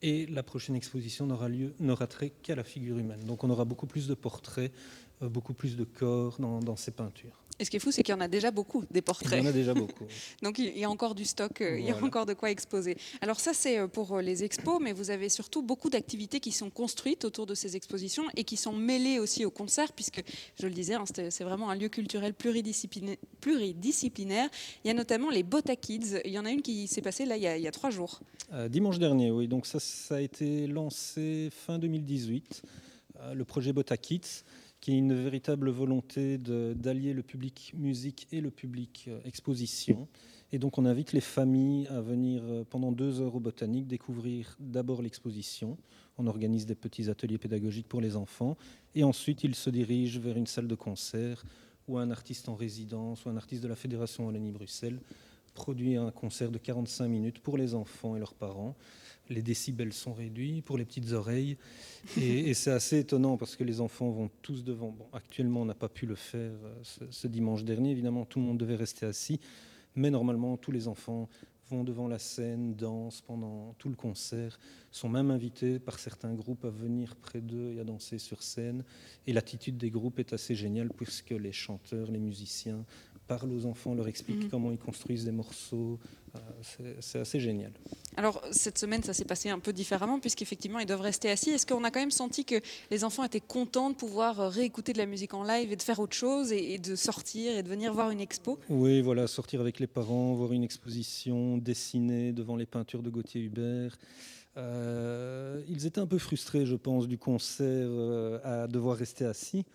Et 0.02 0.26
la 0.28 0.44
prochaine 0.44 0.76
exposition 0.76 1.26
n'aura 1.26 2.08
trait 2.08 2.32
qu'à 2.44 2.56
la 2.56 2.66
figure 2.66 2.98
humaine. 2.98 3.22
Donc 3.22 3.44
on 3.46 3.50
aura 3.50 3.64
beaucoup 3.64 3.88
plus 3.88 4.08
de 4.08 4.14
portraits, 4.14 4.72
beaucoup 5.22 5.54
plus 5.54 5.76
de 5.76 5.84
corps 5.84 6.36
dans, 6.40 6.60
dans 6.60 6.76
ces 6.76 6.92
peintures. 6.92 7.46
Et 7.58 7.64
ce 7.64 7.70
qui 7.70 7.78
est 7.78 7.80
fou, 7.80 7.92
c'est 7.92 8.04
qu'il 8.04 8.14
y 8.14 8.18
en 8.18 8.22
a 8.22 8.28
déjà 8.28 8.52
beaucoup, 8.52 8.84
des 8.92 9.02
portraits. 9.02 9.40
Il 9.40 9.44
y 9.44 9.48
en 9.48 9.50
a 9.50 9.54
déjà 9.54 9.74
beaucoup. 9.74 10.06
Donc 10.44 10.60
il 10.60 10.78
y 10.78 10.84
a 10.84 10.90
encore 10.90 11.16
du 11.16 11.24
stock, 11.24 11.62
euh, 11.62 11.80
il 11.80 11.86
y 11.86 11.92
a 11.92 12.04
encore 12.04 12.26
de 12.26 12.34
quoi 12.34 12.52
exposer. 12.52 12.98
Alors 13.22 13.40
ça, 13.40 13.54
c'est 13.54 13.80
euh, 13.80 13.88
pour 13.88 14.20
les 14.20 14.44
expos, 14.44 14.80
mais 14.82 14.92
vous 14.92 15.10
avez 15.10 15.30
surtout 15.30 15.62
beaucoup 15.62 15.90
d'activités 15.90 16.42
qui 16.42 16.52
sont 16.52 16.70
construites 16.70 17.24
autour 17.24 17.46
de 17.46 17.56
ces 17.56 17.78
expositions 17.78 18.26
et 18.36 18.44
qui 18.44 18.58
sont 18.58 18.74
mêlées 18.74 19.20
aussi 19.20 19.46
au 19.46 19.52
concert, 19.52 19.94
puisque, 19.94 20.22
je 20.60 20.68
le 20.68 20.74
disais, 20.74 20.96
hein, 20.96 21.06
c'est 21.08 21.44
vraiment 21.46 21.70
un 21.70 21.76
lieu 21.76 21.88
culturel 21.88 22.34
pluridisciplinaire, 22.34 23.18
pluridisciplinaire. 23.40 24.50
Il 24.84 24.90
y 24.90 24.92
a 24.92 24.94
notamment 24.94 25.30
les 25.30 25.44
Bota 25.44 25.78
Kids. 25.78 26.20
Il 26.26 26.32
y 26.32 26.40
en 26.40 26.46
a 26.46 26.52
une 26.52 26.62
qui 26.62 26.88
s'est 26.88 27.02
passée 27.02 27.26
là, 27.26 27.38
il 27.38 27.44
y 27.44 27.48
a, 27.48 27.58
il 27.58 27.64
y 27.64 27.68
a 27.68 27.72
trois 27.72 27.90
jours. 27.90 28.20
dimanche 28.70 29.00
dernier, 29.00 29.32
oui. 29.32 29.48
Donc 29.48 29.66
ça, 29.66 29.80
ça 29.80 30.16
a 30.16 30.22
été 30.22 30.68
lancé 30.68 31.50
fin 31.52 31.80
2018, 31.80 32.64
le 33.34 33.46
projet 33.46 33.72
Bota 33.72 33.96
Kids 33.96 34.44
qui 34.86 34.92
est 34.92 35.00
une 35.00 35.16
véritable 35.16 35.72
volonté 35.72 36.38
d'allier 36.38 37.14
le 37.14 37.24
public 37.24 37.74
musique 37.76 38.28
et 38.32 38.40
le 38.40 38.52
public 38.52 39.06
euh, 39.08 39.20
exposition. 39.26 40.08
Et 40.52 40.60
donc 40.60 40.78
on 40.78 40.86
invite 40.86 41.12
les 41.12 41.22
familles 41.22 41.88
à 41.88 42.02
venir 42.02 42.44
euh, 42.46 42.64
pendant 42.70 42.92
deux 42.92 43.20
heures 43.20 43.34
au 43.34 43.40
Botanique 43.40 43.88
découvrir 43.88 44.56
d'abord 44.60 45.02
l'exposition. 45.02 45.76
On 46.20 46.28
organise 46.28 46.68
des 46.68 46.76
petits 46.76 47.10
ateliers 47.10 47.40
pédagogiques 47.40 47.88
pour 47.88 48.00
les 48.00 48.16
enfants 48.16 48.58
et 48.94 49.04
ensuite 49.04 49.44
ils 49.44 49.56
se 49.56 49.72
dirigent 49.72 50.20
vers 50.20 50.38
une 50.38 50.46
salle 50.46 50.68
de 50.68 50.76
concert 50.76 51.44
où 51.88 51.98
un 51.98 52.12
artiste 52.12 52.48
en 52.48 52.54
résidence 52.54 53.26
ou 53.26 53.30
un 53.30 53.38
artiste 53.38 53.64
de 53.64 53.68
la 53.68 53.76
Fédération 53.76 54.28
Wallonie-Bruxelles 54.28 55.00
produit 55.56 55.96
un 55.96 56.12
concert 56.12 56.52
de 56.52 56.60
45 56.60 57.08
minutes 57.08 57.40
pour 57.40 57.58
les 57.58 57.74
enfants 57.74 58.16
et 58.16 58.20
leurs 58.20 58.36
parents 58.36 58.76
les 59.30 59.42
décibels 59.42 59.94
sont 59.94 60.14
réduits 60.14 60.62
pour 60.62 60.78
les 60.78 60.86
petites 60.86 61.12
oreilles. 61.12 61.58
Et, 62.20 62.54
c'est 62.54 62.72
assez 62.72 63.00
étonnant 63.00 63.38
parce 63.38 63.56
que 63.56 63.64
les 63.64 63.82
enfants 63.82 64.10
vont 64.10 64.30
tous 64.42 64.64
devant. 64.64 64.92
Bon, 64.92 65.08
actuellement, 65.14 65.62
on 65.62 65.66
n'a 65.66 65.74
pas 65.76 65.90
pu 65.90 66.06
le 66.06 66.16
faire 66.16 66.52
euh, 66.64 67.06
ce, 67.10 67.28
dimanche 67.28 67.64
dernier. 67.64 67.92
Évidemment, 67.92 68.26
tout 68.26 68.40
le 68.40 68.46
monde 68.46 68.58
devait 68.58 68.76
rester 68.76 69.06
assis. 69.06 69.40
Mais 69.96 70.10
normalement, 70.10 70.58
tous 70.58 70.72
les 70.72 70.88
enfants 70.88 71.30
vont 71.70 71.84
devant 71.84 72.08
la 72.08 72.20
scène, 72.20 72.76
dansent 72.76 73.22
pendant 73.22 73.74
tout 73.80 73.90
le 73.90 73.96
concert, 73.96 74.60
sont 74.92 75.10
même 75.10 75.32
invités 75.32 75.80
par 75.80 75.98
certains 75.98 76.34
groupes 76.34 76.64
à 76.64 76.70
venir 76.70 77.16
près 77.16 77.42
d'eux 77.42 77.74
et 77.74 77.80
à 77.80 77.84
danser 77.84 78.20
sur 78.20 78.44
scène. 78.44 78.84
Et 79.26 79.34
l'attitude 79.34 79.78
des 79.78 79.90
groupes 79.90 80.20
est 80.20 80.34
assez 80.34 80.54
géniale 80.54 80.90
puisque 80.96 81.32
les 81.32 81.52
chanteurs, 81.52 82.12
les 82.12 82.20
musiciens 82.20 82.86
parlent 83.28 83.52
aux 83.52 83.66
enfants, 83.66 83.96
leur 83.96 84.08
expliquent 84.08 84.44
mhm. 84.44 84.50
comment 84.50 84.72
ils 84.72 84.78
construisent 84.78 85.26
des 85.26 85.32
morceaux. 85.32 86.00
Euh, 86.36 86.94
c'est 87.00 87.20
assez 87.20 87.40
génial. 87.40 87.72
Alors, 88.18 88.42
cette 88.52 88.78
semaine, 88.78 89.04
ça 89.04 89.14
s'est 89.14 89.26
passé 89.26 89.50
un 89.50 89.60
peu 89.60 89.74
différemment, 89.74 90.20
puisqu'effectivement, 90.20 90.80
ils 90.80 90.86
doivent 90.86 91.02
rester 91.02 91.30
assis. 91.30 91.50
Est-ce 91.52 91.66
qu'on 91.66 91.84
a 91.84 91.92
quand 91.92 92.00
même 92.00 92.12
senti 92.12 92.46
que 92.46 92.56
les 92.92 93.04
enfants 93.04 93.24
étaient 93.24 93.42
contents 93.42 93.90
de 93.90 93.96
pouvoir 93.96 94.40
euh, 94.40 94.50
réécouter 94.50 94.94
de 94.94 94.98
la 94.98 95.06
musique 95.06 95.34
en 95.34 95.44
live 95.44 95.72
et 95.72 95.76
de 95.76 95.82
faire 95.82 96.00
autre 96.00 96.16
chose 96.16 96.52
et, 96.52 96.78
de 96.78 96.96
sortir 96.96 97.58
et 97.58 97.64
de 97.64 97.70
venir 97.70 97.94
voir 97.94 98.10
une 98.10 98.22
expo? 98.22 98.60
Oui, 98.70 99.02
voilà, 99.02 99.28
sortir 99.28 99.62
avec 99.62 99.80
les 99.80 99.88
parents, 99.88 100.34
voir 100.34 100.54
une 100.54 100.64
exposition, 100.64 101.58
dessiner 101.58 102.32
devant 102.32 102.56
les 102.56 102.66
peintures 102.66 103.04
de 103.04 103.10
Gauthier 103.10 103.42
Hubert. 103.42 103.98
Euh, 104.58 105.62
ils 105.68 105.86
étaient 105.86 106.00
un 106.00 106.08
peu 106.08 106.18
frustrés, 106.18 106.66
je 106.66 106.76
pense, 106.76 107.08
du 107.08 107.18
concert 107.18 107.90
à 108.44 108.68
devoir 108.68 108.96
rester 108.98 109.26
assis 109.26 109.66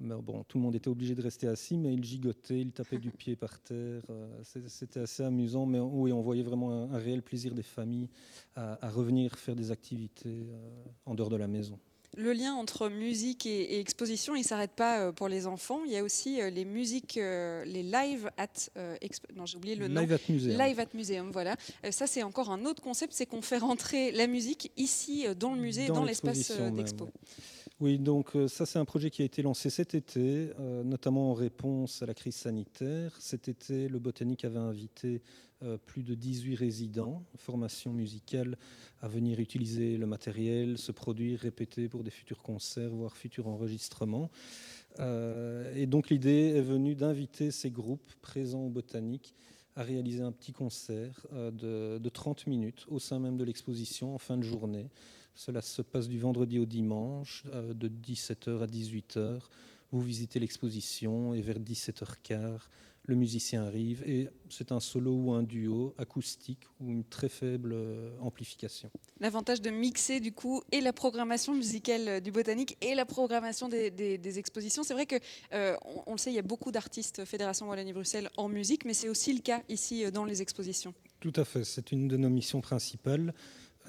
bon, 0.00 0.44
tout 0.44 0.58
le 0.58 0.64
monde 0.64 0.74
était 0.74 0.88
obligé 0.88 1.14
de 1.14 1.22
rester 1.22 1.48
assis, 1.48 1.76
mais 1.76 1.92
il 1.92 2.04
gigotait, 2.04 2.60
il 2.60 2.72
tapait 2.72 2.98
du 2.98 3.10
pied 3.10 3.36
par 3.36 3.60
terre. 3.60 4.02
Euh, 4.10 4.28
c'était 4.68 5.00
assez 5.00 5.22
amusant, 5.22 5.66
mais 5.66 5.80
oui, 5.80 6.12
on 6.12 6.20
voyait 6.20 6.42
vraiment 6.42 6.90
un, 6.92 6.98
réel 6.98 7.22
plaisir 7.22 7.54
des 7.54 7.62
familles 7.62 8.08
à, 8.54 8.88
revenir 8.90 9.38
faire 9.38 9.56
des 9.56 9.70
activités 9.70 10.46
euh, 10.50 10.84
en 11.04 11.14
dehors 11.14 11.30
de 11.30 11.36
la 11.36 11.48
maison. 11.48 11.78
Le 12.16 12.32
lien 12.32 12.54
entre 12.54 12.88
musique 12.88 13.44
et, 13.44 13.78
exposition, 13.78 14.34
il 14.34 14.40
ne 14.40 14.44
s'arrête 14.44 14.70
pas 14.70 15.00
euh, 15.00 15.12
pour 15.12 15.28
les 15.28 15.46
enfants. 15.46 15.80
Il 15.84 15.92
y 15.92 15.98
a 15.98 16.04
aussi 16.04 16.40
les 16.50 16.64
musiques, 16.64 17.16
les 17.16 17.82
live 17.82 18.30
at, 18.38 18.70
non 19.34 19.44
j'ai 19.44 19.56
oublié 19.56 19.74
le 19.74 19.88
nom. 19.88 20.00
Live 20.00 20.12
at 20.12 20.32
Museum. 20.32 20.58
Live 20.58 20.80
at 20.80 20.88
Museum, 20.94 21.30
voilà. 21.30 21.56
ça 21.90 22.06
c'est 22.06 22.22
encore 22.22 22.50
un 22.50 22.64
autre 22.64 22.82
concept, 22.82 23.12
c'est 23.12 23.26
qu'on 23.26 23.42
fait 23.42 23.58
rentrer 23.58 24.12
la 24.12 24.26
musique 24.26 24.72
ici 24.76 25.26
dans 25.38 25.54
le 25.54 25.60
musée, 25.60 25.88
dans, 25.88 26.04
l'espace 26.04 26.52
d'expo. 26.72 27.10
Oui, 27.78 27.98
donc 27.98 28.34
euh, 28.36 28.48
ça 28.48 28.64
c'est 28.64 28.78
un 28.78 28.86
projet 28.86 29.10
qui 29.10 29.20
a 29.20 29.26
été 29.26 29.42
lancé 29.42 29.68
cet 29.68 29.94
été, 29.94 30.50
euh, 30.58 30.82
notamment 30.82 31.32
en 31.32 31.34
réponse 31.34 32.00
à 32.00 32.06
la 32.06 32.14
crise 32.14 32.36
sanitaire. 32.36 33.14
Cet 33.20 33.48
été, 33.48 33.88
le 33.88 33.98
Botanique 33.98 34.46
avait 34.46 34.56
invité 34.56 35.20
euh, 35.62 35.76
plus 35.76 36.02
de 36.02 36.14
18 36.14 36.54
résidents, 36.54 37.22
formation 37.36 37.92
musicale, 37.92 38.56
à 39.02 39.08
venir 39.08 39.40
utiliser 39.40 39.98
le 39.98 40.06
matériel, 40.06 40.78
se 40.78 40.90
produire, 40.90 41.40
répéter 41.40 41.86
pour 41.90 42.02
des 42.02 42.10
futurs 42.10 42.42
concerts, 42.42 42.94
voire 42.94 43.14
futurs 43.14 43.46
enregistrements. 43.46 44.30
et 44.98 45.86
donc 45.86 46.08
l'idée 46.08 46.54
est 46.56 46.62
venue 46.62 46.94
d'inviter 46.94 47.50
ces 47.50 47.70
groupes 47.70 48.10
présents 48.22 48.64
au 48.64 48.70
Botanique 48.70 49.34
à 49.74 49.82
réaliser 49.82 50.22
un 50.22 50.32
petit 50.32 50.52
concert 50.52 51.26
de, 51.30 51.98
de 51.98 52.08
30 52.08 52.46
minutes 52.46 52.86
au 52.88 52.98
sein 52.98 53.18
même 53.18 53.36
de 53.36 53.44
l'exposition 53.44 54.14
en 54.14 54.18
fin 54.18 54.38
de 54.38 54.42
journée 54.42 54.88
cela 55.36 55.60
se 55.60 55.82
passe 55.82 56.08
du 56.08 56.18
vendredi 56.18 56.58
au 56.58 56.64
dimanche, 56.64 57.44
euh, 57.52 57.74
de 57.74 57.88
17h 57.88 58.62
à 58.62 58.66
18h. 58.66 59.40
Vous 59.92 60.00
visitez 60.00 60.40
l'exposition 60.40 61.34
et 61.34 61.42
vers 61.42 61.60
17h15, 61.60 62.58
le 63.08 63.14
musicien 63.14 63.64
arrive 63.64 64.02
et 64.04 64.28
c'est 64.48 64.72
un 64.72 64.80
solo 64.80 65.12
ou 65.12 65.32
un 65.32 65.44
duo 65.44 65.94
acoustique 65.96 66.64
ou 66.80 66.90
une 66.90 67.04
très 67.04 67.28
faible 67.28 67.72
euh, 67.74 68.18
amplification. 68.20 68.90
L'avantage 69.20 69.60
de 69.60 69.70
mixer 69.70 70.18
du 70.18 70.32
coup 70.32 70.62
et 70.72 70.80
la 70.80 70.92
programmation 70.92 71.54
musicale 71.54 72.08
euh, 72.08 72.20
du 72.20 72.32
botanique 72.32 72.76
et 72.80 72.96
la 72.96 73.04
programmation 73.04 73.68
des, 73.68 74.38
expositions, 74.38 74.82
c'est 74.82 74.94
vrai 74.94 75.06
que 75.06 75.16
on, 76.06 76.12
le 76.12 76.18
sait, 76.18 76.32
il 76.32 76.34
y 76.34 76.38
a 76.38 76.42
beaucoup 76.42 76.72
d'artistes 76.72 77.24
Fédération 77.24 77.68
Wallonie-Bruxelles 77.68 78.30
en 78.36 78.48
musique, 78.48 78.84
mais 78.84 78.94
c'est 78.94 79.08
aussi 79.08 79.32
le 79.34 79.40
cas 79.40 79.62
ici 79.68 80.10
dans 80.10 80.24
les 80.24 80.42
expositions. 80.42 80.94
Tout 81.20 81.32
à 81.36 81.44
fait, 81.44 81.64
c'est 81.64 81.92
une 81.92 82.08
de 82.08 82.16
nos 82.16 82.28
missions 82.28 82.60
principales 82.60 83.32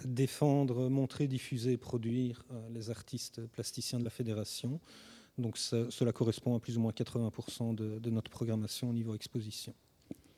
défendre, 0.06 0.90
montrer, 0.90 1.28
diffuser 1.28 1.78
produire 1.78 2.44
euh, 2.52 2.70
les 2.70 2.90
artistes 2.90 3.46
plasticiens 3.48 4.00
de 4.00 4.04
la 4.04 4.10
fédération. 4.10 4.80
Donc 5.38 5.58
cela 5.58 6.12
correspond 6.12 6.56
à 6.56 6.60
plus 6.60 6.78
ou 6.78 6.82
moins 6.82 6.92
80% 6.92 7.76
de 7.76 8.10
notre 8.10 8.32
programmation 8.32 8.90
au 8.90 8.94
niveau 8.94 9.14
exposition. 9.14 9.76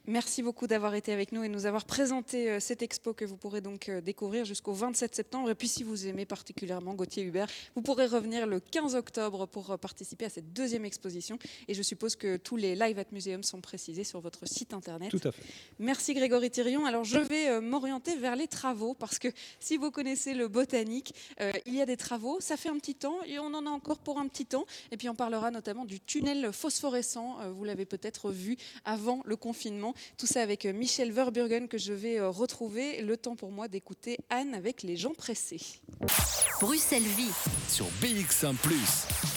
Merci 0.10 0.42
beaucoup 0.42 0.66
d'avoir 0.66 0.96
été 0.96 1.14
avec 1.14 1.32
nous 1.34 1.44
et 1.44 1.50
nous 1.50 1.68
avoir 1.68 1.86
présenté 1.86 2.50
euh, 2.50 2.60
cette 2.60 2.82
expo 2.82 3.14
que 3.14 3.26
vous 3.26 3.38
pourrez 3.38 3.62
donc 3.62 3.90
euh, 3.90 4.02
découvrir 4.02 4.44
jusqu'au 4.44 4.74
27 4.74 5.14
septembre. 5.14 5.52
Et 5.52 5.54
puis 5.54 5.68
si 5.68 5.84
vous 5.84 6.08
aimez 6.08 6.26
particulièrement 6.26 6.96
Gauthier 6.96 7.22
Hubert, 7.22 7.46
vous 7.76 7.84
pourrez 7.84 8.08
revenir 8.08 8.48
le 8.48 8.60
15 8.60 8.96
octobre 8.96 9.46
pour 9.46 9.70
euh, 9.70 9.78
participer 9.78 10.26
à 10.26 10.30
cette 10.30 10.52
deuxième 10.52 10.84
exposition. 10.84 11.38
Et 11.68 11.76
je 11.76 11.84
suppose 11.84 12.16
que 12.16 12.38
tous 12.38 12.56
les 12.56 12.74
live 12.74 12.98
at 12.98 13.06
museum 13.12 13.44
sont 13.44 13.62
précisés 13.62 14.04
sur 14.04 14.20
votre 14.20 14.48
site 14.48 14.74
internet. 14.74 15.12
Tout 15.12 15.22
à 15.24 15.32
fait. 15.32 15.44
Merci 15.78 16.16
Grégory 16.16 16.50
Thirion. 16.50 16.88
Alors 16.88 17.04
je 17.04 17.20
vais 17.20 17.62
m'orienter 17.62 18.16
vers 18.16 18.36
les 18.36 18.48
travaux 18.48 18.96
parce 18.96 19.20
que 19.20 19.28
si 19.60 19.78
vous 19.78 19.92
connaissez 19.92 20.34
le 20.34 20.48
botanique, 20.48 21.14
il 21.68 21.76
y 21.76 21.82
a 21.82 21.86
des 21.86 21.98
travaux. 21.98 22.40
Ça 22.40 22.58
fait 22.58 22.70
un 22.70 22.80
petit 22.80 22.96
temps 22.96 23.18
et 23.28 23.38
on 23.38 23.54
en 23.54 23.66
a 23.68 23.70
encore 23.70 24.00
pour 24.00 24.18
un 24.18 24.28
petit 24.28 24.48
temps. 24.48 24.66
Et 24.92 24.98
puis 24.98 25.08
on 25.08 25.16
parlera 25.16 25.52
notamment 25.52 25.86
du 25.86 26.00
tunnel 26.00 26.52
phosphorescent. 26.52 27.38
vous 27.52 27.64
l'avez 27.64 27.86
peut-être 27.86 28.32
vu 28.32 28.58
avant 28.86 29.22
le 29.26 29.36
confinement. 29.36 29.94
Tout 30.18 30.28
ça 30.28 30.42
avec 30.42 30.66
euh, 30.66 30.74
Michel 30.74 31.12
Verburgen 31.12 31.68
que 31.68 31.78
je 31.78 31.94
vais 31.94 32.20
euh, 32.20 32.30
retrouver. 32.30 33.02
Le 33.02 33.18
temps 33.18 33.36
pour 33.36 33.52
moi 33.52 33.68
d'écouter 33.68 34.18
Anne 34.30 34.54
avec 34.54 34.84
les 34.84 34.98
gens 34.98 35.14
pressés. 35.14 35.62
Bruxelles 36.62 37.04
Vie 37.04 37.32
sur 37.68 37.86
BX1⁇ 38.02 38.54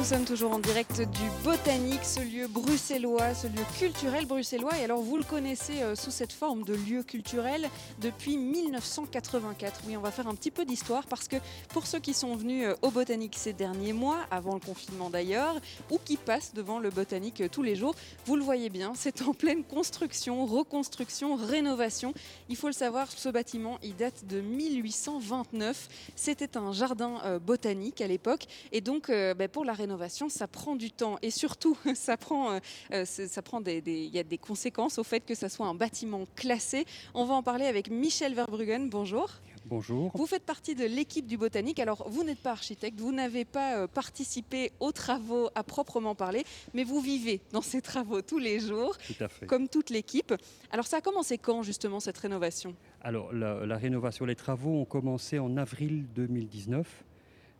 nous 0.00 0.06
sommes 0.06 0.24
toujours 0.24 0.52
en 0.52 0.58
direct 0.58 1.02
du 1.02 1.30
Botanique, 1.44 2.04
ce 2.04 2.20
lieu 2.20 2.48
bruxellois, 2.48 3.34
ce 3.34 3.48
lieu 3.48 3.62
culturel 3.78 4.24
bruxellois. 4.24 4.78
Et 4.78 4.84
alors, 4.84 5.02
vous 5.02 5.18
le 5.18 5.24
connaissez 5.24 5.82
euh, 5.82 5.94
sous 5.94 6.10
cette 6.10 6.32
forme 6.32 6.62
de 6.62 6.72
lieu 6.72 7.02
culturel 7.02 7.68
depuis 8.00 8.38
1984. 8.38 9.82
Oui, 9.86 9.98
on 9.98 10.00
va 10.00 10.10
faire 10.10 10.26
un 10.26 10.34
petit 10.34 10.50
peu 10.50 10.64
d'histoire 10.64 11.04
parce 11.04 11.28
que 11.28 11.36
pour 11.68 11.86
ceux 11.86 11.98
qui 11.98 12.14
sont 12.14 12.34
venus 12.34 12.64
euh, 12.66 12.74
au 12.80 12.90
Botanique 12.90 13.36
ces 13.36 13.52
derniers 13.52 13.92
mois, 13.92 14.20
avant 14.30 14.54
le 14.54 14.60
confinement 14.60 15.10
d'ailleurs, 15.10 15.60
ou 15.90 15.98
qui 16.02 16.16
passent 16.16 16.54
devant 16.54 16.78
le 16.78 16.88
Botanique 16.88 17.42
euh, 17.42 17.48
tous 17.52 17.62
les 17.62 17.76
jours, 17.76 17.94
vous 18.24 18.36
le 18.36 18.42
voyez 18.42 18.70
bien, 18.70 18.92
c'est 18.96 19.20
en 19.20 19.34
pleine 19.34 19.64
construction, 19.64 20.46
reconstruction, 20.46 21.34
rénovation. 21.34 22.14
Il 22.48 22.56
faut 22.56 22.68
le 22.68 22.72
savoir, 22.72 23.12
ce 23.12 23.28
bâtiment, 23.28 23.78
il 23.82 23.96
date 23.96 24.24
de 24.24 24.40
1829. 24.40 25.88
C'était 26.16 26.56
un 26.56 26.72
jardin 26.72 27.38
botanique 27.44 28.00
à 28.00 28.06
l'époque. 28.06 28.46
Et 28.72 28.80
donc, 28.80 29.08
ben, 29.08 29.46
pour 29.48 29.66
la 29.66 29.74
rénovation, 29.74 29.89
ça 30.28 30.48
prend 30.48 30.76
du 30.76 30.90
temps 30.90 31.18
et 31.22 31.30
surtout, 31.30 31.76
ça 31.94 32.16
prend, 32.16 32.52
euh, 32.52 32.58
euh, 32.92 33.04
ça 33.04 33.42
prend 33.42 33.60
des, 33.60 33.82
il 33.86 34.14
y 34.14 34.18
a 34.18 34.22
des 34.22 34.38
conséquences 34.38 34.98
au 34.98 35.04
fait 35.04 35.20
que 35.20 35.34
ça 35.34 35.48
soit 35.48 35.66
un 35.66 35.74
bâtiment 35.74 36.26
classé. 36.36 36.84
On 37.14 37.24
va 37.24 37.34
en 37.34 37.42
parler 37.42 37.66
avec 37.66 37.90
Michel 37.90 38.34
Verbruggen. 38.34 38.88
Bonjour. 38.88 39.30
Bonjour. 39.66 40.10
Vous 40.14 40.26
faites 40.26 40.44
partie 40.44 40.74
de 40.74 40.84
l'équipe 40.84 41.26
du 41.26 41.36
Botanique. 41.36 41.80
Alors, 41.80 42.08
vous 42.08 42.24
n'êtes 42.24 42.40
pas 42.40 42.52
architecte, 42.52 42.98
vous 42.98 43.12
n'avez 43.12 43.44
pas 43.44 43.76
euh, 43.76 43.86
participé 43.86 44.72
aux 44.80 44.90
travaux 44.92 45.50
à 45.54 45.62
proprement 45.62 46.14
parler, 46.14 46.44
mais 46.72 46.82
vous 46.82 47.00
vivez 47.00 47.40
dans 47.52 47.60
ces 47.60 47.82
travaux 47.82 48.22
tous 48.22 48.38
les 48.38 48.58
jours, 48.58 48.96
Tout 48.98 49.22
à 49.22 49.28
fait. 49.28 49.46
comme 49.46 49.68
toute 49.68 49.90
l'équipe. 49.90 50.34
Alors, 50.70 50.86
ça 50.86 50.98
a 50.98 51.00
commencé 51.00 51.36
quand, 51.36 51.62
justement, 51.62 52.00
cette 52.00 52.18
rénovation? 52.18 52.74
Alors, 53.02 53.32
la, 53.32 53.66
la, 53.66 53.76
rénovation, 53.76 54.24
les 54.24 54.34
travaux 54.34 54.80
ont 54.80 54.84
commencé 54.84 55.38
en 55.38 55.56
avril 55.56 56.06
2019 56.14 57.04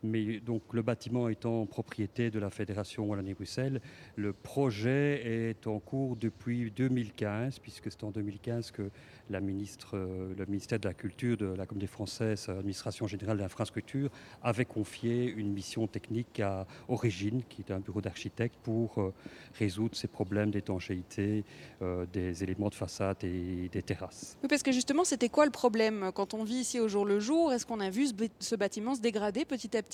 mais 0.03 0.41
donc 0.41 0.63
le 0.73 0.83
bâtiment 0.83 1.29
étant 1.29 1.67
propriété 1.67 2.31
de 2.31 2.39
la 2.39 2.51
Fédération 2.51 3.05
Wallonie-Bruxelles, 3.05 3.81
le 4.17 4.33
projet 4.33 5.23
est 5.25 5.67
en 5.67 5.79
cours 5.79 6.17
depuis 6.17 6.71
2015, 6.71 7.59
puisque 7.59 7.91
c'est 7.91 8.05
en 8.05 8.11
2015 8.11 8.71
que 8.71 8.91
la 9.29 9.41
ministre, 9.41 9.97
euh, 9.97 10.35
le 10.37 10.47
ministère 10.47 10.81
de 10.81 10.89
la 10.89 10.95
Culture 10.95 11.37
de 11.37 11.47
la 11.47 11.67
Communauté 11.67 11.87
française, 11.87 12.49
Administration 12.49 13.07
générale 13.07 13.37
de 13.37 13.43
l'infrastructure, 13.43 14.11
avait 14.43 14.65
confié 14.65 15.25
une 15.27 15.53
mission 15.53 15.87
technique 15.87 16.41
à 16.41 16.67
Origine, 16.89 17.43
qui 17.49 17.63
est 17.63 17.73
un 17.73 17.79
bureau 17.79 18.01
d'architectes, 18.01 18.57
pour 18.63 18.99
euh, 18.99 19.15
résoudre 19.59 19.97
ces 19.97 20.09
problèmes 20.09 20.51
d'étanchéité 20.51 21.45
euh, 21.83 22.07
des 22.13 22.43
éléments 22.43 22.69
de 22.69 22.75
façade 22.75 23.23
et 23.23 23.69
des 23.71 23.83
terrasses. 23.83 24.37
Parce 24.49 24.63
que 24.63 24.73
justement, 24.73 25.05
c'était 25.05 25.29
quoi 25.29 25.45
le 25.45 25.53
problème? 25.53 26.11
Quand 26.15 26.35
on 26.35 26.43
vit 26.43 26.57
ici 26.57 26.81
au 26.81 26.89
jour 26.89 27.05
le 27.05 27.21
jour 27.21 27.53
Est-ce 27.53 27.67
qu'on 27.67 27.81
a 27.81 27.91
vu 27.91 28.09
ce 28.39 28.57
bâtiment 28.57 28.95
se 28.95 29.01
dégrader 29.01 29.45
petit 29.45 29.77
à 29.77 29.83
petit? 29.83 29.90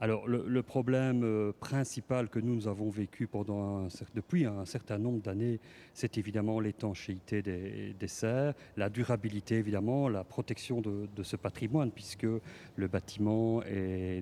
Alors 0.00 0.28
le, 0.28 0.62
problème 0.62 1.24
euh, 1.24 1.52
principal 1.58 2.28
que 2.28 2.38
nous, 2.38 2.54
nous 2.54 2.68
avons 2.68 2.88
vécu 2.88 3.26
pendant 3.26 3.88
depuis 4.14 4.44
un 4.44 4.64
certain 4.64 4.96
nombre 4.96 5.20
d'années, 5.20 5.58
c'est 5.92 6.18
évidemment 6.18 6.60
l'étanchéité 6.60 7.42
des, 7.42 7.94
serres, 8.06 8.54
la 8.76 8.90
durabilité 8.90 9.56
évidemment, 9.56 10.08
la 10.08 10.22
protection 10.22 10.80
de, 10.80 11.22
ce 11.24 11.34
patrimoine, 11.34 11.90
puisque 11.90 12.26
le 12.76 12.86
bâtiment 12.86 13.60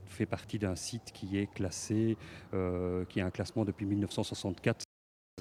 fait 0.07 0.26
partie 0.26 0.59
d'un 0.59 0.76
site 0.76 1.12
qui 1.12 1.36
est 1.36 1.53
classé, 1.53 2.16
euh, 2.55 3.05
qui 3.05 3.20
a 3.20 3.26
un 3.26 3.30
classement 3.30 3.66
depuis 3.66 3.84
1964 3.84 4.86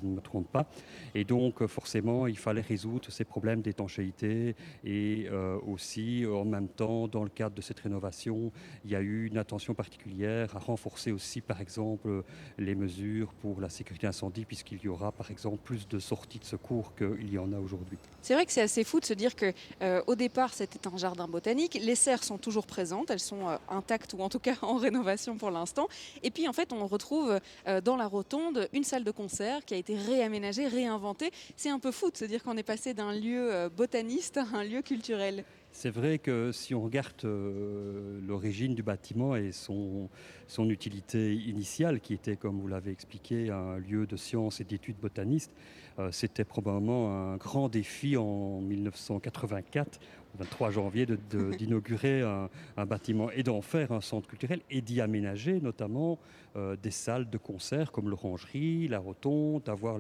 ne 0.04 0.16
me 0.16 0.22
trompe 0.22 0.52
pas. 0.52 0.66
Et 1.14 1.24
donc, 1.24 1.62
euh, 1.62 1.68
forcément, 1.68 2.28
il 2.28 2.38
fallait 2.38 2.60
résoudre 2.60 3.10
ces 3.10 3.24
problèmes 3.24 3.62
d'étanchéité. 3.62 4.56
Et 4.84 5.28
euh, 5.32 5.58
aussi, 5.66 6.26
en 6.26 6.44
même 6.44 6.68
temps, 6.68 7.08
dans 7.08 7.24
le 7.24 7.30
cadre 7.30 7.56
de 7.56 7.62
cette 7.62 7.80
rénovation, 7.80 8.52
il 8.84 8.92
y 8.92 8.96
a 8.96 9.00
eu 9.00 9.28
une 9.28 9.38
attention 9.38 9.74
particulière 9.74 10.54
à 10.54 10.60
renforcer 10.60 11.14
aussi, 11.14 11.40
par 11.40 11.62
exemple, 11.62 12.24
les 12.58 12.76
mesures 12.76 13.34
pour 13.36 13.62
la 13.62 13.70
sécurité 13.70 14.06
incendie, 14.06 14.44
puisqu'il 14.44 14.82
y 14.84 14.90
aura, 14.90 15.14
par 15.14 15.32
exemple, 15.32 15.60
plus 15.64 15.88
de 15.88 16.00
sorties 16.00 16.40
de 16.40 16.46
secours 16.46 16.94
qu'il 16.96 17.32
y 17.32 17.38
en 17.38 17.54
a 17.54 17.60
aujourd'hui. 17.60 17.98
C'est 18.22 18.34
vrai 18.34 18.46
que 18.46 18.52
c'est 18.52 18.62
assez 18.62 18.84
fou 18.84 19.00
de 19.00 19.06
se 19.06 19.14
dire 19.14 19.34
que, 19.34 19.54
euh, 19.82 20.02
au 20.08 20.16
départ, 20.16 20.54
c'était 20.54 20.90
un 20.90 20.98
jardin 20.98 21.30
botanique. 21.30 21.80
Les 21.82 21.96
serres 21.96 22.26
sont 22.26 22.38
toujours 22.38 22.68
présentes, 22.68 23.12
elles 23.12 23.20
sont 23.20 23.58
intactes 23.70 24.14
ou 24.14 24.20
en 24.20 24.30
tout 24.30 24.40
cas 24.40 24.56
en 24.62 24.76
rénovation 24.76 25.38
pour 25.38 25.52
l'instant. 25.52 25.88
Et 26.22 26.32
puis, 26.32 26.50
en 26.50 26.54
fait, 26.54 26.74
on 26.74 26.86
retrouve 26.86 27.40
dans 27.84 27.96
la 27.96 28.08
rotonde 28.08 28.68
une 28.74 28.84
salle 28.84 29.04
de 29.04 29.12
concert 29.12 29.64
qui 29.64 29.74
a 29.74 29.78
été 29.78 29.85
été 29.86 29.96
réaménagé, 29.98 30.68
réinventé. 30.68 31.30
C'est 31.56 31.70
un 31.70 31.80
peu 31.80 31.92
fou 31.92 32.10
de 32.10 32.18
se 32.18 32.26
dire 32.26 32.44
qu'on 32.44 32.58
est 32.58 32.64
passé 32.64 32.94
d'un 32.96 33.14
lieu 33.14 33.54
euh, 33.54 33.70
botaniste 33.70 34.38
à 34.38 34.46
un 34.54 34.64
lieu 34.64 34.82
culturel. 34.82 35.44
C'est 35.72 35.92
vrai 35.92 36.18
que 36.18 36.52
si 36.52 36.74
on 36.74 36.82
regarde 36.82 37.14
euh, 37.26 38.20
l'origine 38.26 38.74
du 38.74 38.82
bâtiment 38.82 39.36
et 39.36 39.52
son, 39.52 40.10
son 40.48 40.70
utilité 40.70 41.36
initiale, 41.36 42.00
qui 42.00 42.14
était, 42.14 42.36
comme 42.36 42.60
vous 42.60 42.68
l'avez 42.68 42.92
expliqué, 42.92 43.52
un 43.52 43.78
lieu 43.78 44.08
de 44.08 44.16
sciences 44.16 44.60
et 44.60 44.64
d'études 44.64 44.98
botanistes, 45.00 45.52
euh, 46.00 46.12
c'était 46.12 46.46
probablement 46.46 47.34
un 47.34 47.38
grand 47.38 47.70
défi 47.70 48.18
en 48.18 48.62
1984 48.62 50.00
23 50.38 50.72
janvier 50.72 51.06
d'inaugurer 51.58 52.22
un, 52.22 52.50
un, 52.76 52.86
bâtiment 52.86 53.32
et 53.32 53.44
d'en 53.44 53.62
faire 53.62 53.92
un 53.92 54.02
centre 54.02 54.28
culturel 54.28 54.60
et 54.70 54.82
d'y 54.82 55.00
aménager 55.00 55.62
notamment 55.62 56.20
euh, 56.56 56.76
des 56.76 56.92
salles 56.92 57.30
de 57.30 57.38
concert 57.38 57.92
comme 57.92 58.10
l'orangerie, 58.10 58.88
la 58.88 59.00
rotonde, 59.00 59.64
d'avoir 59.64 59.98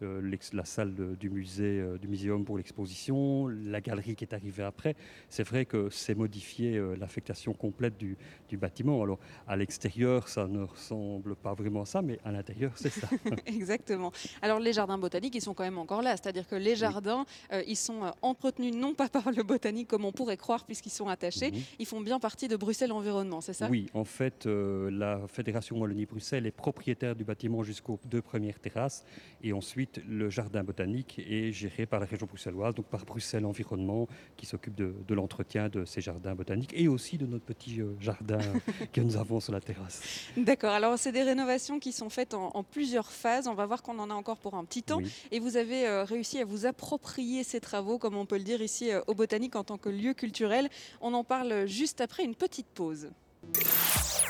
la 0.00 0.64
salle 0.64 0.94
du 1.18 1.30
musée, 1.30 1.80
euh, 1.80 1.98
du 1.98 2.08
muséum 2.08 2.44
pour 2.44 2.56
l'exposition, 2.58 3.48
la 3.48 3.80
galerie 3.80 4.14
qui 4.14 4.24
est 4.24 4.34
arrivée 4.34 4.62
après. 4.62 4.94
c'est 5.28 5.42
vrai 5.42 5.64
que 5.64 5.88
c'est 5.90 6.14
modifier 6.14 6.76
euh, 6.76 6.96
l'affectation 6.96 7.52
complète 7.52 7.96
du, 7.98 8.16
du 8.48 8.56
bâtiment. 8.56 9.02
Alors 9.02 9.18
à 9.46 9.56
l'extérieur, 9.56 10.28
ça 10.28 10.46
ne 10.46 10.62
ressemble 10.62 11.36
pas 11.36 11.54
vraiment 11.54 11.82
à 11.82 11.86
ça, 11.86 12.02
mais 12.02 12.18
à 12.24 12.32
l'intérieur, 12.32 12.72
c'est 12.76 12.90
ça. 12.90 13.08
Exactement. 13.46 14.12
Alors 14.42 14.60
les 14.60 14.72
jardins 14.72 14.98
botaniques, 14.98 15.34
ils 15.34 15.40
sont 15.40 15.54
quand 15.54 15.64
même 15.64 15.78
encore 15.78 16.02
là, 16.02 16.16
c'est-à-dire 16.16 16.46
que 16.46 16.56
les 16.56 16.76
jardins, 16.76 17.24
euh, 17.52 17.62
ils 17.66 17.76
sont 17.76 18.04
euh, 18.04 18.10
entretenus 18.22 18.74
non 18.74 18.94
pas 18.94 19.08
par 19.08 19.30
le 19.30 19.42
botanique 19.42 19.88
comme 19.88 20.04
on 20.04 20.12
pourrait 20.12 20.36
croire 20.36 20.64
puisqu'ils 20.64 20.90
sont 20.90 21.08
attachés, 21.08 21.50
Mhm. 21.50 21.60
ils 21.78 21.86
font 21.86 22.00
bien 22.00 22.18
partie 22.18 22.48
de 22.48 22.56
Bruxelles 22.56 22.92
Environnement, 22.92 23.40
c'est 23.40 23.52
ça? 23.52 23.68
Oui, 23.70 23.86
en 23.94 24.04
fait, 24.04 24.46
euh, 24.46 24.90
la 24.90 25.20
Fédération 25.28 25.76
Wallonie-Bruxelles 25.96 26.46
est 26.46 26.50
propriétaire 26.50 27.16
du 27.16 27.24
bâtiment 27.24 27.62
jusqu'aux 27.62 27.98
deux 28.04 28.22
premières 28.22 28.58
terrasses. 28.58 29.04
Et 29.42 29.52
ensuite, 29.52 30.00
le 30.06 30.28
jardin 30.30 30.62
botanique 30.62 31.18
est 31.18 31.52
géré 31.52 31.86
par 31.86 32.00
la 32.00 32.06
région 32.06 32.26
bruxelloise, 32.26 32.74
donc 32.74 32.86
par 32.86 33.04
Bruxelles 33.04 33.46
Environnement, 33.46 34.06
qui 34.36 34.46
s'occupe 34.46 34.74
de, 34.74 34.94
de 35.06 35.14
l'entretien 35.14 35.68
de 35.68 35.84
ces 35.84 36.00
jardins 36.00 36.34
botaniques 36.34 36.72
et 36.74 36.88
aussi 36.88 37.16
de 37.16 37.26
notre 37.26 37.44
petit 37.44 37.80
euh, 37.80 37.94
jardin 38.00 38.38
que 38.92 39.00
nous 39.00 39.16
avons 39.16 39.40
sur 39.40 39.52
la 39.52 39.60
terrasse. 39.60 40.02
D'accord, 40.36 40.72
alors 40.72 40.98
c'est 40.98 41.12
des 41.12 41.22
rénovations 41.22 41.78
qui 41.78 41.92
sont 41.92 42.10
faites 42.10 42.34
en, 42.34 42.50
en 42.54 42.62
plusieurs 42.62 43.10
phases, 43.10 43.46
on 43.48 43.54
va 43.54 43.66
voir 43.66 43.82
qu'on 43.82 43.98
en 43.98 44.10
a 44.10 44.14
encore 44.14 44.38
pour 44.38 44.54
un 44.54 44.64
petit 44.64 44.82
temps. 44.82 44.98
Oui. 44.98 45.10
Et 45.30 45.40
vous 45.40 45.56
avez 45.56 45.86
euh, 45.86 46.04
réussi 46.04 46.38
à 46.38 46.44
vous 46.44 46.66
approprier 46.66 47.42
ces 47.44 47.60
travaux, 47.60 47.98
comme 47.98 48.16
on 48.16 48.26
peut 48.26 48.38
le 48.38 48.44
dire 48.44 48.60
ici 48.60 48.90
euh, 48.90 49.00
au 49.06 49.14
Botanique 49.14 49.56
en 49.56 49.64
tant 49.64 49.78
que 49.78 49.88
lieu 49.88 50.14
culturel. 50.14 50.68
On 51.00 51.14
en 51.14 51.24
parle 51.24 51.66
juste 51.66 52.00
après 52.00 52.24
une 52.24 52.34
petite 52.34 52.66
pause. 52.66 53.08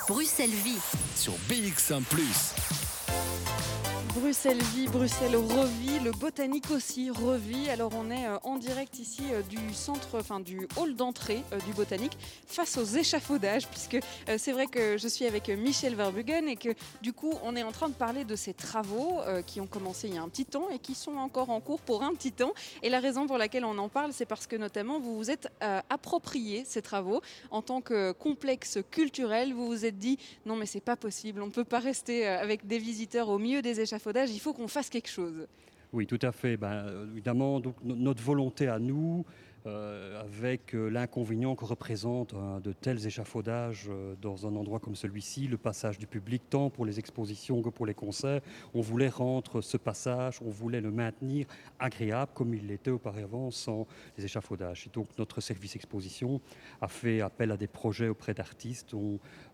Bruxelles 0.09 0.51
Vie. 0.51 0.79
Sur 1.17 1.33
BX1⁇ 1.49 2.01
Bruxelles 4.21 4.63
vit, 4.75 4.89
Bruxelles 4.89 5.37
revit, 5.37 5.99
le 6.03 6.11
botanique 6.11 6.71
aussi 6.71 7.11
revit. 7.11 7.69
Alors 7.69 7.93
on 7.95 8.11
est 8.11 8.27
euh, 8.27 8.39
en 8.45 8.57
direct 8.57 8.99
ici 8.99 9.21
euh, 9.31 9.43
du 9.43 9.75
centre, 9.75 10.19
enfin 10.19 10.41
du 10.41 10.67
hall 10.79 10.97
d'entrée 10.97 11.43
euh, 11.53 11.59
du 11.67 11.75
botanique 11.75 12.17
face 12.47 12.79
aux 12.79 12.85
échafaudages, 12.85 13.69
puisque 13.69 13.99
c'est 14.39 14.53
vrai 14.53 14.69
que 14.69 14.97
je 14.97 15.07
suis 15.07 15.27
avec 15.27 15.51
Michel 15.51 15.95
Verbugen 15.95 16.49
et 16.49 16.57
que 16.57 16.71
du 17.03 17.13
coup 17.13 17.35
on 17.43 17.57
est 17.57 17.63
en 17.63 17.73
train 17.73 17.91
de 17.91 17.95
parler 17.95 18.25
de 18.25 18.37
ces 18.37 18.55
travaux 18.55 19.19
qui 19.47 19.61
ont 19.61 19.67
commencé 19.67 20.09
il 20.09 20.15
y 20.15 20.19
a 20.19 20.23
un 20.23 20.29
petit 20.29 20.45
temps 20.47 20.69
et 20.71 20.79
qui 20.79 20.95
sont 20.95 21.17
encore 21.17 21.51
en 21.51 21.61
cours 21.61 21.81
pour 21.81 22.03
un 22.03 22.15
petit 22.15 22.33
temps. 22.33 22.53
Et 22.83 22.89
la 22.89 23.01
raison 23.01 23.27
pour 23.27 23.37
laquelle 23.37 23.65
on 23.65 23.77
en 23.79 23.89
parle, 23.89 24.13
c'est 24.13 24.25
parce 24.25 24.47
que 24.47 24.57
notamment 24.57 24.99
vous 25.01 25.17
vous 25.17 25.31
êtes 25.31 25.49
approprié 25.91 26.65
ces 26.65 26.83
travaux 26.83 27.21
en 27.51 27.63
tant 27.63 27.81
que 27.81 28.13
complexe 28.13 28.79
culturel. 28.91 29.53
Vous 29.53 29.67
vous 29.67 29.85
êtes 29.85 29.99
dit 29.99 30.19
non 30.47 30.57
mais 30.57 30.67
c'est 30.67 30.81
pas 30.81 30.97
possible, 30.97 31.43
on 31.43 31.47
ne 31.47 31.53
peut 31.53 31.65
pas 31.65 31.81
rester 31.81 32.27
avec 32.27 32.67
des 32.67 32.79
visiteurs 32.79 33.29
au 33.29 33.39
milieu 33.39 33.61
des 33.61 33.81
échafaudages, 33.81 34.06
il 34.31 34.41
faut 34.41 34.53
qu'on 34.53 34.69
fasse 34.69 34.89
quelque 34.91 35.09
chose. 35.09 35.47
Oui, 35.93 36.07
tout 36.07 36.19
à 36.23 36.33
fait. 36.33 36.57
Ben, 36.57 36.87
évidemment, 37.13 37.61
donc, 37.61 37.77
no- 37.83 37.97
notre 37.97 38.23
volonté 38.23 38.69
à 38.69 38.79
nous, 38.79 39.25
euh, 39.67 40.21
avec 40.21 40.75
euh, 40.75 40.89
l'inconvénient 40.89 41.57
que 41.57 41.65
représente 41.65 42.35
hein, 42.35 42.61
de 42.63 42.73
tels 42.73 43.07
échafaudages 43.07 43.87
euh, 43.89 44.15
dans 44.21 44.47
un 44.47 44.55
endroit 44.55 44.79
comme 44.79 44.95
celui-ci, 44.95 45.49
le 45.49 45.57
passage 45.57 45.99
du 45.99 46.07
public, 46.07 46.43
tant 46.49 46.71
pour 46.71 46.87
les 46.87 46.99
expositions 46.99 47.63
que 47.63 47.69
pour 47.69 47.87
les 47.87 47.95
concerts, 47.95 48.41
on 48.75 48.81
voulait 48.81 49.09
rendre 49.09 49.61
ce 49.61 49.77
passage, 49.77 50.41
on 50.43 50.51
voulait 50.51 50.81
le 50.81 50.91
maintenir 50.91 51.47
agréable 51.79 52.33
comme 52.35 52.55
il 52.55 52.67
l'était 52.67 52.91
auparavant 52.91 53.51
sans 53.51 53.87
les 54.17 54.25
échafaudages. 54.25 54.87
Et 54.87 54.91
donc 54.91 55.09
notre 55.19 55.41
service 55.41 55.77
exposition 55.77 56.41
a 56.81 56.89
fait 56.89 57.21
appel 57.21 57.51
à 57.51 57.57
des 57.57 57.67
projets 57.67 58.09
auprès 58.09 58.35
d'artistes, 58.35 58.95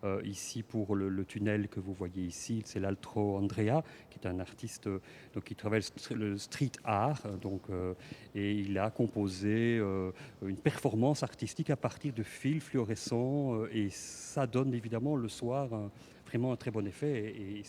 euh, 0.03 0.21
ici 0.23 0.63
pour 0.63 0.95
le, 0.95 1.25
tunnel 1.25 1.67
que 1.67 1.79
vous 1.79 1.93
voyez 1.93 2.23
ici, 2.23 2.61
c'est 2.65 2.79
l'Altro 2.79 3.37
Andrea, 3.37 3.83
qui 4.09 4.19
est 4.19 4.27
un 4.27 4.39
artiste 4.39 4.87
euh, 4.87 4.99
donc, 5.33 5.45
qui 5.45 5.55
travaille 5.55 5.79
le 5.79 6.01
str- 6.01 6.13
le 6.15 6.37
street 6.37 6.71
art, 6.83 7.21
euh, 7.25 7.37
donc, 7.37 7.61
euh, 7.69 7.93
et 8.35 8.53
il 8.53 8.77
a 8.77 8.89
composé 8.89 9.77
euh, 9.79 10.02
une 10.45 10.57
performance 10.57 11.23
artistique 11.23 11.69
à 11.69 11.75
partir 11.75 12.13
de 12.13 12.23
fils 12.23 12.63
fluorescents, 12.63 13.55
euh, 13.55 13.69
et 13.73 13.89
ça 13.89 14.47
donne 14.47 14.73
évidemment 14.73 15.15
le 15.15 15.29
soir 15.29 15.69
vraiment 16.27 16.51
un 16.51 16.55
très 16.55 16.71
bon 16.71 16.85
effet. 16.87 17.33
Et, 17.37 17.63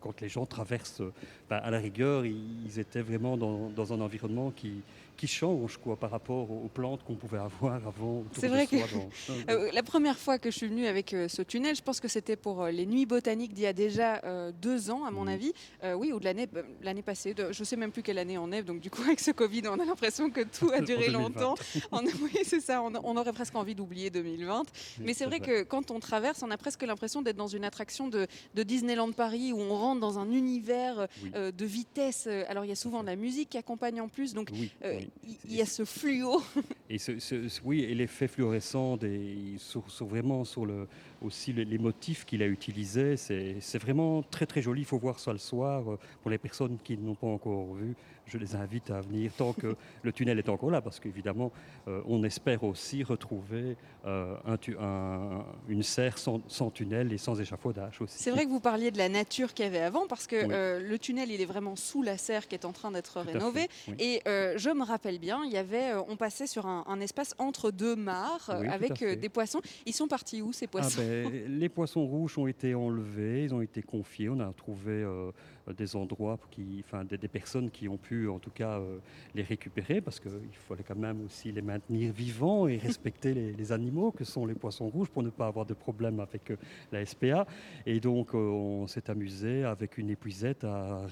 quand 0.00 0.20
les 0.20 0.28
gens 0.28 0.46
traversent, 0.46 1.00
euh, 1.00 1.12
ben, 1.48 1.56
à 1.56 1.70
la 1.70 1.78
rigueur, 1.78 2.24
ils, 2.26 2.78
étaient 2.78 3.00
vraiment 3.00 3.36
dans 3.36 3.92
un 3.92 4.00
environnement 4.00 4.50
qui, 4.50 4.82
qui 5.16 5.26
change 5.26 5.78
quoi, 5.78 5.96
par 5.96 6.10
rapport 6.10 6.50
aux, 6.50 6.68
plantes 6.68 7.02
qu'on 7.04 7.14
pouvait 7.14 7.38
avoir 7.38 7.74
avant. 7.86 8.24
C'est 8.38 8.48
vrai 8.48 8.66
que- 8.66 8.76
Euh, 9.48 9.70
la 9.72 9.82
première 9.82 10.18
fois 10.18 10.38
que 10.38 10.50
je 10.50 10.56
suis 10.56 10.66
venue 10.68 10.86
avec 10.86 11.14
euh, 11.14 11.28
ce 11.28 11.42
tunnel, 11.42 11.74
je 11.76 11.82
pense 11.82 12.00
que 12.00 12.08
c'était 12.08 12.36
pour 12.36 12.62
euh, 12.62 12.70
les 12.70 12.86
nuits 12.86 13.06
botaniques 13.06 13.54
d'il 13.54 13.64
y 13.64 13.66
a 13.66 13.72
déjà 13.72 14.20
deux 14.60 14.90
ans, 14.90 15.04
à 15.04 15.10
mon 15.10 15.22
Mhm. 15.22 15.28
avis. 15.28 15.52
Euh, 15.84 15.94
oui, 15.94 16.12
ou 16.12 16.18
de 16.20 16.24
l'année 16.24 16.48
l'année 16.82 17.02
passée. 17.02 17.34
de- 17.34 17.52
je 17.52 17.64
sais 17.64 17.76
même 17.76 17.90
plus 17.92 18.02
quelle 18.02 18.18
année 18.18 18.38
on 18.38 18.50
est. 18.52 18.62
Donc, 18.62 18.80
du 18.80 18.90
coup, 18.90 19.02
avec 19.16 19.20
ce 19.20 19.30
Covid, 19.30 19.62
on 19.68 19.78
a 19.80 19.84
l'impression 19.84 20.30
que 20.30 20.42
tout 20.42 20.70
a 20.72 20.80
duré 20.80 21.06
2020. 21.06 21.18
longtemps. 21.18 21.54
On, 21.92 22.02
oui, 22.04 22.32
c'est 22.44 22.60
ça. 22.60 22.82
On, 22.82 22.92
on 23.02 23.16
aurait 23.16 23.32
presque 23.32 23.54
envie 23.56 23.74
d'oublier 23.74 24.10
2020. 24.10 24.64
Mais 25.00 25.14
c'est 25.14 25.24
vrai 25.24 25.40
que 25.40 25.62
quand 25.62 25.90
on 25.90 26.00
traverse, 26.00 26.42
on 26.42 26.50
a 26.50 26.56
presque 26.56 26.82
l'impression 26.82 27.22
d'être 27.22 27.36
dans 27.36 27.46
une 27.48 27.64
attraction 27.64 28.08
de, 28.08 28.26
de 28.54 28.62
Disneyland 28.62 29.12
Paris 29.12 29.52
où 29.52 29.60
on 29.60 29.74
rentre 29.76 30.00
dans 30.00 30.18
un 30.18 30.30
univers 30.30 31.06
Oui. 31.22 31.30
euh, 31.34 31.52
de 31.52 31.64
vitesse. 31.64 32.26
Alors, 32.48 32.64
il 32.64 32.68
y 32.68 32.72
a 32.72 32.76
souvent 32.76 33.00
de 33.02 33.06
la 33.06 33.16
musique 33.16 33.50
qui 33.50 33.58
accompagne 33.58 34.00
en 34.00 34.08
plus. 34.08 34.34
Donc, 34.34 34.48
Oui, 34.52 34.70
euh, 34.84 34.96
oui. 34.98 35.05
Il 35.44 35.54
y, 35.54 35.60
a 35.60 35.66
ce 35.66 35.84
fluo. 35.84 36.42
Et 36.90 36.98
ce, 36.98 37.18
ce- 37.18 37.48
ce- 37.48 37.60
oui, 37.64 37.82
et 37.84 37.94
l'effet 37.94 38.28
fluorescent 38.28 38.96
des, 38.96 39.54
sur, 39.58 39.90
sur 39.90 40.06
vraiment 40.06 40.44
sur 40.44 40.66
le, 40.66 40.86
aussi 41.22 41.52
les, 41.52 41.64
les 41.64 41.78
motifs 41.78 42.24
qu'il 42.24 42.42
a 42.42 42.46
utilisés, 42.46 43.16
c'est 43.16 43.78
vraiment 43.78 44.22
très 44.22 44.46
très 44.46 44.62
joli. 44.62 44.82
Il 44.82 44.84
faut 44.84 44.98
voir 44.98 45.18
ça 45.18 45.32
le 45.32 45.38
soir. 45.38 45.90
Euh, 45.92 45.98
Pour 46.22 46.30
les 46.30 46.38
personnes 46.38 46.78
qui 46.82 46.96
ne 46.96 47.06
l'ont 47.06 47.14
pas 47.14 47.26
encore 47.26 47.74
vu, 47.74 47.94
je 48.26 48.38
les 48.38 48.54
invite 48.56 48.90
à 48.90 49.00
venir 49.00 49.32
tant 49.36 49.52
que 49.52 49.76
le 50.02 50.12
tunnel 50.12 50.38
est 50.38 50.48
encore 50.48 50.70
là, 50.70 50.80
parce 50.82 50.98
qu'évidemment, 51.00 51.52
euh, 51.88 52.02
on 52.06 52.22
espère 52.24 52.64
aussi 52.64 53.02
retrouver 53.02 53.76
euh, 54.04 54.36
un 54.44 54.56
tu- 54.56 54.76
un- 54.78 55.44
une 55.68 55.82
serre 55.82 56.18
sans, 56.18 56.40
sans 56.48 56.70
tunnel 56.70 57.12
et 57.12 57.18
sans 57.18 57.40
échafaudage 57.40 58.00
aussi. 58.00 58.18
C'est 58.22 58.30
vrai 58.30 58.44
que 58.44 58.50
vous 58.50 58.60
parliez 58.60 58.90
de 58.90 58.98
la 58.98 59.08
nature 59.08 59.54
qu'il 59.54 59.64
y 59.64 59.68
avait 59.68 59.78
avant, 59.80 60.06
parce 60.06 60.26
que 60.26 60.36
Oui. 60.44 60.52
euh, 60.52 60.80
le 60.80 60.98
tunnel, 60.98 61.30
il 61.30 61.40
est 61.40 61.44
vraiment 61.46 61.76
sous 61.76 62.02
la 62.02 62.18
serre 62.18 62.46
qui 62.48 62.54
est 62.54 62.64
en 62.64 62.72
train 62.72 62.90
d'être 62.90 63.12
Tout 63.14 63.18
à 63.20 63.22
rénové. 63.22 63.60
fait, 63.62 63.90
oui. 63.92 63.94
Et 63.98 64.22
je 64.58 64.70
me 64.70 64.84
rappelle 64.84 65.18
bien, 65.18 65.42
il 65.44 65.52
y 65.52 65.56
avait, 65.56 65.94
on 66.08 66.16
passait 66.16 66.46
sur 66.46 66.66
un, 66.66 66.84
un 66.86 67.00
espace 67.00 67.34
entre 67.38 67.70
deux 67.70 67.96
mares 67.96 68.50
Oui, 68.60 68.68
avec 68.68 69.02
des 69.04 69.28
poissons. 69.28 69.60
Ils 69.86 69.92
sont 69.94 70.08
partis 70.08 70.42
où 70.42 70.52
ces 70.52 70.66
Ah 70.66 70.68
poissons? 70.68 71.00
ben, 71.00 71.05
les 71.48 71.68
poissons 71.68 72.04
rouges 72.06 72.38
ont 72.38 72.46
été 72.46 72.74
enlevés, 72.74 73.44
ils 73.44 73.54
ont 73.54 73.60
été 73.60 73.82
confiés. 73.82 74.28
On 74.28 74.40
a 74.40 74.52
trouvé 74.52 74.92
euh, 74.92 75.30
des 75.76 75.96
endroits, 75.96 76.38
enfin, 76.80 77.04
des, 77.04 77.28
personnes 77.28 77.70
qui 77.70 77.88
ont 77.88 77.96
pu, 77.96 78.28
en 78.28 78.38
tout 78.38 78.50
cas, 78.50 78.78
euh, 78.78 78.98
les 79.34 79.42
récupérer, 79.42 80.00
parce 80.00 80.20
qu'il 80.20 80.30
fallait 80.68 80.84
quand 80.84 80.96
même 80.96 81.24
aussi 81.24 81.52
les 81.52 81.62
maintenir 81.62 82.12
vivants 82.12 82.68
et 82.68 82.76
respecter 82.78 83.34
les, 83.34 83.52
les 83.52 83.72
animaux 83.72 84.12
que 84.12 84.24
sont 84.24 84.46
les 84.46 84.54
poissons 84.54 84.88
rouges 84.88 85.08
pour 85.08 85.22
ne 85.22 85.30
pas 85.30 85.46
avoir 85.46 85.66
de 85.66 85.74
problème 85.74 86.20
avec 86.20 86.50
euh, 86.50 86.56
la 86.92 87.04
SPA. 87.04 87.46
Et 87.84 88.00
donc, 88.00 88.34
euh, 88.34 88.38
on 88.38 88.86
s'est 88.86 89.10
amusé 89.10 89.64
avec 89.64 89.98
une 89.98 90.10
épuisette 90.10 90.64
à 90.64 91.06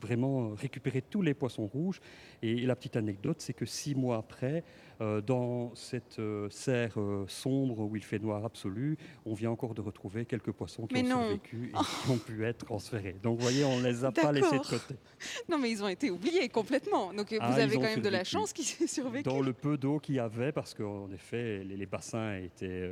vraiment 0.00 0.50
récupérer 0.50 1.02
tous 1.02 1.22
les 1.22 1.34
poissons 1.34 1.66
rouges. 1.66 2.00
Et 2.42 2.66
la 2.66 2.76
petite 2.76 2.96
anecdote, 2.96 3.36
c'est 3.40 3.54
que 3.54 3.64
six 3.64 3.94
mois 3.94 4.18
après, 4.18 4.58
euh, 4.58 4.60
dans 5.00 5.74
cette 5.74 6.18
euh, 6.18 6.48
serre 6.50 6.98
euh, 6.98 7.24
sombre 7.28 7.80
où 7.80 7.96
il 7.96 8.04
fait 8.04 8.18
noir 8.18 8.44
absolu, 8.44 8.96
on 9.26 9.34
vient 9.34 9.50
encore 9.50 9.74
de 9.74 9.80
retrouver 9.80 10.24
quelques 10.24 10.52
poissons 10.52 10.86
qui 10.86 10.94
Mais 10.94 11.02
ont 11.12 11.16
non. 11.16 11.22
survécu 11.22 11.72
et 11.72 12.04
qui 12.04 12.10
ont 12.10 12.18
pu 12.18 12.44
être 12.44 12.64
transférés. 12.64 13.16
Donc, 13.22 13.38
vous 13.38 13.42
voyez, 13.42 13.64
on 13.64 13.78
ne 13.78 13.84
les 13.84 14.04
a 14.04 14.12
pas 14.12 14.32
laissés 14.32 14.58
de 14.58 14.64
côté. 14.64 14.94
Non, 15.48 15.58
mais 15.58 15.70
ils 15.70 15.82
ont 15.82 15.88
été 15.88 16.10
oubliés 16.10 16.48
complètement. 16.48 17.12
Donc 17.12 17.32
euh, 17.32 17.38
Ah, 17.40 17.50
vous 17.50 17.58
avez 17.58 17.76
quand 17.76 17.82
même 17.82 18.00
de 18.02 18.08
la 18.08 18.24
chance 18.24 18.52
qu'ils 18.52 18.82
aient 18.82 18.86
survécu. 18.86 19.24
Dans 19.28 19.40
le 19.40 19.52
peu 19.52 19.76
d'eau 19.78 19.98
qu'il 19.98 20.16
y 20.16 20.20
avait, 20.20 20.52
parce 20.52 20.74
qu'en 20.74 21.10
effet, 21.12 21.64
les, 21.64 21.76
les 21.76 21.86
bassins 21.86 22.36
étaient 22.36 22.90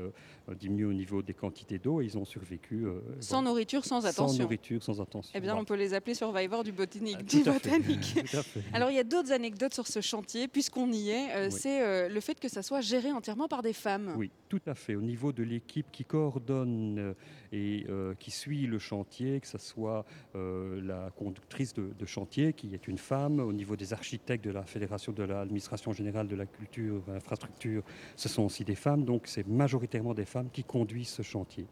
euh, 0.49 0.55
diminués 0.55 0.85
au 0.87 0.93
niveau 0.93 1.23
des 1.23 1.35
quantités 1.35 1.79
d'eau 1.79 2.01
et 2.01 2.05
ils 2.05 2.19
ont 2.19 2.25
survécu. 2.25 2.87
euh, 2.87 3.01
Sans 3.21 3.37
voilà. 3.37 3.49
nourriture, 3.51 3.85
sans 3.85 4.01
Sans 4.01 4.07
attention. 4.09 4.43
nourriture, 4.43 4.83
sans 4.83 5.01
attention. 5.01 5.31
Eh 5.35 5.41
bien, 5.41 5.57
on 5.57 5.65
peut 5.65 5.75
les 5.77 5.95
appeler 5.95 6.15
Survivor 6.15 6.65
du 6.65 6.73
botanique. 6.73 7.17
Ah, 7.21 7.23
du. 7.23 7.43
Alors, 8.73 8.91
il 8.91 8.97
y 8.97 8.99
a 9.01 9.05
d'autres 9.05 9.33
anecdotes 9.33 9.75
sur 9.75 9.87
ce 9.87 10.01
chantier, 10.01 10.49
puisqu'on 10.49 10.91
y 10.93 11.11
est. 11.11 11.35
euh, 11.37 11.49
Oui. 11.51 11.59
C'est 11.59 12.09
le 12.09 12.21
fait 12.21 12.39
que 12.41 12.49
ça 12.49 12.63
soit 12.63 12.81
géré 12.81 13.13
entièrement 13.13 13.49
par 13.49 13.63
des 13.63 13.73
femmes. 13.73 14.15
Oui, 14.17 14.31
tout 14.49 14.61
à 14.67 14.75
fait. 14.75 14.95
Au 14.97 15.03
niveau 15.03 15.33
de 15.33 15.43
l'équipe 15.43 15.87
qui 15.93 16.05
coordonne 16.05 17.15
et 17.53 17.85
euh, 17.89 18.15
qui 18.19 18.31
suit 18.31 18.67
le 18.67 18.79
chantier, 18.79 19.41
que 19.41 19.47
ce 19.47 19.59
soit 19.59 20.05
euh, 20.35 20.81
la 20.83 21.11
conductrice 21.11 21.75
de, 21.75 22.07
chantier, 22.07 22.53
qui 22.53 22.75
est 22.75 22.89
une 22.89 22.99
femme, 22.99 23.39
au 23.41 23.53
niveau 23.53 23.77
des 23.77 23.93
architectes 23.93 24.45
de 24.45 24.51
la 24.51 24.65
Fédération 24.65 25.13
de 25.13 25.23
l'administration 25.23 25.93
générale 25.93 26.27
de 26.27 26.37
la 26.37 26.47
culture, 26.47 27.03
de 27.07 27.13
l'infrastructure, 27.13 27.83
ce 28.17 28.29
sont 28.29 28.43
aussi 28.43 28.65
des 28.65 28.75
femmes. 28.75 29.05
Donc, 29.05 29.27
c'est 29.27 29.47
majoritairement 29.47 30.15
des 30.15 30.25
femmes 30.25 30.51
qui 30.53 30.65
conduisent 30.65 31.11
ce 31.11 31.23
chantier. 31.23 31.67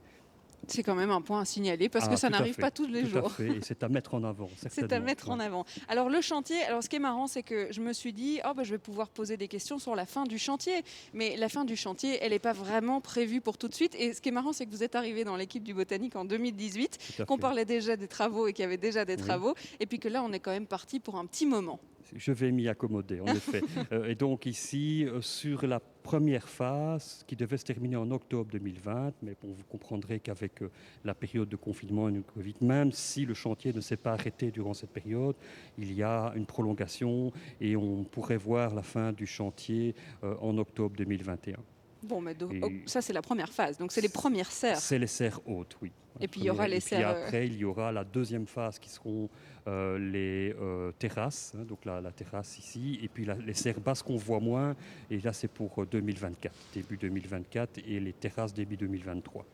C'est 0.68 0.82
quand 0.82 0.94
même 0.94 1.10
un 1.10 1.20
point 1.20 1.40
à 1.40 1.44
signaler 1.44 1.88
parce 1.88 2.04
Ah, 2.06 2.10
que 2.12 2.16
ça 2.16 2.28
tout 2.28 2.34
à 2.34 2.38
n'arrive 2.38 2.56
pas 2.56 2.70
tous 2.70 2.86
les 2.86 3.02
Tout 3.02 3.18
à 3.18 3.20
jours. 3.22 3.32
fait, 3.32 3.48
et 3.48 3.60
c'est 3.62 3.82
à 3.82 3.88
mettre 3.88 4.14
en 4.14 4.22
avant. 4.24 4.48
C'est 4.70 4.92
à 4.92 5.00
mettre 5.00 5.30
en 5.30 5.40
avant. 5.40 5.64
Alors 5.88 6.08
le 6.08 6.20
chantier, 6.20 6.62
alors 6.62 6.82
ce 6.82 6.88
qui 6.88 6.96
est 6.96 7.00
marrant, 7.00 7.26
c'est 7.26 7.42
que 7.42 7.68
je 7.72 7.80
me 7.80 7.92
suis 7.92 8.12
dit, 8.12 8.40
oh, 8.48 8.52
bah, 8.54 8.62
je 8.62 8.70
vais 8.70 8.78
pouvoir 8.78 9.08
poser 9.08 9.36
des 9.36 9.48
questions 9.48 9.78
sur 9.78 9.96
la 9.96 10.06
fin 10.06 10.24
du 10.24 10.38
chantier. 10.38 10.82
Mais 11.12 11.36
la 11.36 11.48
fin 11.48 11.64
du 11.64 11.76
chantier, 11.76 12.18
elle 12.22 12.30
n'est 12.30 12.38
pas 12.38 12.52
vraiment 12.52 13.00
prévue 13.00 13.40
pour 13.40 13.58
tout 13.58 13.68
de 13.68 13.74
suite. 13.74 13.94
Et 13.98 14.12
ce 14.12 14.20
qui 14.20 14.28
est 14.28 14.32
marrant, 14.32 14.52
c'est 14.52 14.66
que 14.66 14.70
vous 14.70 14.82
êtes 14.84 14.94
arrivé 14.94 15.24
dans 15.24 15.36
l'équipe 15.36 15.62
du 15.64 15.74
Botanique 15.74 16.14
en 16.16 16.24
2018, 16.24 16.98
Tout 17.16 17.22
à 17.22 17.24
qu'on 17.26 17.38
parlait 17.38 17.64
déjà 17.64 17.96
des 17.96 18.08
travaux 18.08 18.46
et 18.46 18.52
qu'il 18.52 18.62
y 18.62 18.66
avait 18.66 18.76
déjà 18.76 19.04
des 19.04 19.16
Oui. 19.16 19.20
travaux, 19.22 19.54
et 19.80 19.86
puis 19.86 19.98
que 19.98 20.08
là, 20.08 20.22
on 20.22 20.32
est 20.32 20.40
quand 20.40 20.52
même 20.52 20.66
parti 20.66 21.00
pour 21.00 21.16
un 21.16 21.26
petit 21.26 21.46
moment. 21.46 21.80
Je 22.14 22.32
vais 22.32 22.50
m'y 22.50 22.68
accommoder, 22.68 23.20
en 23.20 23.26
effet. 23.26 23.62
Euh, 23.92 24.08
et 24.08 24.14
donc 24.14 24.46
ici, 24.46 25.06
euh, 25.06 25.20
sur 25.20 25.66
la 25.66 25.80
première 25.80 26.48
phase, 26.48 27.24
qui 27.26 27.34
devait 27.34 27.56
se 27.56 27.64
terminer 27.64 27.96
en 27.96 28.10
octobre 28.10 28.50
2020, 28.52 29.12
mais 29.22 29.36
bon, 29.42 29.52
vous 29.52 29.64
comprendrez 29.64 30.20
qu'avec 30.20 30.62
euh, 30.62 30.70
la 31.04 31.14
période 31.14 31.48
de 31.48 31.56
confinement 31.56 32.08
et 32.08 32.12
le 32.12 32.22
Covid, 32.22 32.54
même 32.60 32.92
si 32.92 33.24
le 33.24 33.34
chantier 33.34 33.72
ne 33.72 33.80
s'est 33.80 33.96
pas 33.96 34.12
arrêté 34.12 34.50
durant 34.50 34.74
cette 34.74 34.90
période, 34.90 35.34
il 35.78 35.92
y 35.92 36.02
a 36.02 36.32
une 36.36 36.46
prolongation 36.46 37.32
et 37.60 37.74
on 37.74 38.04
pourrait 38.04 38.36
voir 38.36 38.74
la 38.74 38.82
fin 38.82 39.12
du 39.12 39.26
chantier 39.26 39.94
en 40.22 40.56
octobre 40.58 40.94
2021. 40.96 41.56
Bon, 42.02 42.20
mais 42.20 42.36
oh, 42.42 42.68
ça 42.86 43.02
c'est 43.02 43.12
la 43.12 43.22
première 43.22 43.52
phase, 43.52 43.78
donc 43.78 43.92
c'est 43.92 44.00
les 44.00 44.08
premières 44.08 44.50
serres. 44.50 44.78
C'est 44.78 44.98
les 44.98 45.06
serres 45.06 45.40
hautes, 45.46 45.76
oui. 45.82 45.92
Et 46.20 46.28
puis 46.28 46.40
il 46.40 46.46
y 46.46 46.50
aura 46.50 46.68
les 46.68 46.80
serres. 46.80 47.00
Et 47.00 47.04
après, 47.04 47.46
il 47.46 47.56
y 47.56 47.64
aura 47.64 47.92
la 47.92 48.04
deuxième 48.04 48.46
phase 48.46 48.78
qui 48.78 48.90
seront 48.90 49.28
euh, 49.66 49.98
les 49.98 50.54
euh, 50.60 50.90
terrasses, 50.98 51.52
hein, 51.56 51.64
donc 51.64 51.84
la, 51.84 52.00
terrasse 52.12 52.58
ici, 52.58 52.98
et 53.02 53.08
puis 53.08 53.26
les 53.46 53.54
serres 53.54 53.80
basses 53.80 54.02
qu'on 54.02 54.16
voit 54.16 54.40
moins. 54.40 54.74
Et 55.10 55.20
là, 55.20 55.32
c'est 55.32 55.48
pour 55.48 55.84
2024, 55.86 56.52
euh, 56.52 56.56
début 56.74 56.96
2024, 56.96 57.78
et 57.86 58.00
les 58.00 58.12
terrasses 58.12 58.54
début 58.54 58.76
2023. 58.76 59.44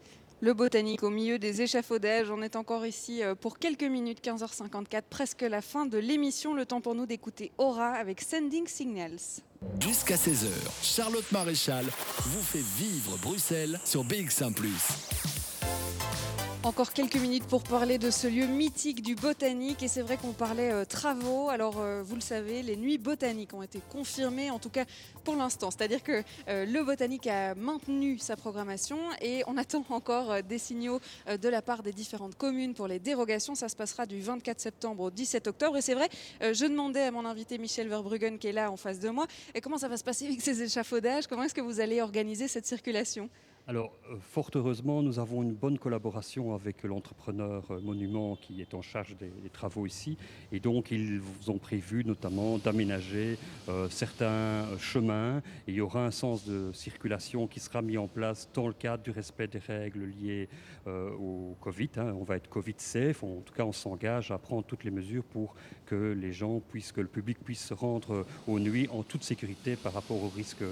Le 0.43 0.53
botanique 0.53 1.03
au 1.03 1.09
milieu 1.09 1.39
des 1.39 1.63
échafaudages. 1.63 2.31
On 2.31 2.43
est 2.43 2.57
encore 2.57 2.85
ici 2.85 3.23
pour 3.41 3.59
quelques 3.59 3.85
minutes, 3.85 4.23
15h54, 4.23 5.03
presque 5.09 5.41
la 5.41 5.63
fin 5.63 5.87
de 5.87 5.97
l'émission. 5.97 6.53
Le 6.53 6.67
temps 6.67 6.83
pour 6.83 6.95
nous 6.95 7.07
d'écouter 7.07 7.53
Aura 7.57 7.93
avec 7.93 8.21
Sending 8.21 8.67
Signals. 8.67 9.41
Jusqu'à 9.81 10.17
16h, 10.17 10.49
Charlotte 10.83 11.33
Maréchal 11.33 11.87
vous 12.21 12.43
fait 12.43 12.65
vivre 12.77 13.17
Bruxelles 13.23 13.81
sur 13.85 14.05
BX1⁇ 14.05 14.53
encore 16.67 16.93
quelques 16.93 17.17
minutes 17.17 17.45
pour 17.45 17.63
parler 17.63 17.97
de 17.97 18.11
ce 18.11 18.27
lieu 18.27 18.47
mythique 18.47 19.01
du 19.01 19.15
botanique. 19.15 19.85
Et 19.85 19.89
c'est 19.89 20.03
vrai 20.03 20.17
qu'on 20.17 20.33
parlait 20.33 20.73
euh, 20.73 20.85
travaux. 20.85 21.49
Alors, 21.49 21.81
euh, 21.81 22.03
vous 22.03 22.17
le 22.17 22.21
savez, 22.21 22.63
les 22.63 22.77
nuits 22.77 22.99
botaniques 22.99 23.55
ont 23.55 23.63
été 23.63 23.81
confirmées, 23.89 24.51
en 24.51 24.59
tout 24.59 24.69
cas 24.69 24.85
pour 25.23 25.37
l'instant. 25.37 25.71
C'est-à-dire 25.71 26.03
que 26.03 26.25
euh, 26.49 26.67
le 26.67 26.83
botanique 26.83 27.29
a 27.29 27.55
maintenu 27.55 28.19
sa 28.19 28.35
programmation 28.35 28.99
et 29.21 29.45
on 29.47 29.57
attend 29.57 29.85
encore 29.91 30.43
des 30.43 30.59
signaux 30.59 31.01
de 31.29 31.49
la 31.49 31.63
part 31.63 31.85
des 31.85 31.93
différentes 31.93 32.35
communes 32.35 32.75
pour 32.75 32.89
les 32.89 32.99
dérogations. 32.99 33.55
Ça 33.55 33.69
se 33.69 33.77
passera 33.77 34.05
du 34.05 34.21
24 34.21 34.61
septembre 34.61 35.05
au 35.05 35.11
17 35.11 35.47
octobre. 35.47 35.77
Et 35.77 35.83
c'est 35.83 35.95
vrai, 35.95 36.09
je 36.41 36.67
demandais 36.67 37.03
à 37.03 37.13
mon 37.13 37.25
invité 37.27 37.59
Michel 37.59 37.89
Verbruggen, 37.89 38.39
qui 38.39 38.49
est 38.49 38.53
là 38.53 38.73
en 38.73 38.77
face 38.77 38.99
de 38.99 39.11
moi, 39.11 39.27
et 39.55 39.61
comment 39.61 39.79
ça 39.79 39.89
va 39.89 39.97
se 39.97 40.05
passer 40.05 40.27
avec 40.27 40.41
ces 40.41 40.63
échafaudages? 40.63 41.27
Comment 41.29 41.45
est-ce 41.45 41.55
que 41.55 41.61
vous 41.61 41.81
allez 41.81 42.01
organiser 42.01 42.49
cette 42.49 42.67
circulation? 42.67 43.31
Alors, 43.69 43.91
euh, 44.13 44.17
fort 44.21 44.49
heureusement, 44.55 45.03
nous 45.03 45.19
avons 45.19 45.43
une 45.43 45.55
bonne 45.55 45.77
collaboration 45.77 46.55
avec 46.55 46.85
l'entrepreneur 46.85 47.65
euh, 47.73 47.81
Monument 47.81 48.37
qui 48.37 48.61
est 48.61 48.75
en 48.75 48.83
charge 48.83 49.17
des, 49.17 49.33
travaux 49.53 49.87
ici. 49.87 50.17
Et 50.53 50.61
donc, 50.61 50.93
ils 50.93 51.21
ont 51.49 51.59
prévu 51.59 52.05
notamment 52.05 52.59
d'aménager 52.59 53.37
euh, 53.69 53.89
certains 53.91 54.67
chemins. 54.79 55.43
Il 55.67 55.75
y 55.75 55.81
aura 55.81 56.07
un 56.07 56.13
sens 56.13 56.47
de 56.47 56.71
circulation 56.73 57.49
qui 57.49 57.59
sera 57.59 57.83
mis 57.83 57.99
en 57.99 58.07
place 58.07 58.49
dans 58.55 58.69
le 58.69 58.73
cadre 58.73 59.03
du 59.03 59.11
respect 59.11 59.49
des 59.49 59.59
règles 59.59 60.13
liées 60.21 60.49
au 60.87 61.57
Covid. 61.61 61.91
Hein. 61.97 62.15
On 62.21 62.23
va 62.23 62.37
être 62.37 62.49
Covid-safe. 62.49 63.25
En 63.25 63.41
tout 63.41 63.53
cas, 63.53 63.65
on 63.65 63.73
s'engage 63.73 64.31
à 64.31 64.39
prendre 64.39 64.65
toutes 64.65 64.85
les 64.85 64.93
mesures 64.93 65.25
pour 65.25 65.57
que 65.87 66.13
les 66.13 66.33
gens 66.33 66.61
puissent, 66.61 66.93
que 66.93 67.01
le 67.01 67.07
public 67.07 67.39
puisse 67.43 67.65
se 67.65 67.75
rendre 67.75 68.27
aux 68.47 68.59
nuits 68.59 68.89
en 68.93 69.03
toute 69.03 69.25
sécurité 69.25 69.77
par 69.77 69.93
rapport 69.93 70.23
aux 70.23 70.29
risques 70.29 70.65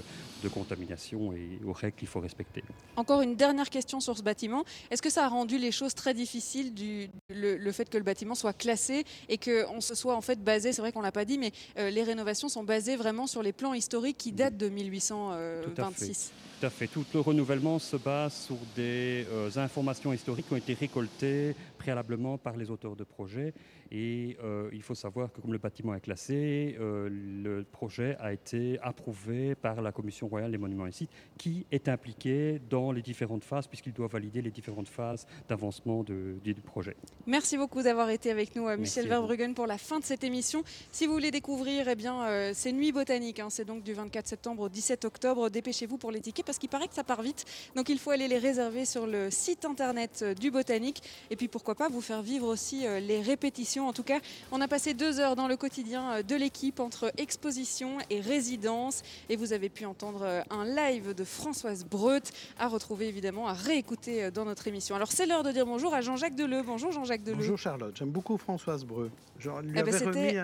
de 0.43 0.49
contamination 0.49 1.33
et 1.33 1.59
aux 1.65 1.73
règles 1.73 1.95
qu'il 1.95 2.07
faut 2.07 2.19
respecter. 2.19 2.63
Encore 2.95 3.21
une 3.21 3.35
dernière 3.35 3.69
question 3.69 3.99
sur 3.99 4.17
ce 4.17 4.23
bâtiment. 4.23 4.63
Est-ce 4.91 5.01
que 5.01 5.09
ça 5.09 5.25
a 5.25 5.29
rendu 5.29 5.57
les 5.57 5.71
choses 5.71 5.95
très 5.95 6.13
difficiles, 6.13 6.73
du, 6.73 7.09
le, 7.29 7.71
fait 7.71 7.89
que 7.89 7.97
le 7.97 8.03
bâtiment 8.03 8.35
soit 8.35 8.53
classé 8.53 9.05
et 9.29 9.37
qu'on 9.37 9.81
se 9.81 9.95
soit 9.95 10.15
en 10.15 10.21
fait 10.21 10.43
basé, 10.43 10.73
c'est 10.73 10.81
vrai 10.81 10.91
qu'on 10.91 10.99
ne 10.99 11.05
l'a 11.05 11.11
pas 11.11 11.25
dit, 11.25 11.37
mais 11.37 11.51
euh, 11.77 11.89
les 11.89 12.03
rénovations 12.03 12.49
sont 12.49 12.63
basées 12.63 12.95
vraiment 12.95 13.27
sur 13.27 13.41
les 13.41 13.53
plans 13.53 13.73
historiques 13.73 14.17
qui 14.17 14.31
datent 14.31 14.57
de 14.57 14.69
1826 14.69 16.31
Tout 16.59 16.65
à 16.65 16.69
fait. 16.69 16.87
Tout 16.87 17.05
le 17.13 17.19
renouvellement 17.19 17.79
se 17.79 17.95
base 17.95 18.33
sur 18.33 18.57
des 18.75 19.25
euh, 19.31 19.49
informations 19.55 20.13
historiques 20.13 20.47
qui 20.47 20.53
ont 20.53 20.57
été 20.57 20.73
récoltées 20.73 21.55
préalablement 21.85 22.39
par 22.39 22.57
les 22.57 22.71
auteurs 22.71 22.95
de 22.95 23.03
projets 23.03 23.53
et 23.91 24.37
euh, 24.43 24.69
il 24.73 24.81
faut 24.81 24.95
savoir 24.95 25.31
que 25.31 25.39
comme 25.39 25.51
le 25.53 25.59
bâtiment 25.59 25.93
est 25.93 26.01
classé, 26.01 26.75
euh, 26.79 27.07
le 27.11 27.63
projet 27.63 28.17
a 28.19 28.33
été 28.33 28.79
approuvé 28.81 29.53
par 29.53 29.81
la 29.81 29.91
Commission 29.91 30.27
royale 30.27 30.51
des 30.51 30.57
monuments 30.57 30.87
et 30.87 30.91
sites, 30.91 31.11
qui 31.37 31.67
est 31.71 31.87
impliquée 31.87 32.59
dans 32.69 32.91
les 32.91 33.03
différentes 33.03 33.43
phases, 33.43 33.67
puisqu'il 33.67 33.93
doit 33.93 34.07
valider 34.07 34.41
les 34.41 34.49
différentes 34.49 34.87
phases 34.87 35.27
d'avancement 35.47 36.03
du 36.03 36.55
projet. 36.65 36.95
Merci 37.27 37.55
beaucoup 37.57 37.83
d'avoir 37.83 38.09
été 38.09 38.31
avec 38.31 38.55
nous, 38.55 38.67
euh, 38.67 38.77
Michel 38.77 39.07
Verbruggen, 39.07 39.53
pour 39.53 39.67
la 39.67 39.77
fin 39.77 39.99
de 39.99 40.05
cette 40.05 40.23
émission. 40.23 40.63
Si 40.91 41.05
vous 41.05 41.13
voulez 41.13 41.31
découvrir 41.31 41.87
eh 41.87 41.95
bien, 41.95 42.51
ces 42.53 42.71
nuits 42.71 42.91
botaniques, 42.91 43.39
hein, 43.39 43.49
c'est 43.51 43.65
donc 43.65 43.83
du 43.83 43.93
24 43.93 44.27
septembre 44.27 44.63
au 44.63 44.69
17 44.69 45.05
octobre, 45.05 45.49
dépêchez-vous 45.49 45.97
pour 45.97 46.11
les 46.11 46.21
tickets, 46.21 46.45
parce 46.45 46.57
qu'il 46.57 46.69
paraît 46.69 46.87
que 46.87 46.95
ça 46.95 47.03
part 47.03 47.21
vite. 47.21 47.45
Donc 47.75 47.89
il 47.89 47.99
faut 47.99 48.09
aller 48.09 48.27
les 48.27 48.39
réserver 48.39 48.85
sur 48.85 49.05
le 49.05 49.29
site 49.29 49.65
internet 49.65 50.25
du 50.39 50.49
botanique. 50.49 51.03
Et 51.29 51.35
puis 51.35 51.47
pourquoi 51.47 51.74
pas 51.75 51.89
vous 51.89 52.01
faire 52.01 52.21
vivre 52.21 52.47
aussi 52.47 52.85
les 53.01 53.21
répétitions 53.21 53.75
en 53.83 53.93
tout 53.93 54.03
cas, 54.03 54.19
on 54.51 54.61
a 54.61 54.67
passé 54.67 54.93
deux 54.93 55.19
heures 55.19 55.35
dans 55.35 55.47
le 55.47 55.57
quotidien 55.57 56.11
euh, 56.11 56.23
de 56.23 56.35
l'équipe 56.35 56.79
entre 56.79 57.11
exposition 57.17 57.97
et 58.09 58.19
résidence. 58.19 59.01
Et 59.29 59.35
vous 59.35 59.53
avez 59.53 59.69
pu 59.69 59.85
entendre 59.85 60.23
euh, 60.23 60.41
un 60.49 60.65
live 60.65 61.13
de 61.13 61.23
Françoise 61.23 61.85
Breut 61.85 62.23
à 62.57 62.67
retrouver 62.67 63.07
évidemment, 63.07 63.47
à 63.47 63.53
réécouter 63.53 64.25
euh, 64.25 64.31
dans 64.31 64.45
notre 64.45 64.67
émission. 64.67 64.95
Alors 64.95 65.11
c'est 65.11 65.25
l'heure 65.25 65.43
de 65.43 65.51
dire 65.51 65.65
bonjour 65.65 65.93
à 65.93 66.01
Jean-Jacques 66.01 66.35
Deleu. 66.35 66.61
Bonjour 66.63 66.91
Jean-Jacques 66.91 67.23
Deleu. 67.23 67.37
Bonjour 67.37 67.57
Charlotte, 67.57 67.95
j'aime 67.97 68.09
beaucoup 68.09 68.37
Françoise 68.37 68.85
Breu. 68.85 69.09
Je 69.37 69.49
lui 69.49 69.71
eh 69.75 69.83
ben, 69.83 69.93
avais 69.93 70.05
remis 70.05 70.37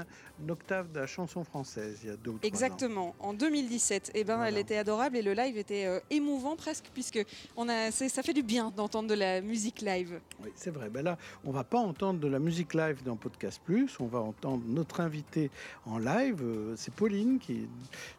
une 0.43 0.51
octave 0.51 0.91
de 0.91 0.99
la 0.99 1.07
chanson 1.07 1.43
française 1.45 1.99
il 2.03 2.09
y 2.09 2.11
a 2.11 2.17
deux 2.17 2.31
ou 2.31 2.37
trois 2.37 2.47
Exactement, 2.47 3.15
en 3.19 3.33
2017. 3.33 4.09
Et 4.09 4.19
eh 4.19 4.23
ben, 4.25 4.43
Elle 4.43 4.57
était 4.57 4.75
adorable 4.75 5.15
et 5.15 5.21
le 5.21 5.33
live 5.33 5.57
était 5.57 6.01
émouvant 6.09 6.57
presque, 6.57 6.85
puisque 6.93 7.23
on 7.55 7.69
a, 7.69 7.91
ça 7.91 8.21
fait 8.21 8.33
du 8.33 8.43
bien 8.43 8.73
d'entendre 8.75 9.07
de 9.07 9.13
la 9.13 9.39
musique 9.39 9.81
live. 9.81 10.19
Oui, 10.43 10.49
c'est 10.55 10.71
vrai. 10.71 10.89
Ben 10.89 11.03
là, 11.03 11.17
on 11.45 11.51
va 11.51 11.63
pas 11.63 11.79
entendre 11.79 12.19
de 12.19 12.27
la 12.27 12.39
musique 12.39 12.73
live 12.73 13.03
dans 13.03 13.15
Podcast 13.15 13.61
Plus. 13.63 13.99
On 13.99 14.07
va 14.07 14.19
entendre 14.19 14.63
notre 14.67 15.01
invité 15.01 15.49
en 15.85 15.97
live. 15.97 16.41
Euh, 16.41 16.73
c'est 16.77 16.93
Pauline 16.93 17.39
qui 17.39 17.67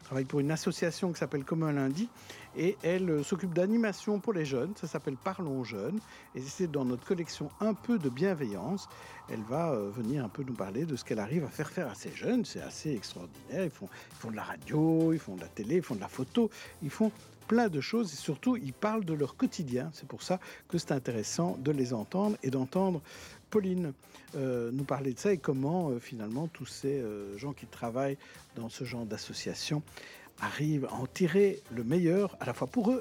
travaille 0.05 0.25
pour 0.25 0.41
une 0.41 0.51
association 0.51 1.13
qui 1.13 1.19
s'appelle 1.19 1.45
Comme 1.45 1.63
un 1.63 1.73
lundi. 1.73 2.09
Et 2.57 2.77
elle 2.83 3.11
euh, 3.11 3.23
s'occupe 3.23 3.55
d'animation 3.55 4.21
pour 4.21 4.33
les 4.33 4.45
jeunes. 4.45 4.73
Ça 4.77 4.87
s'appelle 4.87 5.17
Parlons 5.17 5.65
Jeunes. 5.65 6.01
Et 6.35 6.41
c'est 6.41 6.71
dans 6.71 6.85
notre 6.85 7.05
collection 7.05 7.51
Un 7.61 7.75
peu 7.75 7.99
de 7.99 8.09
bienveillance. 8.09 8.89
Elle 9.31 9.43
va 9.43 9.71
euh, 9.71 9.91
venir 9.91 10.25
un 10.25 10.29
peu 10.29 10.43
nous 10.43 10.53
parler 10.53 10.85
de 10.85 10.97
ce 10.97 11.05
qu'elle 11.05 11.21
arrive 11.21 11.45
à 11.45 11.49
faire 11.49 11.71
faire 11.71 11.89
à 11.89 11.95
ces 11.95 12.13
jeunes. 12.15 12.45
C'est 12.45 12.63
assez 12.63 12.95
extraordinaire. 12.95 13.65
Ils 13.65 13.71
font 13.71 14.31
de 14.31 14.37
la 14.37 14.43
radio, 14.43 15.13
ils 15.13 15.19
font 15.19 15.37
de 15.37 15.41
la 15.41 15.49
télé, 15.49 15.77
ils 15.77 15.83
font 15.83 15.95
de 15.95 16.01
la 16.01 16.09
photo. 16.09 16.51
Ils 16.83 16.91
font 16.91 17.11
plein 17.53 17.69
de 17.69 17.83
choses 17.83 18.15
et 18.15 18.17
surtout 18.17 18.57
ils 18.57 18.73
parlent 18.73 19.05
de 19.05 19.13
leur 19.13 19.37
quotidien. 19.37 19.91
C'est 19.93 20.09
pour 20.09 20.23
ça 20.23 20.41
que 20.69 20.79
c'est 20.79 20.93
intéressant 20.93 21.59
de 21.61 21.71
les 21.71 21.93
entendre 21.93 22.39
et 22.43 22.49
d'entendre 22.49 23.03
Pauline 23.51 23.93
euh, 24.37 24.71
nous 24.73 24.85
parler 24.85 25.13
de 25.13 25.19
ça 25.19 25.35
et 25.35 25.37
comment 25.37 25.91
euh, 25.91 25.99
finalement 25.99 26.49
tous 26.49 26.65
ces 26.65 26.99
euh, 26.99 27.37
gens 27.37 27.53
qui 27.53 27.67
travaillent 27.67 28.17
dans 28.57 28.71
ce 28.71 28.85
genre 28.85 29.05
d'association 29.05 29.83
arrivent 30.41 30.87
à 30.87 30.95
en 30.95 31.07
tirer 31.07 31.61
le 31.71 31.85
meilleur 31.85 32.39
à 32.41 32.47
la 32.47 32.55
fois 32.55 32.69
pour 32.69 32.91
eux 32.91 33.01